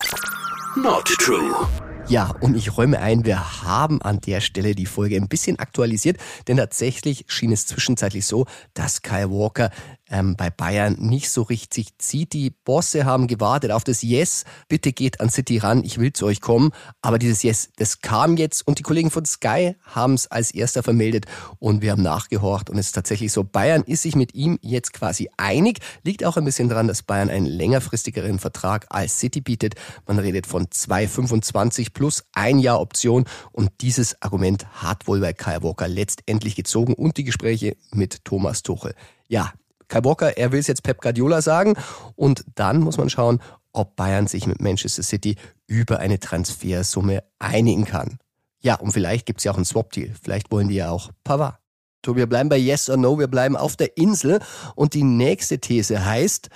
Not 0.75 1.05
true. 1.05 1.67
Ja, 2.07 2.33
und 2.39 2.57
ich 2.57 2.75
räume 2.75 2.99
ein, 2.99 3.25
wir 3.25 3.63
haben 3.63 4.01
an 4.01 4.19
der 4.21 4.41
Stelle 4.41 4.73
die 4.73 4.87
Folge 4.87 5.15
ein 5.15 5.27
bisschen 5.27 5.59
aktualisiert, 5.59 6.17
denn 6.47 6.57
tatsächlich 6.57 7.25
schien 7.27 7.51
es 7.51 7.67
zwischenzeitlich 7.67 8.25
so, 8.25 8.45
dass 8.73 9.03
Kyle 9.03 9.29
Walker 9.29 9.69
ähm, 10.13 10.35
bei 10.37 10.49
Bayern 10.49 10.95
nicht 10.99 11.29
so 11.29 11.41
richtig 11.41 11.97
zieht. 11.97 12.33
Die 12.33 12.51
Bosse 12.51 13.03
haben 13.03 13.27
gewartet 13.27 13.71
auf 13.71 13.83
das 13.83 14.03
Yes, 14.03 14.45
bitte 14.69 14.93
geht 14.93 15.19
an 15.19 15.29
City 15.29 15.57
ran, 15.57 15.83
ich 15.83 15.97
will 15.97 16.13
zu 16.13 16.27
euch 16.27 16.39
kommen. 16.39 16.71
Aber 17.01 17.17
dieses 17.17 17.43
Yes, 17.43 17.69
das 17.77 17.99
kam 17.99 18.37
jetzt 18.37 18.65
und 18.65 18.79
die 18.79 18.83
Kollegen 18.83 19.09
von 19.09 19.25
Sky 19.25 19.75
haben 19.83 20.13
es 20.13 20.27
als 20.27 20.51
erster 20.51 20.83
vermeldet 20.83 21.25
und 21.59 21.81
wir 21.81 21.91
haben 21.91 22.03
nachgehorcht 22.03 22.69
und 22.69 22.77
es 22.77 22.87
ist 22.87 22.91
tatsächlich 22.93 23.33
so, 23.33 23.43
Bayern 23.43 23.83
ist 23.83 24.03
sich 24.03 24.15
mit 24.15 24.35
ihm 24.35 24.59
jetzt 24.61 24.93
quasi 24.93 25.29
einig. 25.37 25.79
Liegt 26.03 26.23
auch 26.23 26.37
ein 26.37 26.45
bisschen 26.45 26.69
daran, 26.69 26.87
dass 26.87 27.01
Bayern 27.01 27.29
einen 27.29 27.47
längerfristigeren 27.47 28.37
Vertrag 28.37 28.85
als 28.89 29.19
City 29.19 29.41
bietet. 29.41 29.73
Man 30.05 30.19
redet 30.19 30.45
von 30.45 30.67
2,25 30.67 31.93
plus 31.93 32.23
ein 32.33 32.59
Jahr 32.59 32.79
Option. 32.79 33.25
Und 33.51 33.71
dieses 33.81 34.21
Argument 34.21 34.67
hat 34.83 35.07
wohl 35.07 35.19
bei 35.19 35.33
Kyle 35.33 35.63
Walker 35.63 35.87
letztendlich 35.87 36.55
gezogen 36.55 36.93
und 36.93 37.17
die 37.17 37.23
Gespräche 37.23 37.75
mit 37.91 38.23
Thomas 38.25 38.61
Tuchel. 38.61 38.93
Ja, 39.27 39.53
Kyle 39.93 40.05
Walker, 40.05 40.37
er 40.37 40.51
will 40.51 40.59
es 40.59 40.65
jetzt 40.65 40.81
Pep 40.81 41.01
Guardiola 41.01 41.43
sagen. 41.43 41.75
Und 42.15 42.43
dann 42.55 42.79
muss 42.79 42.97
man 42.97 43.11
schauen, 43.11 43.39
ob 43.73 43.95
Bayern 43.95 44.25
sich 44.25 44.47
mit 44.47 44.59
Manchester 44.59 45.03
City 45.03 45.35
über 45.67 45.99
eine 45.99 46.19
Transfersumme 46.19 47.23
einigen 47.37 47.85
kann. 47.85 48.17
Ja, 48.59 48.75
und 48.75 48.91
vielleicht 48.91 49.27
gibt 49.27 49.39
es 49.39 49.43
ja 49.43 49.51
auch 49.51 49.55
einen 49.55 49.65
Swap-Deal. 49.65 50.15
Vielleicht 50.19 50.51
wollen 50.51 50.67
die 50.67 50.75
ja 50.75 50.89
auch 50.89 51.11
Pavard. 51.23 51.59
So, 52.03 52.15
wir 52.15 52.25
bleiben 52.25 52.49
bei 52.49 52.57
Yes 52.57 52.89
or 52.89 52.97
No, 52.97 53.19
wir 53.19 53.27
bleiben 53.27 53.55
auf 53.55 53.75
der 53.75 53.95
Insel. 53.95 54.39
Und 54.73 54.95
die 54.95 55.03
nächste 55.03 55.59
These 55.59 56.03
heißt, 56.03 56.49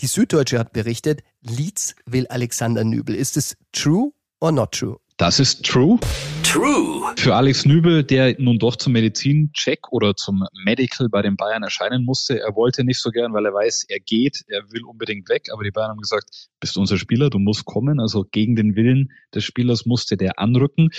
die 0.00 0.06
Süddeutsche 0.06 0.58
hat 0.58 0.74
berichtet, 0.74 1.22
Leeds 1.40 1.94
will 2.04 2.26
Alexander 2.26 2.84
Nübel. 2.84 3.14
Ist 3.14 3.38
es 3.38 3.56
true 3.72 4.12
or 4.38 4.52
not 4.52 4.72
true? 4.72 4.98
Das 5.16 5.38
ist 5.38 5.64
true. 5.64 5.98
True. 6.42 7.14
Für 7.16 7.34
Alex 7.34 7.64
Nübel, 7.64 8.02
der 8.02 8.34
nun 8.38 8.58
doch 8.58 8.76
zum 8.76 8.94
Medizincheck 8.94 9.92
oder 9.92 10.16
zum 10.16 10.44
Medical 10.64 11.08
bei 11.08 11.22
den 11.22 11.36
Bayern 11.36 11.62
erscheinen 11.62 12.04
musste, 12.04 12.40
er 12.40 12.54
wollte 12.56 12.84
nicht 12.84 13.00
so 13.00 13.10
gern, 13.10 13.32
weil 13.32 13.46
er 13.46 13.54
weiß, 13.54 13.84
er 13.88 14.00
geht, 14.00 14.42
er 14.48 14.62
will 14.70 14.82
unbedingt 14.84 15.28
weg, 15.28 15.46
aber 15.52 15.62
die 15.62 15.70
Bayern 15.70 15.90
haben 15.90 16.00
gesagt, 16.00 16.48
bist 16.60 16.76
unser 16.76 16.98
Spieler, 16.98 17.30
du 17.30 17.38
musst 17.38 17.64
kommen. 17.64 18.00
Also 18.00 18.24
gegen 18.30 18.56
den 18.56 18.74
Willen 18.74 19.12
des 19.34 19.44
Spielers 19.44 19.86
musste 19.86 20.16
der 20.16 20.38
anrücken. 20.38 20.90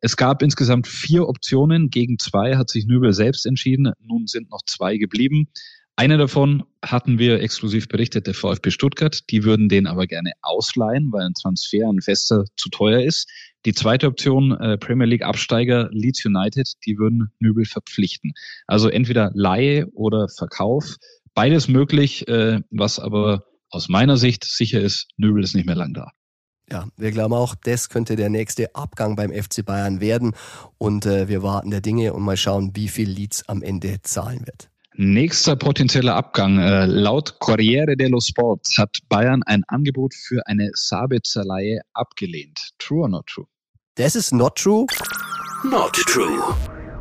Es 0.00 0.16
gab 0.16 0.42
insgesamt 0.42 0.86
vier 0.86 1.26
Optionen, 1.26 1.90
gegen 1.90 2.18
zwei 2.18 2.56
hat 2.56 2.70
sich 2.70 2.86
Nübel 2.86 3.12
selbst 3.12 3.46
entschieden, 3.46 3.92
nun 4.00 4.26
sind 4.26 4.50
noch 4.50 4.62
zwei 4.66 4.96
geblieben. 4.96 5.48
Eine 5.96 6.18
davon 6.18 6.64
hatten 6.84 7.20
wir 7.20 7.40
exklusiv 7.40 7.86
berichtet, 7.86 8.26
der 8.26 8.34
VfB 8.34 8.70
Stuttgart. 8.70 9.30
Die 9.30 9.44
würden 9.44 9.68
den 9.68 9.86
aber 9.86 10.08
gerne 10.08 10.32
ausleihen, 10.42 11.12
weil 11.12 11.26
ein 11.26 11.34
Transfer, 11.34 11.88
ein 11.88 12.00
Fester 12.00 12.44
zu 12.56 12.68
teuer 12.68 13.00
ist. 13.00 13.30
Die 13.64 13.74
zweite 13.74 14.08
Option, 14.08 14.52
äh, 14.52 14.76
Premier 14.76 15.06
League 15.06 15.22
Absteiger 15.22 15.88
Leeds 15.92 16.24
United, 16.26 16.72
die 16.84 16.98
würden 16.98 17.32
Nübel 17.38 17.64
verpflichten. 17.64 18.32
Also 18.66 18.88
entweder 18.88 19.30
Laie 19.34 19.86
oder 19.92 20.28
Verkauf. 20.28 20.96
Beides 21.32 21.68
möglich, 21.68 22.26
äh, 22.26 22.60
was 22.70 22.98
aber 22.98 23.44
aus 23.70 23.88
meiner 23.88 24.16
Sicht 24.16 24.44
sicher 24.44 24.80
ist, 24.80 25.08
Nübel 25.16 25.44
ist 25.44 25.54
nicht 25.54 25.66
mehr 25.66 25.76
lang 25.76 25.94
da. 25.94 26.10
Ja, 26.70 26.88
wir 26.96 27.12
glauben 27.12 27.34
auch, 27.34 27.54
das 27.54 27.88
könnte 27.88 28.16
der 28.16 28.30
nächste 28.30 28.74
Abgang 28.74 29.16
beim 29.16 29.32
FC 29.32 29.64
Bayern 29.64 30.00
werden. 30.00 30.32
Und 30.76 31.06
äh, 31.06 31.28
wir 31.28 31.42
warten 31.44 31.70
der 31.70 31.82
Dinge 31.82 32.14
und 32.14 32.22
mal 32.22 32.36
schauen, 32.36 32.72
wie 32.74 32.88
viel 32.88 33.08
Leeds 33.08 33.48
am 33.48 33.62
Ende 33.62 34.02
zahlen 34.02 34.44
wird. 34.46 34.70
Nächster 34.96 35.56
potenzieller 35.56 36.14
Abgang. 36.14 36.60
Äh, 36.60 36.86
laut 36.86 37.40
Corriere 37.40 37.96
dello 37.96 38.20
Sport 38.20 38.68
hat 38.78 38.98
Bayern 39.08 39.42
ein 39.42 39.64
Angebot 39.66 40.14
für 40.14 40.46
eine 40.46 40.70
Sabitzer-Leihe 40.72 41.80
abgelehnt. 41.94 42.70
True 42.78 43.02
or 43.02 43.08
not 43.08 43.26
true? 43.26 43.46
Das 43.96 44.14
ist 44.14 44.32
not 44.32 44.54
true. 44.54 44.86
Not 45.64 45.94
true. 46.06 46.54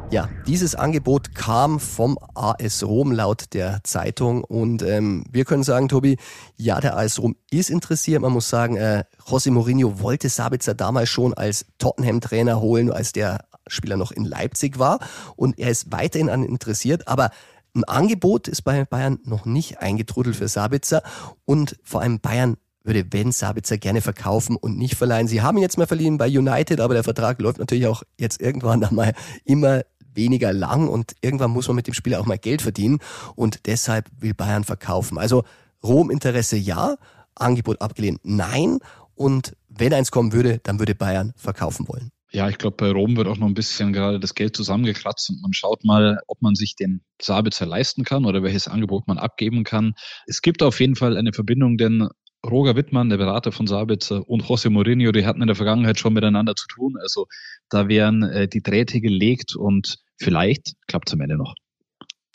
Ja, 0.09 0.27
dieses 0.47 0.73
Angebot 0.73 1.35
kam 1.35 1.79
vom 1.79 2.17
AS 2.33 2.83
Rom 2.83 3.11
laut 3.11 3.53
der 3.53 3.81
Zeitung 3.83 4.43
und 4.43 4.81
ähm, 4.81 5.25
wir 5.31 5.45
können 5.45 5.63
sagen, 5.63 5.87
Tobi, 5.87 6.17
ja, 6.57 6.79
der 6.79 6.97
AS 6.97 7.19
Rom 7.19 7.35
ist 7.51 7.69
interessiert. 7.69 8.21
Man 8.23 8.33
muss 8.33 8.49
sagen, 8.49 8.75
äh, 8.75 9.03
José 9.23 9.51
Mourinho 9.51 9.99
wollte 9.99 10.29
Sabitzer 10.29 10.73
damals 10.73 11.09
schon 11.09 11.35
als 11.35 11.67
Tottenham-Trainer 11.77 12.59
holen, 12.59 12.91
als 12.91 13.11
der 13.11 13.45
Spieler 13.67 13.97
noch 13.97 14.11
in 14.11 14.25
Leipzig 14.25 14.79
war 14.79 14.99
und 15.35 15.57
er 15.57 15.69
ist 15.69 15.91
weiterhin 15.91 16.29
an 16.29 16.43
interessiert, 16.43 17.07
aber 17.07 17.31
ein 17.75 17.83
Angebot 17.85 18.47
ist 18.47 18.61
bei 18.61 18.85
Bayern 18.85 19.19
noch 19.23 19.45
nicht 19.45 19.79
eingetrudelt 19.79 20.35
für 20.35 20.47
Sabitzer 20.47 21.01
und 21.45 21.77
vor 21.83 22.01
allem 22.01 22.19
Bayern 22.19 22.57
würde 22.83 23.03
Ben 23.03 23.31
Sabitzer 23.31 23.77
gerne 23.77 24.01
verkaufen 24.01 24.55
und 24.55 24.77
nicht 24.77 24.95
verleihen. 24.95 25.27
Sie 25.27 25.41
haben 25.41 25.57
ihn 25.57 25.63
jetzt 25.63 25.77
mal 25.77 25.87
verliehen 25.87 26.17
bei 26.17 26.27
United, 26.27 26.81
aber 26.81 26.93
der 26.93 27.03
Vertrag 27.03 27.41
läuft 27.41 27.59
natürlich 27.59 27.87
auch 27.87 28.03
jetzt 28.19 28.41
irgendwann 28.41 28.83
einmal 28.83 29.13
immer 29.45 29.83
weniger 30.13 30.53
lang 30.53 30.87
und 30.87 31.15
irgendwann 31.21 31.51
muss 31.51 31.67
man 31.67 31.75
mit 31.75 31.87
dem 31.87 31.93
Spieler 31.93 32.19
auch 32.19 32.25
mal 32.25 32.37
Geld 32.37 32.61
verdienen 32.61 32.99
und 33.35 33.65
deshalb 33.65 34.09
will 34.19 34.33
Bayern 34.33 34.63
verkaufen. 34.63 35.17
Also 35.17 35.43
Rom 35.83 36.11
Interesse 36.11 36.57
ja, 36.57 36.97
Angebot 37.35 37.81
abgelehnt 37.81 38.19
nein 38.23 38.79
und 39.15 39.55
wenn 39.69 39.93
eins 39.93 40.11
kommen 40.11 40.33
würde, 40.33 40.59
dann 40.61 40.77
würde 40.77 40.93
Bayern 40.93 41.33
verkaufen 41.35 41.87
wollen. 41.87 42.11
Ja, 42.35 42.49
ich 42.49 42.57
glaube, 42.57 42.77
bei 42.77 42.89
Rom 42.89 43.15
wird 43.15 43.27
auch 43.27 43.37
noch 43.37 43.45
ein 43.45 43.53
bisschen 43.53 43.93
gerade 43.93 44.19
das 44.19 44.33
Geld 44.33 44.55
zusammengekratzt 44.55 45.29
und 45.29 45.41
man 45.43 45.53
schaut 45.53 45.83
mal, 45.85 46.19
ob 46.27 46.41
man 46.41 46.55
sich 46.55 46.75
den 46.75 47.03
Sabitzer 47.21 47.67
leisten 47.67 48.03
kann 48.03 48.25
oder 48.25 48.41
welches 48.41 48.67
Angebot 48.67 49.07
man 49.07 49.19
abgeben 49.19 49.63
kann. 49.63 49.93
Es 50.25 50.41
gibt 50.41 50.63
auf 50.63 50.79
jeden 50.79 50.95
Fall 50.95 51.15
eine 51.15 51.31
Verbindung, 51.31 51.77
denn 51.77 52.09
Roger 52.43 52.75
Wittmann, 52.75 53.09
der 53.09 53.17
Berater 53.17 53.51
von 53.51 53.67
Sabitzer 53.67 54.27
und 54.27 54.45
José 54.45 54.71
Mourinho, 54.71 55.11
die 55.11 55.27
hatten 55.27 55.41
in 55.41 55.47
der 55.47 55.55
Vergangenheit 55.55 55.99
schon 55.99 56.13
miteinander 56.13 56.55
zu 56.55 56.65
tun. 56.67 56.95
Also 56.99 57.27
da 57.69 57.87
wären 57.87 58.23
äh, 58.23 58.47
die 58.47 58.63
Drähte 58.63 58.99
gelegt 58.99 59.55
und 59.55 59.99
vielleicht 60.17 60.73
klappt 60.87 61.09
es 61.09 61.13
am 61.13 61.21
Ende 61.21 61.37
noch. 61.37 61.53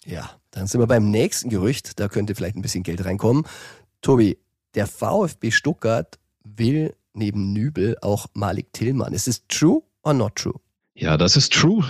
Ja, 0.04 0.30
dann 0.52 0.68
sind 0.68 0.80
wir 0.80 0.86
beim 0.86 1.10
nächsten 1.10 1.50
Gerücht. 1.50 1.98
Da 1.98 2.08
könnte 2.08 2.36
vielleicht 2.36 2.56
ein 2.56 2.62
bisschen 2.62 2.84
Geld 2.84 3.04
reinkommen. 3.04 3.44
Tobi, 4.00 4.38
der 4.76 4.86
VfB 4.86 5.50
Stuttgart 5.50 6.20
will 6.44 6.94
neben 7.14 7.52
Nübel 7.52 7.96
auch 8.00 8.26
Malik 8.32 8.72
Tillmann. 8.72 9.12
Ist 9.12 9.26
es 9.26 9.46
true 9.48 9.82
or 10.02 10.14
not 10.14 10.36
true? 10.36 10.60
Ja, 10.94 11.16
das 11.16 11.36
ist 11.36 11.52
true. 11.52 11.84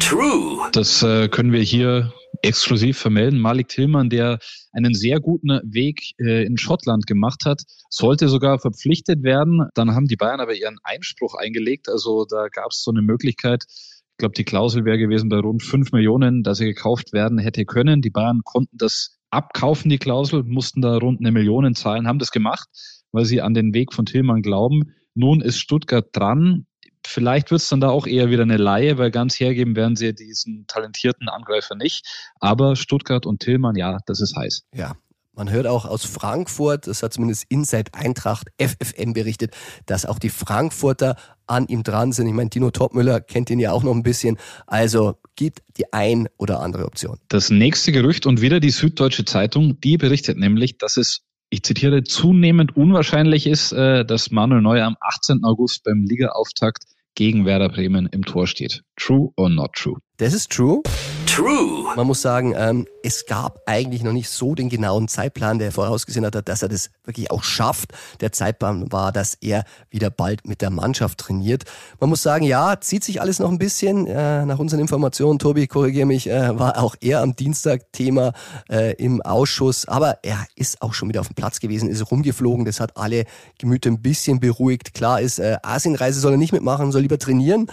True. 0.00 0.68
Das 0.72 1.02
äh, 1.02 1.28
können 1.28 1.52
wir 1.52 1.60
hier 1.60 2.12
exklusiv 2.42 2.98
vermelden. 2.98 3.38
Malik 3.38 3.68
Tillmann, 3.68 4.10
der 4.10 4.38
einen 4.72 4.94
sehr 4.94 5.20
guten 5.20 5.60
Weg 5.64 6.12
äh, 6.18 6.44
in 6.44 6.58
Schottland 6.58 7.06
gemacht 7.06 7.44
hat, 7.44 7.62
sollte 7.88 8.28
sogar 8.28 8.58
verpflichtet 8.58 9.22
werden. 9.22 9.68
Dann 9.74 9.94
haben 9.94 10.06
die 10.06 10.16
Bayern 10.16 10.40
aber 10.40 10.54
ihren 10.54 10.78
Einspruch 10.82 11.34
eingelegt. 11.34 11.88
Also 11.88 12.26
da 12.28 12.48
gab 12.48 12.70
es 12.70 12.82
so 12.82 12.90
eine 12.90 13.02
Möglichkeit. 13.02 13.64
Ich 13.68 14.18
glaube, 14.18 14.34
die 14.34 14.44
Klausel 14.44 14.84
wäre 14.84 14.98
gewesen 14.98 15.28
bei 15.28 15.38
rund 15.38 15.62
fünf 15.62 15.92
Millionen, 15.92 16.42
dass 16.42 16.60
er 16.60 16.66
gekauft 16.66 17.12
werden 17.12 17.38
hätte 17.38 17.64
können. 17.64 18.02
Die 18.02 18.10
Bayern 18.10 18.40
konnten 18.44 18.76
das 18.76 19.18
abkaufen, 19.30 19.90
die 19.90 19.98
Klausel, 19.98 20.42
mussten 20.42 20.80
da 20.80 20.96
rund 20.96 21.20
eine 21.20 21.32
Million 21.32 21.74
zahlen, 21.74 22.08
haben 22.08 22.18
das 22.18 22.32
gemacht, 22.32 22.68
weil 23.12 23.24
sie 23.24 23.40
an 23.40 23.54
den 23.54 23.74
Weg 23.74 23.92
von 23.92 24.06
Tillmann 24.06 24.42
glauben. 24.42 24.94
Nun 25.14 25.40
ist 25.40 25.58
Stuttgart 25.58 26.06
dran. 26.12 26.66
Vielleicht 27.08 27.50
wird 27.50 27.60
es 27.60 27.68
dann 27.68 27.80
da 27.80 27.88
auch 27.88 28.06
eher 28.06 28.30
wieder 28.30 28.42
eine 28.42 28.56
Laie, 28.56 28.98
weil 28.98 29.10
ganz 29.10 29.38
hergeben 29.40 29.76
werden 29.76 29.96
sie 29.96 30.14
diesen 30.14 30.66
talentierten 30.66 31.28
Angreifer 31.28 31.74
nicht. 31.74 32.06
Aber 32.40 32.76
Stuttgart 32.76 33.26
und 33.26 33.40
Tillmann, 33.40 33.76
ja, 33.76 33.98
das 34.06 34.20
ist 34.20 34.36
heiß. 34.36 34.64
Ja, 34.74 34.94
man 35.38 35.50
hört 35.50 35.68
auch 35.68 35.84
aus 35.84 36.04
Frankfurt, 36.04 36.88
das 36.88 37.04
hat 37.04 37.12
zumindest 37.12 37.44
Inside 37.48 37.92
Eintracht 37.92 38.48
FFM 38.60 39.12
berichtet, 39.12 39.54
dass 39.86 40.04
auch 40.04 40.18
die 40.18 40.30
Frankfurter 40.30 41.14
an 41.46 41.68
ihm 41.68 41.84
dran 41.84 42.10
sind. 42.10 42.26
Ich 42.26 42.32
meine, 42.32 42.50
Dino 42.50 42.72
Topmüller 42.72 43.20
kennt 43.20 43.48
ihn 43.48 43.60
ja 43.60 43.70
auch 43.70 43.84
noch 43.84 43.94
ein 43.94 44.02
bisschen. 44.02 44.36
Also 44.66 45.14
gibt 45.36 45.60
die 45.76 45.92
ein 45.92 46.28
oder 46.38 46.58
andere 46.58 46.86
Option. 46.86 47.18
Das 47.28 47.50
nächste 47.50 47.92
Gerücht 47.92 48.26
und 48.26 48.40
wieder 48.40 48.58
die 48.58 48.70
Süddeutsche 48.70 49.24
Zeitung, 49.24 49.80
die 49.80 49.96
berichtet 49.96 50.38
nämlich, 50.38 50.76
dass 50.76 50.96
es 50.96 51.22
ich 51.50 51.62
zitiere, 51.62 52.02
zunehmend 52.02 52.76
unwahrscheinlich 52.76 53.46
ist, 53.46 53.72
äh, 53.72 54.04
dass 54.04 54.30
Manuel 54.30 54.60
Neuer 54.60 54.86
am 54.86 54.96
18. 55.00 55.44
August 55.44 55.84
beim 55.84 56.04
Ligaauftakt 56.04 56.84
gegen 57.18 57.44
Werder 57.44 57.68
Bremen 57.68 58.06
im 58.12 58.24
Tor 58.24 58.46
steht. 58.46 58.84
True 58.94 59.32
or 59.34 59.48
not 59.50 59.72
true? 59.72 59.96
Das 60.20 60.32
ist 60.32 60.50
true. 60.50 60.82
True. 61.26 61.94
Man 61.94 62.08
muss 62.08 62.22
sagen, 62.22 62.52
ähm, 62.56 62.88
es 63.04 63.26
gab 63.26 63.60
eigentlich 63.66 64.02
noch 64.02 64.12
nicht 64.12 64.28
so 64.28 64.56
den 64.56 64.68
genauen 64.68 65.06
Zeitplan, 65.06 65.60
der 65.60 65.70
vorausgesehen 65.70 66.26
hat, 66.26 66.48
dass 66.48 66.62
er 66.62 66.68
das 66.68 66.90
wirklich 67.04 67.30
auch 67.30 67.44
schafft. 67.44 67.92
Der 68.20 68.32
Zeitplan 68.32 68.90
war, 68.90 69.12
dass 69.12 69.34
er 69.40 69.62
wieder 69.90 70.10
bald 70.10 70.44
mit 70.44 70.60
der 70.60 70.70
Mannschaft 70.70 71.18
trainiert. 71.18 71.66
Man 72.00 72.10
muss 72.10 72.24
sagen, 72.24 72.44
ja, 72.44 72.80
zieht 72.80 73.04
sich 73.04 73.20
alles 73.20 73.38
noch 73.38 73.48
ein 73.48 73.58
bisschen. 73.58 74.08
Äh, 74.08 74.44
nach 74.44 74.58
unseren 74.58 74.80
Informationen, 74.80 75.38
Tobi, 75.38 75.68
korrigiere 75.68 76.06
mich, 76.06 76.28
äh, 76.28 76.58
war 76.58 76.78
auch 76.78 76.96
er 77.00 77.20
am 77.22 77.36
Dienstag 77.36 77.92
Thema 77.92 78.32
äh, 78.68 78.94
im 78.94 79.22
Ausschuss. 79.22 79.86
Aber 79.86 80.18
er 80.24 80.44
ist 80.56 80.82
auch 80.82 80.94
schon 80.94 81.08
wieder 81.08 81.20
auf 81.20 81.28
dem 81.28 81.36
Platz 81.36 81.60
gewesen, 81.60 81.88
ist 81.88 82.10
rumgeflogen. 82.10 82.64
Das 82.64 82.80
hat 82.80 82.96
alle 82.96 83.24
Gemüter 83.56 83.88
ein 83.88 84.02
bisschen 84.02 84.40
beruhigt. 84.40 84.94
Klar 84.94 85.20
ist, 85.20 85.38
äh, 85.38 85.58
Asienreise 85.62 86.18
soll 86.18 86.32
er 86.32 86.38
nicht 86.38 86.52
mitmachen, 86.52 86.90
soll 86.90 87.02
lieber 87.02 87.20
trainieren. 87.20 87.68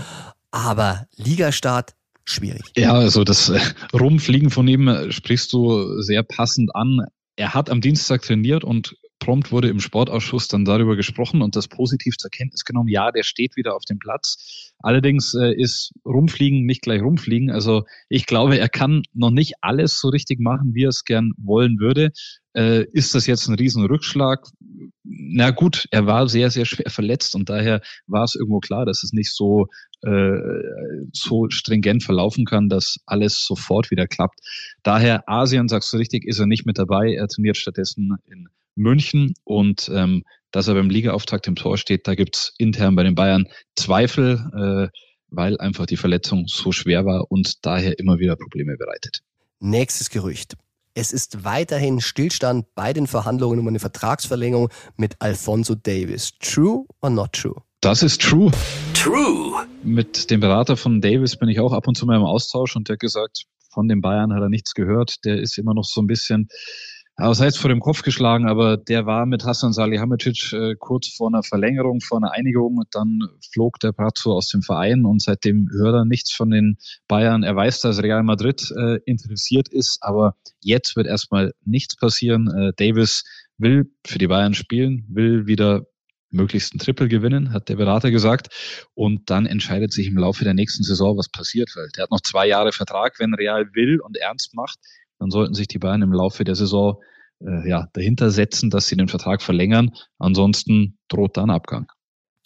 Aber 0.51 1.07
Ligastart 1.15 1.95
schwierig. 2.25 2.63
Ja, 2.75 2.93
also 2.93 3.23
das 3.23 3.49
äh, 3.49 3.59
Rumfliegen 3.93 4.49
von 4.49 4.67
ihm 4.67 4.87
äh, 4.87 5.11
sprichst 5.11 5.53
du 5.53 6.01
sehr 6.01 6.23
passend 6.23 6.75
an. 6.75 7.07
Er 7.35 7.53
hat 7.53 7.69
am 7.69 7.81
Dienstag 7.81 8.21
trainiert 8.21 8.63
und 8.63 8.95
prompt 9.19 9.51
wurde 9.51 9.69
im 9.69 9.79
Sportausschuss 9.79 10.47
dann 10.47 10.65
darüber 10.65 10.95
gesprochen 10.95 11.41
und 11.41 11.55
das 11.55 11.67
positiv 11.67 12.17
zur 12.17 12.29
Kenntnis 12.29 12.63
genommen. 12.63 12.89
Ja, 12.89 13.11
der 13.11 13.23
steht 13.23 13.55
wieder 13.55 13.75
auf 13.75 13.83
dem 13.85 13.97
Platz. 13.97 14.73
Allerdings 14.79 15.33
äh, 15.33 15.53
ist 15.55 15.93
Rumfliegen 16.05 16.65
nicht 16.65 16.81
gleich 16.81 17.01
Rumfliegen. 17.01 17.49
Also 17.49 17.85
ich 18.09 18.25
glaube, 18.25 18.59
er 18.59 18.69
kann 18.69 19.03
noch 19.13 19.31
nicht 19.31 19.55
alles 19.61 19.99
so 19.99 20.09
richtig 20.09 20.39
machen, 20.39 20.73
wie 20.73 20.83
er 20.83 20.89
es 20.89 21.05
gern 21.05 21.31
wollen 21.37 21.79
würde. 21.79 22.11
Äh, 22.55 22.85
ist 22.93 23.13
das 23.15 23.27
jetzt 23.27 23.47
ein 23.47 23.55
Riesenrückschlag? 23.55 24.47
Na 25.03 25.51
gut, 25.51 25.87
er 25.91 26.05
war 26.05 26.27
sehr, 26.27 26.49
sehr 26.49 26.65
schwer 26.65 26.89
verletzt 26.89 27.35
und 27.35 27.49
daher 27.49 27.81
war 28.07 28.23
es 28.23 28.35
irgendwo 28.35 28.59
klar, 28.59 28.85
dass 28.85 29.03
es 29.03 29.11
nicht 29.11 29.33
so, 29.33 29.67
äh, 30.03 30.37
so 31.11 31.49
stringent 31.49 32.03
verlaufen 32.03 32.45
kann, 32.45 32.69
dass 32.69 32.97
alles 33.05 33.45
sofort 33.45 33.91
wieder 33.91 34.07
klappt. 34.07 34.39
Daher 34.83 35.27
Asien, 35.27 35.67
sagst 35.67 35.91
du 35.91 35.97
richtig, 35.97 36.25
ist 36.25 36.39
er 36.39 36.47
nicht 36.47 36.65
mit 36.65 36.77
dabei. 36.77 37.13
Er 37.13 37.27
trainiert 37.27 37.57
stattdessen 37.57 38.15
in 38.25 38.47
München 38.75 39.33
und 39.43 39.91
ähm, 39.93 40.23
dass 40.51 40.69
er 40.69 40.75
beim 40.75 40.89
Ligaauftakt 40.89 41.47
im 41.47 41.55
Tor 41.55 41.77
steht, 41.77 42.07
da 42.07 42.15
gibt's 42.15 42.53
intern 42.57 42.95
bei 42.95 43.03
den 43.03 43.15
Bayern 43.15 43.47
Zweifel, 43.75 44.89
äh, 44.91 44.97
weil 45.29 45.57
einfach 45.57 45.85
die 45.85 45.97
Verletzung 45.97 46.45
so 46.47 46.71
schwer 46.71 47.05
war 47.05 47.29
und 47.29 47.65
daher 47.65 47.99
immer 47.99 48.19
wieder 48.19 48.37
Probleme 48.37 48.77
bereitet. 48.77 49.19
Nächstes 49.59 50.09
Gerücht. 50.09 50.55
Es 50.97 51.11
ist 51.11 51.43
weiterhin 51.43 51.99
Stillstand 51.99 52.73
bei 52.73 52.93
den 52.93 53.05
Verhandlungen 53.05 53.59
um 53.59 53.67
eine 53.67 53.79
Vertragsverlängerung 53.79 54.69
mit 54.95 55.17
Alfonso 55.19 55.75
Davis. 55.75 56.31
True 56.39 56.85
or 57.01 57.09
not 57.09 57.33
true? 57.33 57.61
Das 57.81 58.01
ist 58.01 58.21
true. 58.21 58.49
True. 58.93 59.65
Mit 59.83 60.31
dem 60.31 60.39
Berater 60.39 60.77
von 60.77 61.01
Davis 61.01 61.35
bin 61.35 61.49
ich 61.49 61.59
auch 61.59 61.73
ab 61.73 61.89
und 61.89 61.97
zu 61.97 62.05
mal 62.05 62.15
im 62.15 62.23
Austausch 62.23 62.77
und 62.77 62.87
der 62.87 62.93
hat 62.93 63.01
gesagt, 63.01 63.43
von 63.73 63.89
den 63.89 63.99
Bayern 63.99 64.33
hat 64.33 64.41
er 64.41 64.47
nichts 64.47 64.73
gehört. 64.73 65.25
Der 65.25 65.37
ist 65.37 65.57
immer 65.57 65.73
noch 65.73 65.83
so 65.83 66.01
ein 66.01 66.07
bisschen 66.07 66.47
was 67.17 67.39
heißt 67.39 67.57
vor 67.57 67.69
dem 67.69 67.79
Kopf 67.79 68.01
geschlagen, 68.01 68.47
aber 68.47 68.75
der 68.75 69.05
war 69.05 69.25
mit 69.25 69.45
Hassan 69.45 69.71
Salihamidzic 69.71 70.51
äh, 70.51 70.75
kurz 70.77 71.07
vor 71.07 71.29
einer 71.29 71.43
Verlängerung, 71.43 72.01
vor 72.01 72.17
einer 72.17 72.31
Einigung. 72.31 72.83
Dann 72.91 73.19
flog 73.53 73.79
der 73.79 73.93
Brazzo 73.93 74.33
aus 74.33 74.49
dem 74.49 74.61
Verein 74.61 75.05
und 75.05 75.21
seitdem 75.21 75.69
hört 75.71 75.95
er 75.95 76.05
nichts 76.05 76.33
von 76.33 76.49
den 76.49 76.77
Bayern. 77.07 77.43
Er 77.43 77.55
weiß, 77.55 77.79
dass 77.79 78.03
Real 78.03 78.23
Madrid 78.23 78.69
äh, 78.77 78.99
interessiert 79.05 79.69
ist, 79.69 79.99
aber 80.01 80.35
jetzt 80.59 80.97
wird 80.97 81.07
erstmal 81.07 81.53
nichts 81.63 81.95
passieren. 81.95 82.47
Äh, 82.53 82.73
Davis 82.75 83.23
will 83.57 83.89
für 84.05 84.17
die 84.17 84.27
Bayern 84.27 84.53
spielen, 84.53 85.05
will 85.07 85.47
wieder 85.47 85.85
möglichst 86.31 86.75
ein 86.75 86.79
Triple 86.79 87.07
gewinnen, 87.07 87.53
hat 87.53 87.69
der 87.69 87.77
Berater 87.77 88.11
gesagt. 88.11 88.49
Und 88.93 89.29
dann 89.29 89.45
entscheidet 89.45 89.93
sich 89.93 90.07
im 90.07 90.17
Laufe 90.17 90.43
der 90.43 90.53
nächsten 90.53 90.83
Saison, 90.83 91.17
was 91.17 91.29
passiert, 91.29 91.71
weil 91.75 91.87
der 91.95 92.03
hat 92.03 92.11
noch 92.11 92.21
zwei 92.21 92.45
Jahre 92.45 92.73
Vertrag. 92.73 93.19
Wenn 93.19 93.33
Real 93.33 93.73
will 93.73 94.01
und 94.01 94.17
ernst 94.17 94.53
macht, 94.53 94.79
dann 95.19 95.31
sollten 95.31 95.53
sich 95.53 95.67
die 95.67 95.79
Bayern 95.79 96.01
im 96.01 96.13
Laufe 96.13 96.43
der 96.43 96.55
Saison 96.55 97.01
äh, 97.39 97.67
ja, 97.67 97.87
dahinter 97.93 98.31
setzen, 98.31 98.69
dass 98.69 98.87
sie 98.87 98.95
den 98.95 99.07
Vertrag 99.07 99.41
verlängern. 99.41 99.91
Ansonsten 100.19 100.97
droht 101.07 101.37
dann 101.37 101.49
Abgang. 101.49 101.87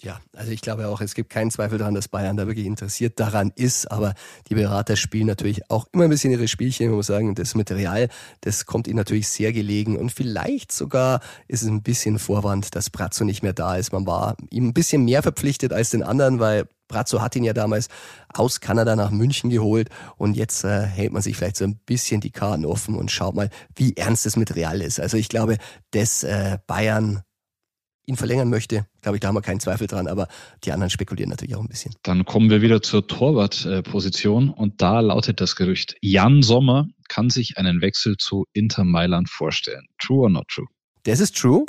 Ja, 0.01 0.21
also 0.34 0.51
ich 0.53 0.62
glaube 0.62 0.88
auch, 0.88 1.01
es 1.01 1.13
gibt 1.13 1.29
keinen 1.29 1.51
Zweifel 1.51 1.77
daran, 1.77 1.93
dass 1.93 2.08
Bayern 2.08 2.38
da 2.38 2.47
wirklich 2.47 2.65
interessiert 2.65 3.19
daran 3.19 3.51
ist, 3.55 3.91
aber 3.91 4.13
die 4.47 4.55
Berater 4.55 4.95
spielen 4.95 5.27
natürlich 5.27 5.69
auch 5.69 5.88
immer 5.91 6.05
ein 6.05 6.10
bisschen 6.10 6.32
ihre 6.32 6.47
Spielchen. 6.47 6.88
Man 6.88 6.95
muss 6.95 7.08
sagen, 7.08 7.36
das 7.36 7.53
Material, 7.53 8.08
das 8.39 8.65
kommt 8.65 8.88
ihnen 8.88 8.95
natürlich 8.95 9.27
sehr 9.27 9.51
gelegen 9.51 9.97
und 9.97 10.13
vielleicht 10.13 10.71
sogar 10.71 11.19
ist 11.49 11.63
es 11.63 11.67
ein 11.67 11.84
bisschen 11.84 12.17
Vorwand, 12.17 12.75
dass 12.77 12.89
Brazzo 12.89 13.25
nicht 13.25 13.43
mehr 13.43 13.51
da 13.51 13.75
ist. 13.75 13.91
Man 13.91 14.08
war 14.08 14.38
ihm 14.49 14.69
ein 14.69 14.73
bisschen 14.73 15.03
mehr 15.03 15.21
verpflichtet 15.21 15.73
als 15.73 15.89
den 15.89 16.03
anderen, 16.03 16.39
weil 16.39 16.69
Brazzo 16.89 17.21
hat 17.21 17.38
ihn 17.38 17.45
ja 17.45 17.54
damals 17.54 17.88
aus 18.34 18.60
Kanada 18.60 18.97
nach 18.97 19.12
München 19.12 19.49
geholt 19.49 19.89
und 20.17 20.36
jetzt 20.36 20.65
äh, 20.65 20.82
hält 20.82 21.13
man 21.13 21.21
sich 21.21 21.38
vielleicht 21.38 21.56
so 21.56 21.63
ein 21.63 21.78
bisschen 21.86 22.19
die 22.19 22.32
Karten 22.32 22.65
offen 22.65 22.95
und 22.95 23.12
schaut 23.12 23.36
mal, 23.36 23.49
wie 23.75 23.95
ernst 23.95 24.25
es 24.25 24.36
mit 24.36 24.56
Real 24.58 24.82
ist. 24.82 24.99
Also 24.99 25.15
ich 25.15 25.30
glaube, 25.30 25.58
dass 25.91 26.23
äh, 26.23 26.58
Bayern 26.67 27.21
ihn 28.10 28.17
verlängern 28.17 28.49
möchte, 28.49 28.88
glaube 29.02 29.17
ich, 29.17 29.21
da 29.21 29.28
haben 29.28 29.36
wir 29.36 29.41
keinen 29.41 29.60
Zweifel 29.60 29.86
dran, 29.86 30.08
aber 30.08 30.28
die 30.63 30.71
anderen 30.71 30.89
spekulieren 30.89 31.30
natürlich 31.30 31.56
auch 31.56 31.62
ein 31.62 31.67
bisschen. 31.67 31.93
Dann 32.04 32.25
kommen 32.25 32.49
wir 32.49 32.62
wieder 32.62 32.82
zur 32.82 33.08
Torwartposition 33.08 34.49
und 34.49 34.82
da 34.82 34.99
lautet 34.99 35.39
das 35.39 35.56
Gerücht, 35.56 35.95
Jan 36.02 36.41
Sommer 36.41 36.88
kann 37.08 37.30
sich 37.30 37.58
einen 37.58 37.82
Wechsel 37.82 38.17
zu 38.17 38.45
Inter 38.54 38.84
Mailand 38.84 39.30
vorstellen. 39.30 39.86
True 39.99 40.23
or 40.23 40.30
not 40.30 40.47
true? 40.47 40.65
Das 41.04 41.19
ist 41.19 41.38
true. 41.38 41.65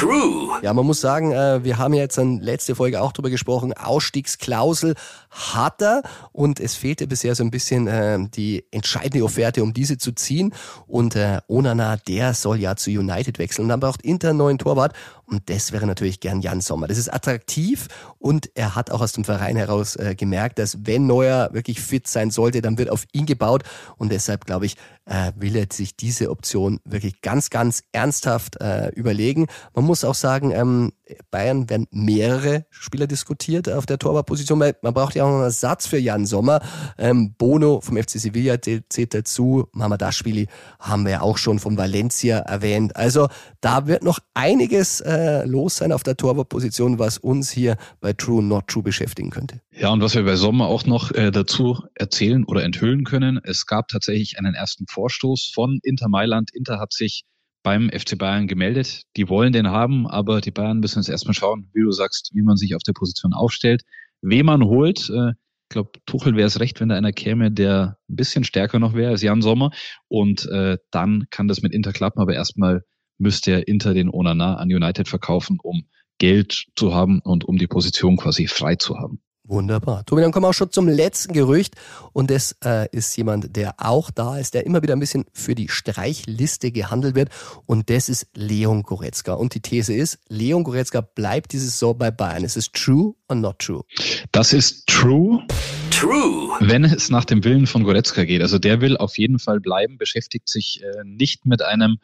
True. 0.00 0.58
Ja, 0.62 0.72
man 0.72 0.86
muss 0.86 1.02
sagen, 1.02 1.32
äh, 1.32 1.62
wir 1.62 1.76
haben 1.76 1.92
ja 1.92 2.00
jetzt 2.00 2.16
in 2.16 2.40
letzte 2.40 2.74
Folge 2.74 3.02
auch 3.02 3.12
drüber 3.12 3.28
gesprochen, 3.28 3.74
Ausstiegsklausel 3.74 4.94
hat 5.28 5.82
er 5.82 6.02
und 6.32 6.58
es 6.58 6.74
fehlte 6.74 7.06
bisher 7.06 7.34
so 7.34 7.44
ein 7.44 7.50
bisschen 7.50 7.86
äh, 7.86 8.18
die 8.34 8.64
entscheidende 8.70 9.22
Offerte, 9.22 9.62
um 9.62 9.74
diese 9.74 9.98
zu 9.98 10.12
ziehen. 10.12 10.54
Und 10.86 11.16
äh, 11.16 11.40
Onana, 11.48 11.98
der 11.98 12.32
soll 12.32 12.60
ja 12.60 12.76
zu 12.76 12.90
United 12.90 13.38
wechseln. 13.38 13.68
Dann 13.68 13.80
braucht 13.80 14.00
Inter 14.00 14.30
einen 14.30 14.38
neuen 14.38 14.56
Torwart 14.56 14.94
und 15.30 15.48
das 15.48 15.70
wäre 15.70 15.86
natürlich 15.86 16.18
gern 16.18 16.40
Jan 16.40 16.60
Sommer. 16.60 16.88
Das 16.88 16.98
ist 16.98 17.12
attraktiv 17.12 17.86
und 18.18 18.50
er 18.54 18.74
hat 18.74 18.90
auch 18.90 19.00
aus 19.00 19.12
dem 19.12 19.24
Verein 19.24 19.56
heraus 19.56 19.94
äh, 19.94 20.16
gemerkt, 20.16 20.58
dass 20.58 20.78
wenn 20.86 21.06
Neuer 21.06 21.50
wirklich 21.52 21.80
fit 21.80 22.08
sein 22.08 22.32
sollte, 22.32 22.62
dann 22.62 22.78
wird 22.78 22.90
auf 22.90 23.04
ihn 23.12 23.26
gebaut. 23.26 23.62
Und 23.96 24.10
deshalb, 24.10 24.44
glaube 24.44 24.66
ich, 24.66 24.76
äh, 25.04 25.32
will 25.36 25.54
er 25.54 25.66
sich 25.70 25.96
diese 25.96 26.30
Option 26.30 26.80
wirklich 26.84 27.20
ganz, 27.20 27.50
ganz 27.50 27.84
ernsthaft 27.92 28.60
äh, 28.60 28.88
überlegen. 28.88 29.46
Man 29.72 29.84
muss 29.84 30.04
auch 30.04 30.16
sagen, 30.16 30.50
ähm, 30.50 30.92
Bayern 31.30 31.68
werden 31.70 31.86
mehrere 31.90 32.66
Spieler 32.70 33.06
diskutiert 33.06 33.68
auf 33.68 33.86
der 33.86 33.98
Torwartposition, 33.98 34.60
weil 34.60 34.76
man 34.82 34.94
braucht 34.94 35.14
ja 35.14 35.24
auch 35.24 35.28
einen 35.28 35.42
Ersatz 35.42 35.86
für 35.86 35.98
Jan 35.98 36.26
Sommer. 36.26 36.60
Ähm, 36.98 37.34
Bono 37.36 37.80
vom 37.80 37.96
FC 37.96 38.20
Sevilla 38.20 38.60
zählt 38.60 39.14
dazu, 39.14 39.68
Mamadashvili 39.72 40.48
haben 40.78 41.04
wir 41.04 41.12
ja 41.12 41.20
auch 41.20 41.38
schon 41.38 41.58
von 41.58 41.76
Valencia 41.76 42.38
erwähnt. 42.38 42.96
Also 42.96 43.28
da 43.60 43.86
wird 43.86 44.02
noch 44.02 44.18
einiges 44.34 45.00
äh, 45.00 45.19
los 45.44 45.76
sein 45.76 45.92
auf 45.92 46.02
der 46.02 46.16
Torwartposition, 46.16 46.98
was 46.98 47.18
uns 47.18 47.50
hier 47.50 47.76
bei 48.00 48.12
True 48.12 48.42
Not 48.42 48.68
True 48.68 48.82
beschäftigen 48.82 49.30
könnte. 49.30 49.60
Ja, 49.72 49.90
und 49.90 50.02
was 50.02 50.14
wir 50.14 50.24
bei 50.24 50.36
Sommer 50.36 50.66
auch 50.66 50.86
noch 50.86 51.12
äh, 51.12 51.30
dazu 51.30 51.82
erzählen 51.94 52.44
oder 52.44 52.64
enthüllen 52.64 53.04
können, 53.04 53.40
es 53.42 53.66
gab 53.66 53.88
tatsächlich 53.88 54.38
einen 54.38 54.54
ersten 54.54 54.86
Vorstoß 54.86 55.50
von 55.54 55.78
Inter 55.82 56.08
Mailand. 56.08 56.50
Inter 56.54 56.78
hat 56.78 56.92
sich 56.92 57.24
beim 57.62 57.90
FC 57.90 58.16
Bayern 58.16 58.46
gemeldet. 58.46 59.02
Die 59.16 59.28
wollen 59.28 59.52
den 59.52 59.68
haben, 59.68 60.06
aber 60.06 60.40
die 60.40 60.50
Bayern 60.50 60.80
müssen 60.80 60.98
jetzt 60.98 61.08
erstmal 61.08 61.34
schauen, 61.34 61.70
wie 61.72 61.82
du 61.82 61.90
sagst, 61.90 62.30
wie 62.34 62.42
man 62.42 62.56
sich 62.56 62.74
auf 62.74 62.82
der 62.82 62.92
Position 62.92 63.32
aufstellt, 63.32 63.82
wen 64.22 64.46
man 64.46 64.64
holt. 64.64 65.10
Äh, 65.10 65.30
ich 65.32 65.74
glaube, 65.74 65.92
Tuchel 66.04 66.34
wäre 66.34 66.48
es 66.48 66.58
recht, 66.58 66.80
wenn 66.80 66.88
da 66.88 66.96
einer 66.96 67.12
käme, 67.12 67.52
der 67.52 67.96
ein 68.08 68.16
bisschen 68.16 68.42
stärker 68.42 68.80
noch 68.80 68.94
wäre 68.94 69.12
als 69.12 69.22
Jan 69.22 69.40
Sommer. 69.40 69.70
Und 70.08 70.46
äh, 70.46 70.78
dann 70.90 71.26
kann 71.30 71.46
das 71.46 71.62
mit 71.62 71.72
Inter 71.72 71.92
klappen, 71.92 72.20
aber 72.20 72.34
erstmal 72.34 72.82
müsste 73.20 73.52
er 73.52 73.68
Inter 73.68 73.94
den 73.94 74.10
Onana 74.10 74.56
an 74.56 74.68
United 74.68 75.08
verkaufen, 75.08 75.58
um 75.62 75.84
Geld 76.18 76.66
zu 76.76 76.94
haben 76.94 77.20
und 77.20 77.44
um 77.44 77.56
die 77.56 77.66
Position 77.66 78.16
quasi 78.16 78.46
frei 78.46 78.76
zu 78.76 78.98
haben. 78.98 79.20
Wunderbar. 79.50 80.04
Tobi, 80.04 80.22
dann 80.22 80.30
kommen 80.30 80.44
wir 80.44 80.50
auch 80.50 80.54
schon 80.54 80.70
zum 80.70 80.86
letzten 80.86 81.32
Gerücht. 81.32 81.74
Und 82.12 82.30
das 82.30 82.54
äh, 82.64 82.88
ist 82.92 83.16
jemand, 83.16 83.56
der 83.56 83.74
auch 83.78 84.12
da 84.12 84.38
ist, 84.38 84.54
der 84.54 84.64
immer 84.64 84.80
wieder 84.80 84.94
ein 84.94 85.00
bisschen 85.00 85.24
für 85.32 85.56
die 85.56 85.68
Streichliste 85.68 86.70
gehandelt 86.70 87.16
wird. 87.16 87.30
Und 87.66 87.90
das 87.90 88.08
ist 88.08 88.28
Leon 88.32 88.84
Goretzka. 88.84 89.32
Und 89.32 89.54
die 89.54 89.60
These 89.60 89.92
ist, 89.92 90.20
Leon 90.28 90.62
Goretzka 90.62 91.00
bleibt 91.00 91.52
diese 91.52 91.64
Saison 91.64 91.98
bei 91.98 92.12
Bayern. 92.12 92.44
Ist 92.44 92.56
es 92.56 92.70
true 92.70 93.14
or 93.28 93.34
not 93.34 93.58
true? 93.58 93.82
Das 94.30 94.52
ist 94.52 94.86
true. 94.86 95.44
True. 95.90 96.56
Wenn 96.60 96.84
es 96.84 97.10
nach 97.10 97.24
dem 97.24 97.42
Willen 97.42 97.66
von 97.66 97.82
Goretzka 97.82 98.24
geht. 98.24 98.42
Also 98.42 98.60
der 98.60 98.80
will 98.80 98.96
auf 98.96 99.18
jeden 99.18 99.40
Fall 99.40 99.58
bleiben, 99.58 99.98
beschäftigt 99.98 100.48
sich 100.48 100.80
äh, 100.82 101.02
nicht 101.04 101.44
mit 101.44 101.60
einem 101.60 101.98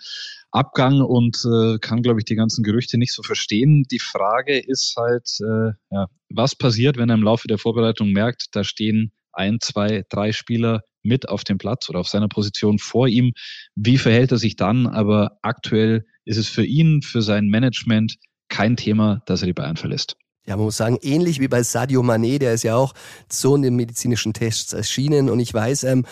Abgang 0.56 1.02
und 1.02 1.36
äh, 1.44 1.78
kann, 1.78 2.02
glaube 2.02 2.20
ich, 2.20 2.24
die 2.24 2.34
ganzen 2.34 2.64
Gerüchte 2.64 2.98
nicht 2.98 3.12
so 3.12 3.22
verstehen. 3.22 3.84
Die 3.90 3.98
Frage 3.98 4.58
ist 4.58 4.94
halt, 4.96 5.28
äh, 5.40 5.72
ja, 5.90 6.06
was 6.30 6.54
passiert, 6.54 6.96
wenn 6.96 7.10
er 7.10 7.16
im 7.16 7.22
Laufe 7.22 7.46
der 7.46 7.58
Vorbereitung 7.58 8.10
merkt, 8.12 8.46
da 8.52 8.64
stehen 8.64 9.12
ein, 9.32 9.58
zwei, 9.60 10.04
drei 10.08 10.32
Spieler 10.32 10.80
mit 11.02 11.28
auf 11.28 11.44
dem 11.44 11.58
Platz 11.58 11.88
oder 11.88 12.00
auf 12.00 12.08
seiner 12.08 12.28
Position 12.28 12.78
vor 12.78 13.06
ihm. 13.06 13.32
Wie 13.74 13.98
verhält 13.98 14.32
er 14.32 14.38
sich 14.38 14.56
dann? 14.56 14.86
Aber 14.86 15.38
aktuell 15.42 16.06
ist 16.24 16.38
es 16.38 16.48
für 16.48 16.64
ihn, 16.64 17.02
für 17.02 17.22
sein 17.22 17.46
Management 17.48 18.16
kein 18.48 18.76
Thema, 18.76 19.22
dass 19.26 19.42
er 19.42 19.46
die 19.46 19.52
Bayern 19.52 19.76
verlässt. 19.76 20.16
Ja, 20.46 20.56
man 20.56 20.66
muss 20.66 20.76
sagen, 20.76 20.98
ähnlich 21.02 21.40
wie 21.40 21.48
bei 21.48 21.62
Sadio 21.64 22.02
Mané, 22.02 22.38
der 22.38 22.54
ist 22.54 22.62
ja 22.62 22.76
auch 22.76 22.94
so 23.28 23.56
in 23.56 23.62
den 23.62 23.74
medizinischen 23.74 24.32
Tests 24.32 24.72
erschienen. 24.72 25.28
Und 25.28 25.40
ich 25.40 25.52
weiß, 25.52 25.84
ähm, 25.84 26.06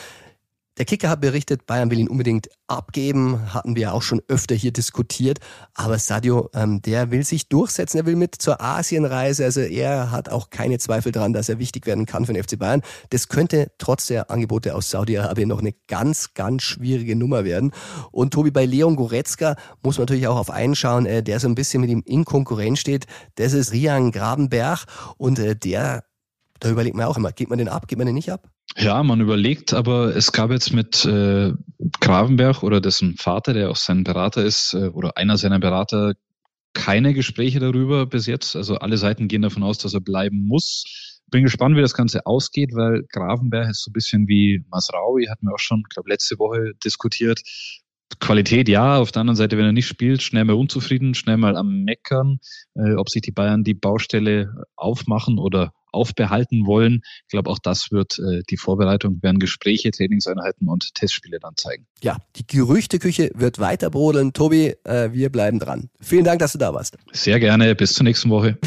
der 0.76 0.84
Kicker 0.84 1.08
hat 1.08 1.20
berichtet, 1.20 1.66
Bayern 1.66 1.90
will 1.90 2.00
ihn 2.00 2.08
unbedingt 2.08 2.48
abgeben, 2.66 3.54
hatten 3.54 3.76
wir 3.76 3.94
auch 3.94 4.02
schon 4.02 4.20
öfter 4.26 4.56
hier 4.56 4.72
diskutiert. 4.72 5.38
Aber 5.74 5.98
Sadio, 5.98 6.50
ähm, 6.52 6.82
der 6.82 7.12
will 7.12 7.24
sich 7.24 7.48
durchsetzen, 7.48 7.98
er 7.98 8.06
will 8.06 8.16
mit 8.16 8.34
zur 8.34 8.60
Asienreise. 8.60 9.44
Also 9.44 9.60
er 9.60 10.10
hat 10.10 10.28
auch 10.28 10.50
keine 10.50 10.78
Zweifel 10.78 11.12
daran, 11.12 11.32
dass 11.32 11.48
er 11.48 11.60
wichtig 11.60 11.86
werden 11.86 12.06
kann 12.06 12.26
für 12.26 12.32
den 12.32 12.42
FC 12.42 12.58
Bayern. 12.58 12.82
Das 13.10 13.28
könnte 13.28 13.70
trotz 13.78 14.08
der 14.08 14.30
Angebote 14.30 14.74
aus 14.74 14.90
Saudi-Arabien 14.90 15.48
noch 15.48 15.60
eine 15.60 15.74
ganz, 15.86 16.34
ganz 16.34 16.62
schwierige 16.64 17.14
Nummer 17.14 17.44
werden. 17.44 17.72
Und 18.10 18.32
Tobi, 18.32 18.50
bei 18.50 18.66
Leon 18.66 18.96
Goretzka 18.96 19.56
muss 19.82 19.98
man 19.98 20.04
natürlich 20.04 20.26
auch 20.26 20.38
auf 20.38 20.50
einen 20.50 20.74
schauen, 20.74 21.06
äh, 21.06 21.22
der 21.22 21.38
so 21.38 21.46
ein 21.46 21.54
bisschen 21.54 21.82
mit 21.82 21.90
ihm 21.90 22.02
in 22.04 22.24
Konkurrenz 22.24 22.80
steht. 22.80 23.06
Das 23.36 23.52
ist 23.52 23.72
Rian 23.72 24.10
Grabenberg 24.10 24.86
und 25.18 25.38
äh, 25.38 25.54
der, 25.54 26.04
da 26.58 26.70
überlegt 26.70 26.96
man 26.96 27.06
auch 27.06 27.16
immer, 27.16 27.30
geht 27.30 27.48
man 27.48 27.58
den 27.58 27.68
ab, 27.68 27.86
geht 27.86 27.98
man 27.98 28.06
den 28.06 28.14
nicht 28.14 28.32
ab? 28.32 28.53
Ja, 28.76 29.02
man 29.02 29.20
überlegt, 29.20 29.72
aber 29.72 30.16
es 30.16 30.32
gab 30.32 30.50
jetzt 30.50 30.72
mit 30.72 31.04
äh, 31.04 31.52
Gravenberg 32.00 32.62
oder 32.62 32.80
dessen 32.80 33.16
Vater, 33.16 33.52
der 33.52 33.70
auch 33.70 33.76
sein 33.76 34.02
Berater 34.02 34.44
ist, 34.44 34.74
äh, 34.74 34.88
oder 34.88 35.16
einer 35.16 35.36
seiner 35.38 35.60
Berater, 35.60 36.14
keine 36.72 37.14
Gespräche 37.14 37.60
darüber 37.60 38.06
bis 38.06 38.26
jetzt. 38.26 38.56
Also 38.56 38.76
alle 38.76 38.96
Seiten 38.96 39.28
gehen 39.28 39.42
davon 39.42 39.62
aus, 39.62 39.78
dass 39.78 39.94
er 39.94 40.00
bleiben 40.00 40.46
muss. 40.46 41.20
Bin 41.30 41.44
gespannt, 41.44 41.76
wie 41.76 41.80
das 41.80 41.94
Ganze 41.94 42.26
ausgeht, 42.26 42.74
weil 42.74 43.04
Gravenberg 43.10 43.70
ist 43.70 43.84
so 43.84 43.90
ein 43.90 43.92
bisschen 43.92 44.28
wie 44.28 44.64
Masraui, 44.70 45.26
hatten 45.30 45.46
wir 45.46 45.54
auch 45.54 45.58
schon, 45.58 45.84
glaube 45.88 46.10
letzte 46.10 46.38
Woche 46.38 46.72
diskutiert. 46.84 47.40
Qualität, 48.20 48.68
ja. 48.68 48.98
Auf 48.98 49.12
der 49.12 49.20
anderen 49.20 49.36
Seite, 49.36 49.56
wenn 49.58 49.64
er 49.64 49.72
nicht 49.72 49.86
spielt, 49.86 50.22
schnell 50.22 50.44
mal 50.44 50.54
unzufrieden, 50.54 51.14
schnell 51.14 51.36
mal 51.36 51.56
am 51.56 51.84
Meckern, 51.84 52.38
äh, 52.74 52.94
ob 52.94 53.10
sich 53.10 53.22
die 53.22 53.32
Bayern 53.32 53.64
die 53.64 53.74
Baustelle 53.74 54.54
aufmachen 54.76 55.38
oder 55.38 55.72
aufbehalten 55.94 56.66
wollen. 56.66 57.02
Ich 57.22 57.28
glaube, 57.28 57.50
auch 57.50 57.58
das 57.58 57.90
wird 57.90 58.18
äh, 58.18 58.42
die 58.50 58.56
Vorbereitung, 58.56 59.22
werden 59.22 59.38
Gespräche, 59.38 59.90
Trainingseinheiten 59.90 60.68
und 60.68 60.94
Testspiele 60.94 61.38
dann 61.40 61.56
zeigen. 61.56 61.86
Ja, 62.02 62.18
die 62.36 62.46
Gerüchteküche 62.46 63.30
wird 63.34 63.58
weiter 63.58 63.90
brodeln. 63.90 64.32
Tobi, 64.32 64.74
äh, 64.84 65.12
wir 65.12 65.30
bleiben 65.30 65.58
dran. 65.58 65.88
Vielen 66.00 66.24
Dank, 66.24 66.40
dass 66.40 66.52
du 66.52 66.58
da 66.58 66.74
warst. 66.74 66.98
Sehr 67.12 67.40
gerne. 67.40 67.74
Bis 67.74 67.92
zur 67.92 68.04
nächsten 68.04 68.30
Woche. 68.30 68.58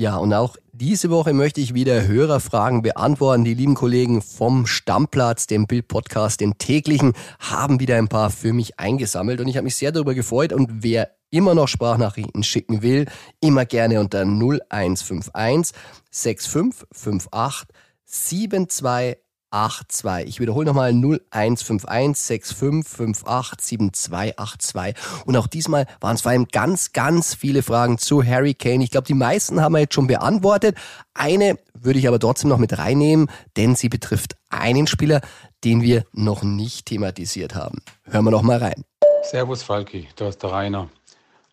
Ja, 0.00 0.16
und 0.16 0.32
auch 0.32 0.56
diese 0.72 1.10
Woche 1.10 1.34
möchte 1.34 1.60
ich 1.60 1.74
wieder 1.74 2.08
Hörerfragen 2.08 2.80
beantworten. 2.80 3.44
Die 3.44 3.52
lieben 3.52 3.74
Kollegen 3.74 4.22
vom 4.22 4.66
Stammplatz, 4.66 5.46
dem 5.46 5.66
Bild-Podcast, 5.66 6.40
den 6.40 6.56
täglichen, 6.56 7.12
haben 7.38 7.80
wieder 7.80 7.98
ein 7.98 8.08
paar 8.08 8.30
für 8.30 8.54
mich 8.54 8.80
eingesammelt 8.80 9.42
und 9.42 9.48
ich 9.48 9.58
habe 9.58 9.64
mich 9.64 9.76
sehr 9.76 9.92
darüber 9.92 10.14
gefreut. 10.14 10.54
Und 10.54 10.82
wer 10.82 11.10
immer 11.28 11.54
noch 11.54 11.68
Sprachnachrichten 11.68 12.42
schicken 12.42 12.80
will, 12.80 13.04
immer 13.42 13.66
gerne 13.66 14.00
unter 14.00 14.22
0151 14.22 15.76
6558 16.10 17.68
72 18.06 19.18
82. 19.50 20.26
Ich 20.26 20.40
wiederhole 20.40 20.66
nochmal 20.66 20.90
0151 20.90 22.16
6558 22.16 23.78
7282. 23.78 24.94
Und 25.26 25.36
auch 25.36 25.46
diesmal 25.46 25.86
waren 26.00 26.14
es 26.14 26.22
vor 26.22 26.30
allem 26.30 26.48
ganz, 26.48 26.92
ganz 26.92 27.34
viele 27.34 27.62
Fragen 27.62 27.98
zu 27.98 28.24
Harry 28.24 28.54
Kane. 28.54 28.84
Ich 28.84 28.90
glaube, 28.90 29.06
die 29.06 29.14
meisten 29.14 29.60
haben 29.60 29.72
wir 29.72 29.80
jetzt 29.80 29.94
schon 29.94 30.06
beantwortet. 30.06 30.76
Eine 31.14 31.58
würde 31.74 31.98
ich 31.98 32.08
aber 32.08 32.18
trotzdem 32.18 32.50
noch 32.50 32.58
mit 32.58 32.78
reinnehmen, 32.78 33.30
denn 33.56 33.74
sie 33.74 33.88
betrifft 33.88 34.36
einen 34.48 34.86
Spieler, 34.86 35.20
den 35.64 35.82
wir 35.82 36.04
noch 36.12 36.42
nicht 36.42 36.86
thematisiert 36.86 37.54
haben. 37.54 37.82
Hören 38.04 38.24
wir 38.24 38.30
noch 38.30 38.42
mal 38.42 38.58
rein. 38.58 38.84
Servus 39.22 39.62
Falki, 39.62 40.08
da 40.16 40.28
ist 40.28 40.42
der 40.42 40.52
Rainer. 40.52 40.88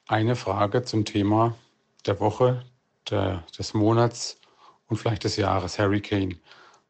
Eine 0.07 0.35
Frage 0.35 0.83
zum 0.83 1.03
Thema 1.03 1.55
der 2.05 2.19
Woche, 2.19 2.63
der, 3.09 3.43
des 3.57 3.73
Monats 3.73 4.37
und 4.87 4.97
vielleicht 4.97 5.25
des 5.25 5.35
Jahres, 5.35 5.77
Harry 5.77 6.01
Kane. 6.01 6.35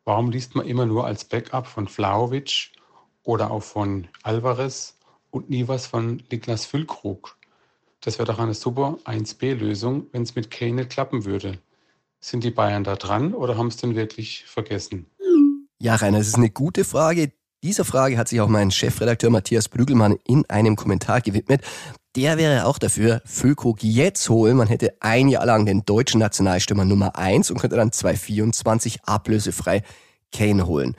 Warum 0.08 0.32
liest 0.32 0.56
man 0.56 0.66
immer 0.66 0.86
nur 0.86 1.06
als 1.06 1.26
Backup 1.26 1.68
von 1.68 1.90
Flauwitsch 1.90 2.72
oder 3.24 3.52
auch 3.52 3.62
von 3.62 4.08
Alvarez 4.24 4.96
und 5.32 5.50
nie 5.50 5.68
was 5.68 5.86
von 5.86 6.24
Niklas 6.32 6.66
Füllkrug? 6.66 7.36
Das 8.00 8.18
wäre 8.18 8.26
doch 8.26 8.40
eine 8.40 8.54
super 8.54 9.00
1B-Lösung, 9.04 10.08
wenn 10.14 10.22
es 10.22 10.34
mit 10.34 10.50
Kane 10.50 10.86
klappen 10.86 11.26
würde. 11.26 11.60
Sind 12.22 12.46
die 12.46 12.52
Bayern 12.52 12.86
da 12.86 12.96
dran 12.96 13.34
oder 13.34 13.58
haben 13.58 13.68
es 13.68 13.76
denn 13.76 13.98
wirklich 13.98 14.46
vergessen? 14.46 15.08
Ja, 15.78 15.96
Rainer, 15.96 16.20
das 16.20 16.30
ist 16.30 16.38
eine 16.38 16.52
gute 16.52 16.86
Frage, 16.86 17.34
Dieser 17.62 17.84
Frage 17.84 18.18
hat 18.18 18.30
sich 18.30 18.40
auch 18.40 18.48
mein 18.48 18.72
Chefredakteur 18.72 19.30
Matthias 19.30 19.68
Brügelmann 19.68 20.20
in 20.26 20.50
einem 20.50 20.78
Kommentar 20.78 21.20
gewidmet. 21.20 21.64
Der 22.18 22.40
wäre 22.40 22.66
auch 22.66 22.80
dafür, 22.80 23.22
Füllkrug 23.26 23.84
jetzt 23.84 24.28
holen. 24.28 24.58
Man 24.58 24.68
hätte 24.68 24.96
ein 25.02 25.28
Jahr 25.28 25.46
lang 25.46 25.68
den 25.68 25.86
deutschen 25.86 26.20
Nationalstürmer 26.20 26.84
Nummer 26.84 27.16
eins 27.16 27.52
und 27.52 27.60
könnte 27.60 27.76
dann 27.76 27.92
2024 27.92 29.04
ablösefrei 29.04 29.84
Kane 30.34 30.66
holen 30.66 30.96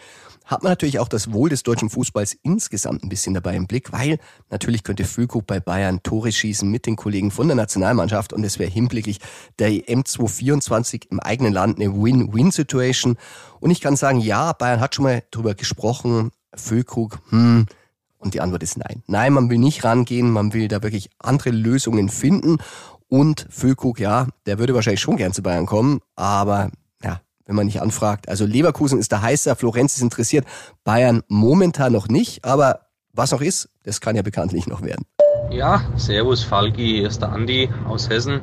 hat 0.49 0.62
man 0.62 0.73
natürlich 0.73 0.99
auch 0.99 1.09
das 1.09 1.31
Wohl 1.31 1.51
des 1.51 1.62
deutschen 1.62 1.91
Fußballs 1.91 2.39
insgesamt 2.43 3.05
ein 3.05 3.11
bisschen 3.11 3.35
dabei 3.35 3.55
im 3.55 3.66
Blick, 3.66 3.93
weil 3.93 4.19
natürlich 4.49 4.83
könnte 4.83 5.05
Füllkrug 5.05 5.47
bei 5.47 5.61
Bayern 5.61 6.03
Tore 6.03 6.33
schießen 6.33 6.69
mit 6.71 6.87
den 6.87 6.97
Kollegen 6.97 7.31
von 7.31 7.49
der 7.49 7.55
Nationalmannschaft 7.55 8.33
und 8.33 8.43
es 8.45 8.59
wäre 8.59 8.71
hinblicklich 8.71 9.19
der 9.59 9.69
EM 9.69 10.07
224 10.07 11.11
im 11.11 11.21
eigenen 11.21 11.53
Land 11.53 11.79
eine 11.79 11.93
Win-Win-Situation. 11.93 13.19
Und 13.61 13.71
ich 13.71 13.83
kann 13.83 13.97
sagen, 13.97 14.21
ja, 14.21 14.55
Bayern 14.55 14.81
hat 14.81 14.95
schon 14.95 15.03
mal 15.03 15.23
drüber 15.31 15.55
gesprochen, 15.55 16.31
Füllkrug, 16.55 17.19
hm, 17.29 17.66
und 18.19 18.35
die 18.35 18.41
Antwort 18.41 18.62
ist 18.62 18.77
nein. 18.79 19.03
Nein, 19.07 19.33
man 19.33 19.51
will 19.51 19.59
nicht 19.59 19.85
rangehen, 19.85 20.31
man 20.31 20.53
will 20.53 20.69
da 20.69 20.83
wirklich 20.83 21.11
andere 21.19 21.51
Lösungen 21.51 22.09
finden. 22.09 22.59
Und 23.09 23.47
Füllkrug, 23.49 24.01
ja, 24.01 24.27
der 24.47 24.59
würde 24.59 24.75
wahrscheinlich 24.75 25.01
schon 25.01 25.16
gern 25.16 25.33
zu 25.33 25.43
Bayern 25.43 25.64
kommen, 25.64 26.01
aber 26.14 26.71
wenn 27.49 27.57
man 27.57 27.66
nicht 27.66 27.83
anfragt. 27.83 28.29
Also 28.29 28.47
Leverkusen 28.47 29.01
ist 29.01 29.11
der 29.11 29.23
heißer, 29.23 29.57
Florenz 29.57 29.97
ist 29.97 30.03
interessiert, 30.03 30.47
Bayern 30.85 31.23
momentan 31.27 31.93
noch 31.93 32.07
nicht, 32.07 32.45
aber 32.45 32.83
was 33.12 33.33
noch 33.33 33.41
ist, 33.41 33.71
das 33.83 34.01
kann 34.01 34.14
ja 34.14 34.23
bekanntlich 34.23 34.69
noch 34.69 34.83
werden. 34.83 35.05
Ja, 35.51 35.83
Servus 35.97 36.45
Falki, 36.45 36.99
hier 36.99 37.09
ist 37.09 37.23
der 37.23 37.31
Andi 37.31 37.71
aus 37.87 38.09
Hessen, 38.11 38.43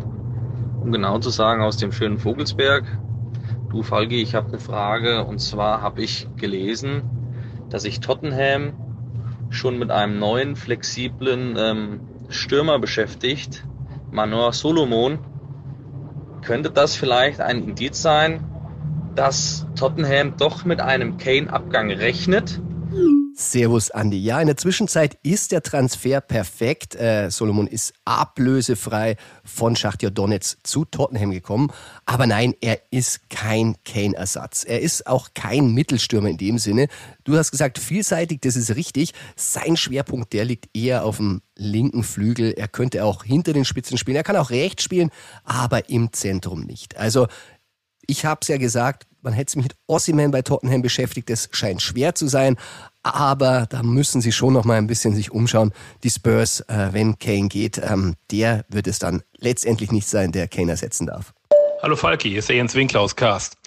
um 0.81 0.91
genau 0.91 1.19
zu 1.19 1.29
sagen 1.29 1.61
aus 1.61 1.77
dem 1.77 1.91
schönen 1.91 2.17
Vogelsberg. 2.17 2.83
Du 3.69 3.83
Falki, 3.83 4.21
ich 4.21 4.33
habe 4.33 4.47
eine 4.49 4.59
Frage 4.59 5.23
und 5.23 5.39
zwar 5.39 5.81
habe 5.81 6.01
ich 6.01 6.27
gelesen, 6.35 7.03
dass 7.69 7.83
sich 7.83 7.99
Tottenham 7.99 8.73
schon 9.55 9.79
mit 9.79 9.91
einem 9.91 10.19
neuen 10.19 10.55
flexiblen 10.55 11.55
ähm, 11.57 11.99
Stürmer 12.29 12.79
beschäftigt, 12.79 13.65
Manor 14.11 14.53
Solomon. 14.53 15.19
Könnte 16.41 16.69
das 16.69 16.95
vielleicht 16.95 17.41
ein 17.41 17.63
Indiz 17.63 18.01
sein, 18.01 18.43
dass 19.15 19.65
Tottenham 19.75 20.37
doch 20.37 20.65
mit 20.65 20.81
einem 20.81 21.17
Kane-Abgang 21.17 21.89
rechnet. 21.91 22.61
Servus, 23.37 23.91
Andi. 23.91 24.17
Ja, 24.17 24.39
in 24.39 24.47
der 24.47 24.55
Zwischenzeit 24.55 25.17
ist 25.21 25.51
der 25.51 25.61
Transfer 25.61 26.21
perfekt. 26.21 26.95
Äh, 26.95 27.29
Solomon 27.29 27.67
ist 27.67 27.93
ablösefrei 28.05 29.17
von 29.43 29.75
Schachtja 29.75 30.09
Donetsk 30.09 30.59
zu 30.63 30.85
Tottenham 30.85 31.31
gekommen. 31.31 31.69
Aber 32.05 32.27
nein, 32.27 32.55
er 32.61 32.79
ist 32.91 33.29
kein 33.29 33.75
Kane-Ersatz. 33.83 34.63
Er 34.63 34.79
ist 34.79 35.05
auch 35.07 35.31
kein 35.33 35.73
Mittelstürmer 35.73 36.29
in 36.29 36.37
dem 36.37 36.59
Sinne. 36.59 36.87
Du 37.25 37.37
hast 37.37 37.51
gesagt, 37.51 37.77
vielseitig, 37.77 38.39
das 38.39 38.55
ist 38.55 38.73
richtig. 38.77 39.11
Sein 39.35 39.75
Schwerpunkt, 39.75 40.31
der 40.31 40.45
liegt 40.45 40.69
eher 40.73 41.03
auf 41.03 41.17
dem 41.17 41.41
linken 41.57 42.03
Flügel. 42.03 42.53
Er 42.53 42.69
könnte 42.69 43.03
auch 43.03 43.25
hinter 43.25 43.51
den 43.51 43.65
Spitzen 43.65 43.97
spielen. 43.97 44.15
Er 44.15 44.23
kann 44.23 44.37
auch 44.37 44.49
rechts 44.49 44.83
spielen, 44.83 45.09
aber 45.43 45.89
im 45.89 46.13
Zentrum 46.13 46.61
nicht. 46.61 46.95
Also 46.95 47.27
ich 48.07 48.23
habe 48.23 48.39
es 48.43 48.47
ja 48.47 48.57
gesagt, 48.57 49.07
man 49.21 49.33
hätte 49.33 49.51
sich 49.51 49.63
mit 49.63 49.75
Ossiman 49.87 50.31
bei 50.31 50.41
Tottenham 50.43 50.81
beschäftigt. 50.81 51.29
Das 51.29 51.49
scheint 51.51 51.81
schwer 51.81 52.15
zu 52.15 52.27
sein, 52.27 52.57
aber 53.05 53.67
da 53.69 53.83
müssen 53.83 54.19
sie 54.19 54.31
schon 54.31 54.53
noch 54.53 54.65
mal 54.65 54.77
ein 54.77 54.87
bisschen 54.87 55.13
sich 55.13 55.31
umschauen. 55.31 55.71
Die 56.03 56.09
Spurs, 56.09 56.61
äh, 56.61 56.89
wenn 56.91 57.19
Kane 57.19 57.47
geht, 57.47 57.77
ähm, 57.77 58.15
der 58.31 58.65
wird 58.69 58.87
es 58.87 58.99
dann 58.99 59.21
letztendlich 59.37 59.91
nicht 59.91 60.07
sein, 60.07 60.31
der 60.31 60.47
Kane 60.47 60.71
ersetzen 60.71 61.07
darf. 61.07 61.33
Hallo 61.81 61.95
Falki, 61.95 62.29
hier 62.29 62.39
ist 62.39 62.49
der 62.49 62.55
Jens 62.55 62.73
Winkler 62.73 63.01
aus 63.01 63.15
Cast. 63.15 63.57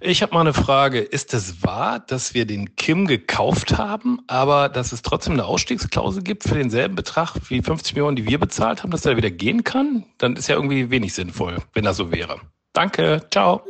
Ich 0.00 0.20
habe 0.20 0.34
mal 0.34 0.42
eine 0.42 0.52
Frage. 0.52 1.00
Ist 1.00 1.32
es 1.32 1.62
wahr, 1.62 1.98
dass 1.98 2.34
wir 2.34 2.44
den 2.44 2.76
Kim 2.76 3.06
gekauft 3.06 3.78
haben, 3.78 4.20
aber 4.26 4.68
dass 4.68 4.92
es 4.92 5.00
trotzdem 5.00 5.32
eine 5.32 5.46
Ausstiegsklausel 5.46 6.22
gibt 6.22 6.42
für 6.42 6.56
denselben 6.56 6.94
Betrag 6.94 7.36
wie 7.48 7.62
50 7.62 7.94
Millionen, 7.94 8.16
die 8.16 8.28
wir 8.28 8.38
bezahlt 8.38 8.82
haben, 8.82 8.90
dass 8.90 9.06
er 9.06 9.16
wieder 9.16 9.30
gehen 9.30 9.64
kann? 9.64 10.04
Dann 10.18 10.36
ist 10.36 10.48
ja 10.48 10.56
irgendwie 10.56 10.90
wenig 10.90 11.14
sinnvoll, 11.14 11.56
wenn 11.72 11.84
das 11.84 11.96
so 11.96 12.12
wäre. 12.12 12.38
Danke, 12.74 13.22
ciao. 13.30 13.62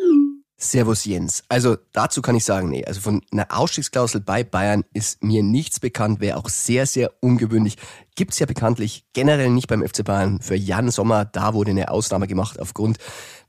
Servus 0.71 1.05
Jens. 1.05 1.45
Also 1.49 1.77
dazu 1.93 2.23
kann 2.23 2.35
ich 2.35 2.45
sagen, 2.45 2.71
nee, 2.71 2.85
also 2.85 3.01
von 3.01 3.21
einer 3.31 3.47
Ausstiegsklausel 3.51 4.21
bei 4.21 4.45
Bayern 4.45 4.85
ist 4.93 5.23
mir 5.23 5.43
nichts 5.43 5.79
bekannt, 5.79 6.21
wäre 6.21 6.39
auch 6.39 6.49
sehr, 6.49 6.87
sehr 6.87 7.13
ungewöhnlich. 7.21 7.77
Gibt's 8.17 8.39
ja 8.39 8.47
bekanntlich 8.47 9.05
generell 9.13 9.51
nicht 9.51 9.69
beim 9.69 9.87
FC 9.87 10.05
Bayern. 10.05 10.41
Für 10.41 10.55
Jan 10.55 10.91
Sommer, 10.91 11.25
da 11.25 11.55
wurde 11.55 11.73
eine 11.73 11.91
Ausnahme 11.91 12.27
gemacht 12.27 12.59
aufgrund 12.61 12.99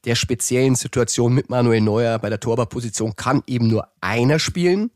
der 0.06 0.16
speziellen 0.16 0.76
Situation 0.76 1.34
mit 1.34 1.50
Manuel 1.50 1.82
Neuer. 1.82 2.20
Bei 2.20 2.30
der 2.30 2.40
Torwartposition 2.40 3.16
kann 3.16 3.44
eben 3.48 3.68
nur 3.68 3.88
einer 4.02 4.40
spielen. 4.40 4.92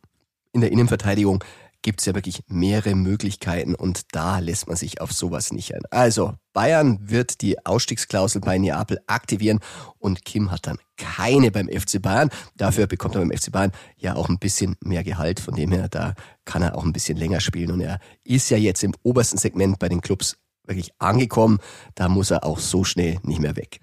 In 0.51 0.61
der 0.61 0.71
Innenverteidigung 0.71 1.43
gibt 1.81 2.01
es 2.01 2.05
ja 2.05 2.15
wirklich 2.15 2.43
mehrere 2.47 2.95
Möglichkeiten 2.95 3.75
und 3.75 4.01
da 4.11 4.39
lässt 4.39 4.67
man 4.67 4.75
sich 4.75 5.01
auf 5.01 5.11
sowas 5.13 5.51
nicht 5.51 5.73
ein. 5.73 5.81
Also, 5.91 6.33
Bayern 6.53 6.99
wird 7.01 7.41
die 7.41 7.65
Ausstiegsklausel 7.65 8.41
bei 8.41 8.57
Neapel 8.57 8.99
aktivieren 9.07 9.59
und 9.97 10.25
Kim 10.25 10.51
hat 10.51 10.67
dann 10.67 10.77
keine 10.97 11.51
beim 11.51 11.69
FC 11.69 12.01
Bayern. 12.01 12.29
Dafür 12.55 12.87
bekommt 12.87 13.15
er 13.15 13.21
beim 13.21 13.31
FC 13.31 13.51
Bayern 13.51 13.71
ja 13.95 14.15
auch 14.15 14.29
ein 14.29 14.39
bisschen 14.39 14.75
mehr 14.81 15.03
Gehalt. 15.03 15.39
Von 15.39 15.55
dem 15.55 15.71
her, 15.71 15.87
da 15.87 16.15
kann 16.45 16.61
er 16.61 16.75
auch 16.75 16.83
ein 16.83 16.93
bisschen 16.93 17.17
länger 17.17 17.39
spielen 17.39 17.71
und 17.71 17.81
er 17.81 17.99
ist 18.23 18.49
ja 18.49 18.57
jetzt 18.57 18.83
im 18.83 18.93
obersten 19.03 19.37
Segment 19.37 19.79
bei 19.79 19.87
den 19.87 20.01
Clubs 20.01 20.37
wirklich 20.65 20.91
angekommen. 20.99 21.59
Da 21.95 22.09
muss 22.09 22.31
er 22.31 22.43
auch 22.43 22.59
so 22.59 22.83
schnell 22.83 23.19
nicht 23.23 23.39
mehr 23.39 23.55
weg. 23.55 23.79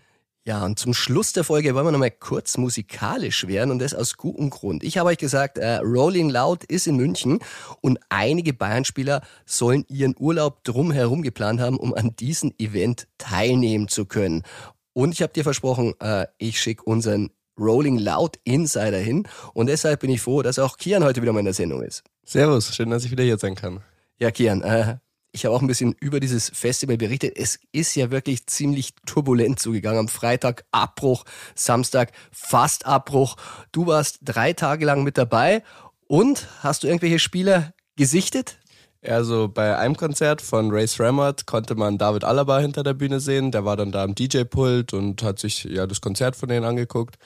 Ja, 0.46 0.64
und 0.64 0.78
zum 0.78 0.94
Schluss 0.94 1.32
der 1.32 1.42
Folge 1.42 1.74
wollen 1.74 1.86
wir 1.86 1.90
nochmal 1.90 2.12
kurz 2.12 2.56
musikalisch 2.56 3.48
werden 3.48 3.72
und 3.72 3.80
das 3.80 3.94
aus 3.94 4.16
gutem 4.16 4.48
Grund. 4.48 4.84
Ich 4.84 4.96
habe 4.96 5.08
euch 5.08 5.18
gesagt, 5.18 5.58
äh, 5.58 5.78
Rolling 5.78 6.30
Loud 6.30 6.62
ist 6.62 6.86
in 6.86 6.94
München 6.94 7.40
und 7.80 7.98
einige 8.10 8.54
Bayern-Spieler 8.54 9.22
sollen 9.44 9.84
ihren 9.88 10.14
Urlaub 10.16 10.62
drumherum 10.62 11.22
geplant 11.22 11.60
haben, 11.60 11.76
um 11.76 11.92
an 11.94 12.14
diesem 12.14 12.54
Event 12.58 13.08
teilnehmen 13.18 13.88
zu 13.88 14.06
können. 14.06 14.44
Und 14.92 15.14
ich 15.14 15.20
habe 15.20 15.32
dir 15.32 15.42
versprochen, 15.42 15.94
äh, 15.98 16.28
ich 16.38 16.60
schicke 16.60 16.84
unseren 16.84 17.32
Rolling 17.58 17.98
Loud 17.98 18.38
Insider 18.44 18.98
hin 18.98 19.26
und 19.52 19.66
deshalb 19.66 19.98
bin 19.98 20.10
ich 20.10 20.20
froh, 20.20 20.42
dass 20.42 20.60
auch 20.60 20.76
Kian 20.76 21.02
heute 21.02 21.22
wieder 21.22 21.32
mal 21.32 21.40
in 21.40 21.46
der 21.46 21.54
Sendung 21.54 21.82
ist. 21.82 22.04
Servus, 22.24 22.72
schön, 22.72 22.90
dass 22.90 23.04
ich 23.04 23.10
wieder 23.10 23.24
hier 23.24 23.38
sein 23.38 23.56
kann. 23.56 23.80
Ja, 24.20 24.30
Kian, 24.30 24.62
äh, 24.62 24.98
ich 25.36 25.44
habe 25.44 25.54
auch 25.54 25.60
ein 25.60 25.66
bisschen 25.66 25.94
über 26.00 26.18
dieses 26.18 26.48
Festival 26.48 26.96
berichtet. 26.96 27.36
Es 27.36 27.58
ist 27.70 27.94
ja 27.94 28.10
wirklich 28.10 28.46
ziemlich 28.46 28.94
turbulent 29.04 29.60
zugegangen. 29.60 30.00
Am 30.00 30.08
Freitag 30.08 30.64
Abbruch, 30.72 31.24
Samstag 31.54 32.12
fast 32.32 32.86
Abbruch. 32.86 33.36
Du 33.70 33.86
warst 33.86 34.20
drei 34.22 34.54
Tage 34.54 34.86
lang 34.86 35.04
mit 35.04 35.18
dabei 35.18 35.62
und 36.08 36.48
hast 36.60 36.82
du 36.82 36.86
irgendwelche 36.86 37.18
Spieler 37.18 37.74
gesichtet? 37.96 38.58
Also 39.02 39.48
bei 39.48 39.76
einem 39.76 39.96
Konzert 39.96 40.40
von 40.40 40.70
Race 40.72 40.98
Rammert 40.98 41.44
konnte 41.44 41.74
man 41.74 41.98
David 41.98 42.24
Alaba 42.24 42.58
hinter 42.58 42.82
der 42.82 42.94
Bühne 42.94 43.20
sehen. 43.20 43.52
Der 43.52 43.66
war 43.66 43.76
dann 43.76 43.92
da 43.92 44.02
am 44.02 44.14
DJ-Pult 44.14 44.94
und 44.94 45.22
hat 45.22 45.38
sich 45.38 45.64
ja 45.64 45.86
das 45.86 46.00
Konzert 46.00 46.34
von 46.34 46.48
denen 46.48 46.64
angeguckt. 46.64 47.16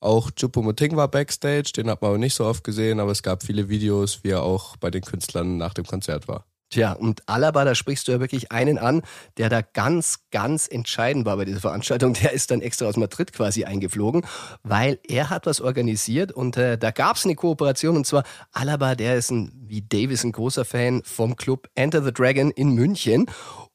Auch 0.00 0.32
Chupomoting 0.32 0.96
war 0.96 1.08
Backstage, 1.08 1.70
den 1.76 1.88
hat 1.88 2.02
man 2.02 2.10
aber 2.10 2.18
nicht 2.18 2.34
so 2.34 2.46
oft 2.46 2.64
gesehen, 2.64 2.98
aber 2.98 3.12
es 3.12 3.22
gab 3.22 3.44
viele 3.44 3.68
Videos, 3.68 4.24
wie 4.24 4.30
er 4.30 4.42
auch 4.42 4.76
bei 4.76 4.90
den 4.90 5.02
Künstlern 5.02 5.56
nach 5.56 5.74
dem 5.74 5.84
Konzert 5.84 6.26
war. 6.26 6.46
Tja, 6.70 6.92
und 6.92 7.28
Alaba, 7.28 7.64
da 7.64 7.74
sprichst 7.74 8.06
du 8.06 8.12
ja 8.12 8.20
wirklich 8.20 8.52
einen 8.52 8.78
an, 8.78 9.02
der 9.38 9.48
da 9.48 9.60
ganz, 9.60 10.20
ganz 10.30 10.68
entscheidend 10.70 11.26
war 11.26 11.36
bei 11.36 11.44
dieser 11.44 11.58
Veranstaltung. 11.58 12.14
Der 12.14 12.32
ist 12.32 12.52
dann 12.52 12.62
extra 12.62 12.86
aus 12.86 12.96
Madrid 12.96 13.32
quasi 13.32 13.64
eingeflogen, 13.64 14.24
weil 14.62 15.00
er 15.08 15.30
hat 15.30 15.46
was 15.46 15.60
organisiert 15.60 16.30
und 16.30 16.56
äh, 16.56 16.78
da 16.78 16.92
gab's 16.92 17.24
eine 17.24 17.34
Kooperation 17.34 17.96
und 17.96 18.06
zwar 18.06 18.22
Alaba, 18.52 18.94
der 18.94 19.16
ist 19.16 19.32
ein, 19.32 19.50
wie 19.66 19.82
Davis, 19.82 20.22
ein 20.22 20.30
großer 20.30 20.64
Fan 20.64 21.02
vom 21.04 21.34
Club 21.34 21.68
Enter 21.74 22.04
the 22.04 22.12
Dragon 22.12 22.52
in 22.52 22.70
München 22.70 23.26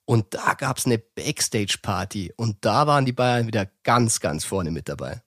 und 0.06 0.34
da 0.34 0.54
gab's 0.54 0.86
eine 0.86 0.98
Backstage-Party 0.98 2.34
und 2.38 2.58
da 2.62 2.88
waren 2.88 3.06
die 3.06 3.14
Bayern 3.14 3.48
wieder 3.48 3.68
ganz, 3.84 4.22
ganz 4.22 4.46
vorne 4.46 4.72
mit 4.72 4.88
dabei. 4.88 5.22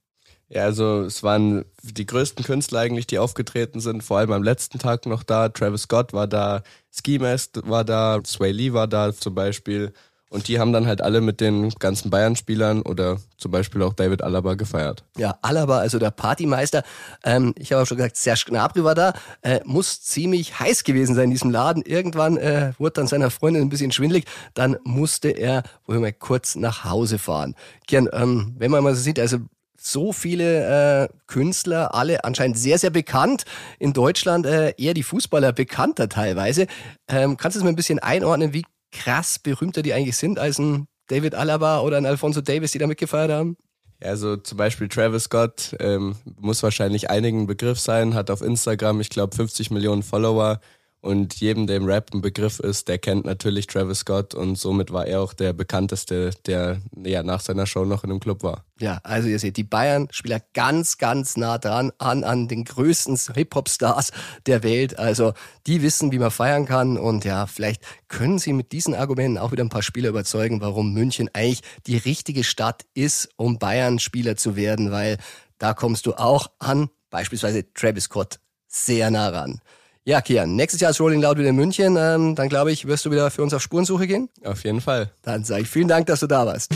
Ja, 0.50 0.62
also 0.62 1.02
es 1.02 1.22
waren 1.22 1.66
die 1.82 2.06
größten 2.06 2.44
Künstler 2.44 2.80
eigentlich, 2.80 3.06
die 3.06 3.18
aufgetreten 3.18 3.80
sind, 3.80 4.02
vor 4.02 4.18
allem 4.18 4.32
am 4.32 4.42
letzten 4.42 4.78
Tag 4.78 5.04
noch 5.04 5.22
da. 5.22 5.50
Travis 5.50 5.82
Scott 5.82 6.12
war 6.14 6.26
da, 6.26 6.62
Ski 6.90 7.18
Mask 7.18 7.60
war 7.64 7.84
da, 7.84 8.20
Sway 8.24 8.52
Lee 8.52 8.72
war 8.72 8.88
da 8.88 9.12
zum 9.12 9.34
Beispiel. 9.34 9.92
Und 10.30 10.48
die 10.48 10.60
haben 10.60 10.74
dann 10.74 10.86
halt 10.86 11.00
alle 11.00 11.22
mit 11.22 11.40
den 11.40 11.70
ganzen 11.78 12.10
Bayern-Spielern 12.10 12.82
oder 12.82 13.18
zum 13.38 13.50
Beispiel 13.50 13.82
auch 13.82 13.94
David 13.94 14.22
Alaba 14.22 14.54
gefeiert. 14.54 15.02
Ja, 15.16 15.38
Alaba, 15.40 15.78
also 15.78 15.98
der 15.98 16.10
Partymeister. 16.10 16.82
Ähm, 17.24 17.54
ich 17.56 17.72
habe 17.72 17.82
auch 17.82 17.86
schon 17.86 17.96
gesagt, 17.96 18.16
Serge 18.16 18.44
Gnabry 18.46 18.84
war 18.84 18.94
da. 18.94 19.14
Äh, 19.40 19.60
muss 19.64 20.02
ziemlich 20.02 20.60
heiß 20.60 20.84
gewesen 20.84 21.14
sein 21.14 21.24
in 21.24 21.30
diesem 21.30 21.50
Laden. 21.50 21.82
Irgendwann 21.82 22.36
äh, 22.36 22.72
wurde 22.78 22.92
dann 22.92 23.06
seiner 23.06 23.30
Freundin 23.30 23.62
ein 23.62 23.68
bisschen 23.70 23.90
schwindlig. 23.90 24.26
Dann 24.52 24.76
musste 24.84 25.30
er 25.30 25.62
wohl 25.86 25.98
mal 25.98 26.12
kurz 26.12 26.56
nach 26.56 26.84
Hause 26.84 27.18
fahren. 27.18 27.54
Gern, 27.86 28.08
ähm, 28.12 28.54
wenn 28.58 28.70
man 28.70 28.84
mal 28.84 28.94
so 28.94 29.00
sieht, 29.00 29.18
also 29.18 29.38
so 29.80 30.12
viele 30.12 31.04
äh, 31.04 31.08
Künstler, 31.26 31.94
alle 31.94 32.24
anscheinend 32.24 32.58
sehr, 32.58 32.78
sehr 32.78 32.90
bekannt. 32.90 33.44
In 33.78 33.92
Deutschland 33.92 34.46
äh, 34.46 34.74
eher 34.76 34.94
die 34.94 35.02
Fußballer 35.02 35.52
bekannter 35.52 36.08
teilweise. 36.08 36.66
Ähm, 37.08 37.36
kannst 37.36 37.56
du 37.56 37.60
es 37.60 37.64
mal 37.64 37.70
ein 37.70 37.76
bisschen 37.76 37.98
einordnen, 37.98 38.52
wie 38.52 38.64
krass 38.92 39.38
berühmter 39.38 39.82
die 39.82 39.92
eigentlich 39.92 40.16
sind 40.16 40.38
als 40.38 40.58
ein 40.58 40.86
David 41.08 41.34
Alaba 41.34 41.80
oder 41.80 41.96
ein 41.96 42.06
Alfonso 42.06 42.40
Davis, 42.40 42.72
die 42.72 42.78
da 42.78 42.86
mitgefeiert 42.86 43.30
haben? 43.30 43.56
Also 44.00 44.36
zum 44.36 44.58
Beispiel 44.58 44.88
Travis 44.88 45.24
Scott 45.24 45.74
ähm, 45.80 46.14
muss 46.38 46.62
wahrscheinlich 46.62 47.10
einigen 47.10 47.46
Begriff 47.46 47.80
sein, 47.80 48.14
hat 48.14 48.30
auf 48.30 48.42
Instagram, 48.42 49.00
ich 49.00 49.10
glaube, 49.10 49.34
50 49.34 49.70
Millionen 49.70 50.02
Follower 50.02 50.60
Und 51.00 51.36
jedem, 51.36 51.68
dem 51.68 51.84
Rap 51.84 52.10
ein 52.12 52.22
Begriff 52.22 52.58
ist, 52.58 52.88
der 52.88 52.98
kennt 52.98 53.24
natürlich 53.24 53.68
Travis 53.68 54.00
Scott 54.00 54.34
und 54.34 54.56
somit 54.56 54.92
war 54.92 55.06
er 55.06 55.20
auch 55.20 55.32
der 55.32 55.52
bekannteste, 55.52 56.30
der 56.46 56.80
ja 56.96 57.22
nach 57.22 57.40
seiner 57.40 57.66
Show 57.66 57.84
noch 57.84 58.02
in 58.02 58.10
dem 58.10 58.18
Club 58.18 58.42
war. 58.42 58.64
Ja, 58.80 58.98
also 59.04 59.28
ihr 59.28 59.38
seht, 59.38 59.56
die 59.56 59.64
Bayern-Spieler 59.64 60.40
ganz, 60.54 60.98
ganz 60.98 61.36
nah 61.36 61.58
dran 61.58 61.92
an, 61.98 62.24
an 62.24 62.48
den 62.48 62.64
größten 62.64 63.16
Hip-Hop-Stars 63.32 64.10
der 64.46 64.64
Welt. 64.64 64.98
Also 64.98 65.34
die 65.68 65.82
wissen, 65.82 66.10
wie 66.10 66.18
man 66.18 66.32
feiern 66.32 66.66
kann. 66.66 66.98
Und 66.98 67.24
ja, 67.24 67.46
vielleicht 67.46 67.82
können 68.08 68.40
sie 68.40 68.52
mit 68.52 68.72
diesen 68.72 68.94
Argumenten 68.94 69.38
auch 69.38 69.52
wieder 69.52 69.64
ein 69.64 69.68
paar 69.68 69.82
Spieler 69.82 70.08
überzeugen, 70.08 70.60
warum 70.60 70.92
München 70.92 71.30
eigentlich 71.32 71.62
die 71.86 71.96
richtige 71.96 72.42
Stadt 72.42 72.86
ist, 72.94 73.28
um 73.36 73.60
Bayern-Spieler 73.60 74.36
zu 74.36 74.56
werden, 74.56 74.90
weil 74.90 75.18
da 75.58 75.74
kommst 75.74 76.06
du 76.06 76.14
auch 76.14 76.50
an, 76.58 76.90
beispielsweise 77.10 77.72
Travis 77.72 78.04
Scott, 78.04 78.40
sehr 78.66 79.10
nah 79.10 79.28
ran. 79.28 79.60
Ja, 80.08 80.22
Kian, 80.22 80.56
nächstes 80.56 80.80
Jahr 80.80 80.92
ist 80.92 81.02
Rolling 81.02 81.20
Loud 81.20 81.36
wieder 81.36 81.50
in 81.50 81.56
München. 81.56 81.98
Ähm, 81.98 82.34
dann 82.34 82.48
glaube 82.48 82.72
ich, 82.72 82.86
wirst 82.86 83.04
du 83.04 83.10
wieder 83.10 83.30
für 83.30 83.42
uns 83.42 83.52
auf 83.52 83.60
Spurensuche 83.60 84.06
gehen? 84.06 84.30
Auf 84.42 84.64
jeden 84.64 84.80
Fall. 84.80 85.10
Dann 85.20 85.44
sage 85.44 85.64
ich 85.64 85.68
vielen 85.68 85.86
Dank, 85.86 86.06
dass 86.06 86.20
du 86.20 86.26
da 86.26 86.46
warst. 86.46 86.72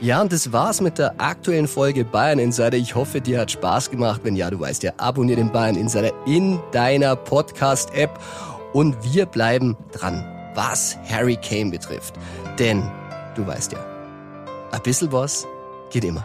Ja, 0.00 0.20
und 0.20 0.32
das 0.32 0.52
war's 0.52 0.80
mit 0.80 0.98
der 0.98 1.20
aktuellen 1.20 1.66
Folge 1.66 2.04
Bayern 2.04 2.38
Insider. 2.38 2.76
Ich 2.76 2.94
hoffe, 2.94 3.20
dir 3.20 3.40
hat 3.40 3.50
Spaß 3.50 3.90
gemacht. 3.90 4.20
Wenn 4.22 4.36
ja, 4.36 4.48
du 4.48 4.60
weißt 4.60 4.84
ja, 4.84 4.92
abonniere 4.98 5.40
den 5.40 5.50
Bayern 5.50 5.74
Insider 5.74 6.12
in 6.26 6.60
deiner 6.70 7.16
Podcast-App. 7.16 8.16
Und 8.72 8.96
wir 9.12 9.26
bleiben 9.26 9.76
dran, 9.90 10.24
was 10.54 10.96
Harry 11.08 11.34
Kane 11.34 11.72
betrifft. 11.72 12.14
Denn, 12.60 12.88
du 13.34 13.44
weißt 13.44 13.72
ja, 13.72 13.80
ein 14.70 14.82
bisschen 14.84 15.10
was 15.10 15.48
geht 15.90 16.04
immer. 16.04 16.24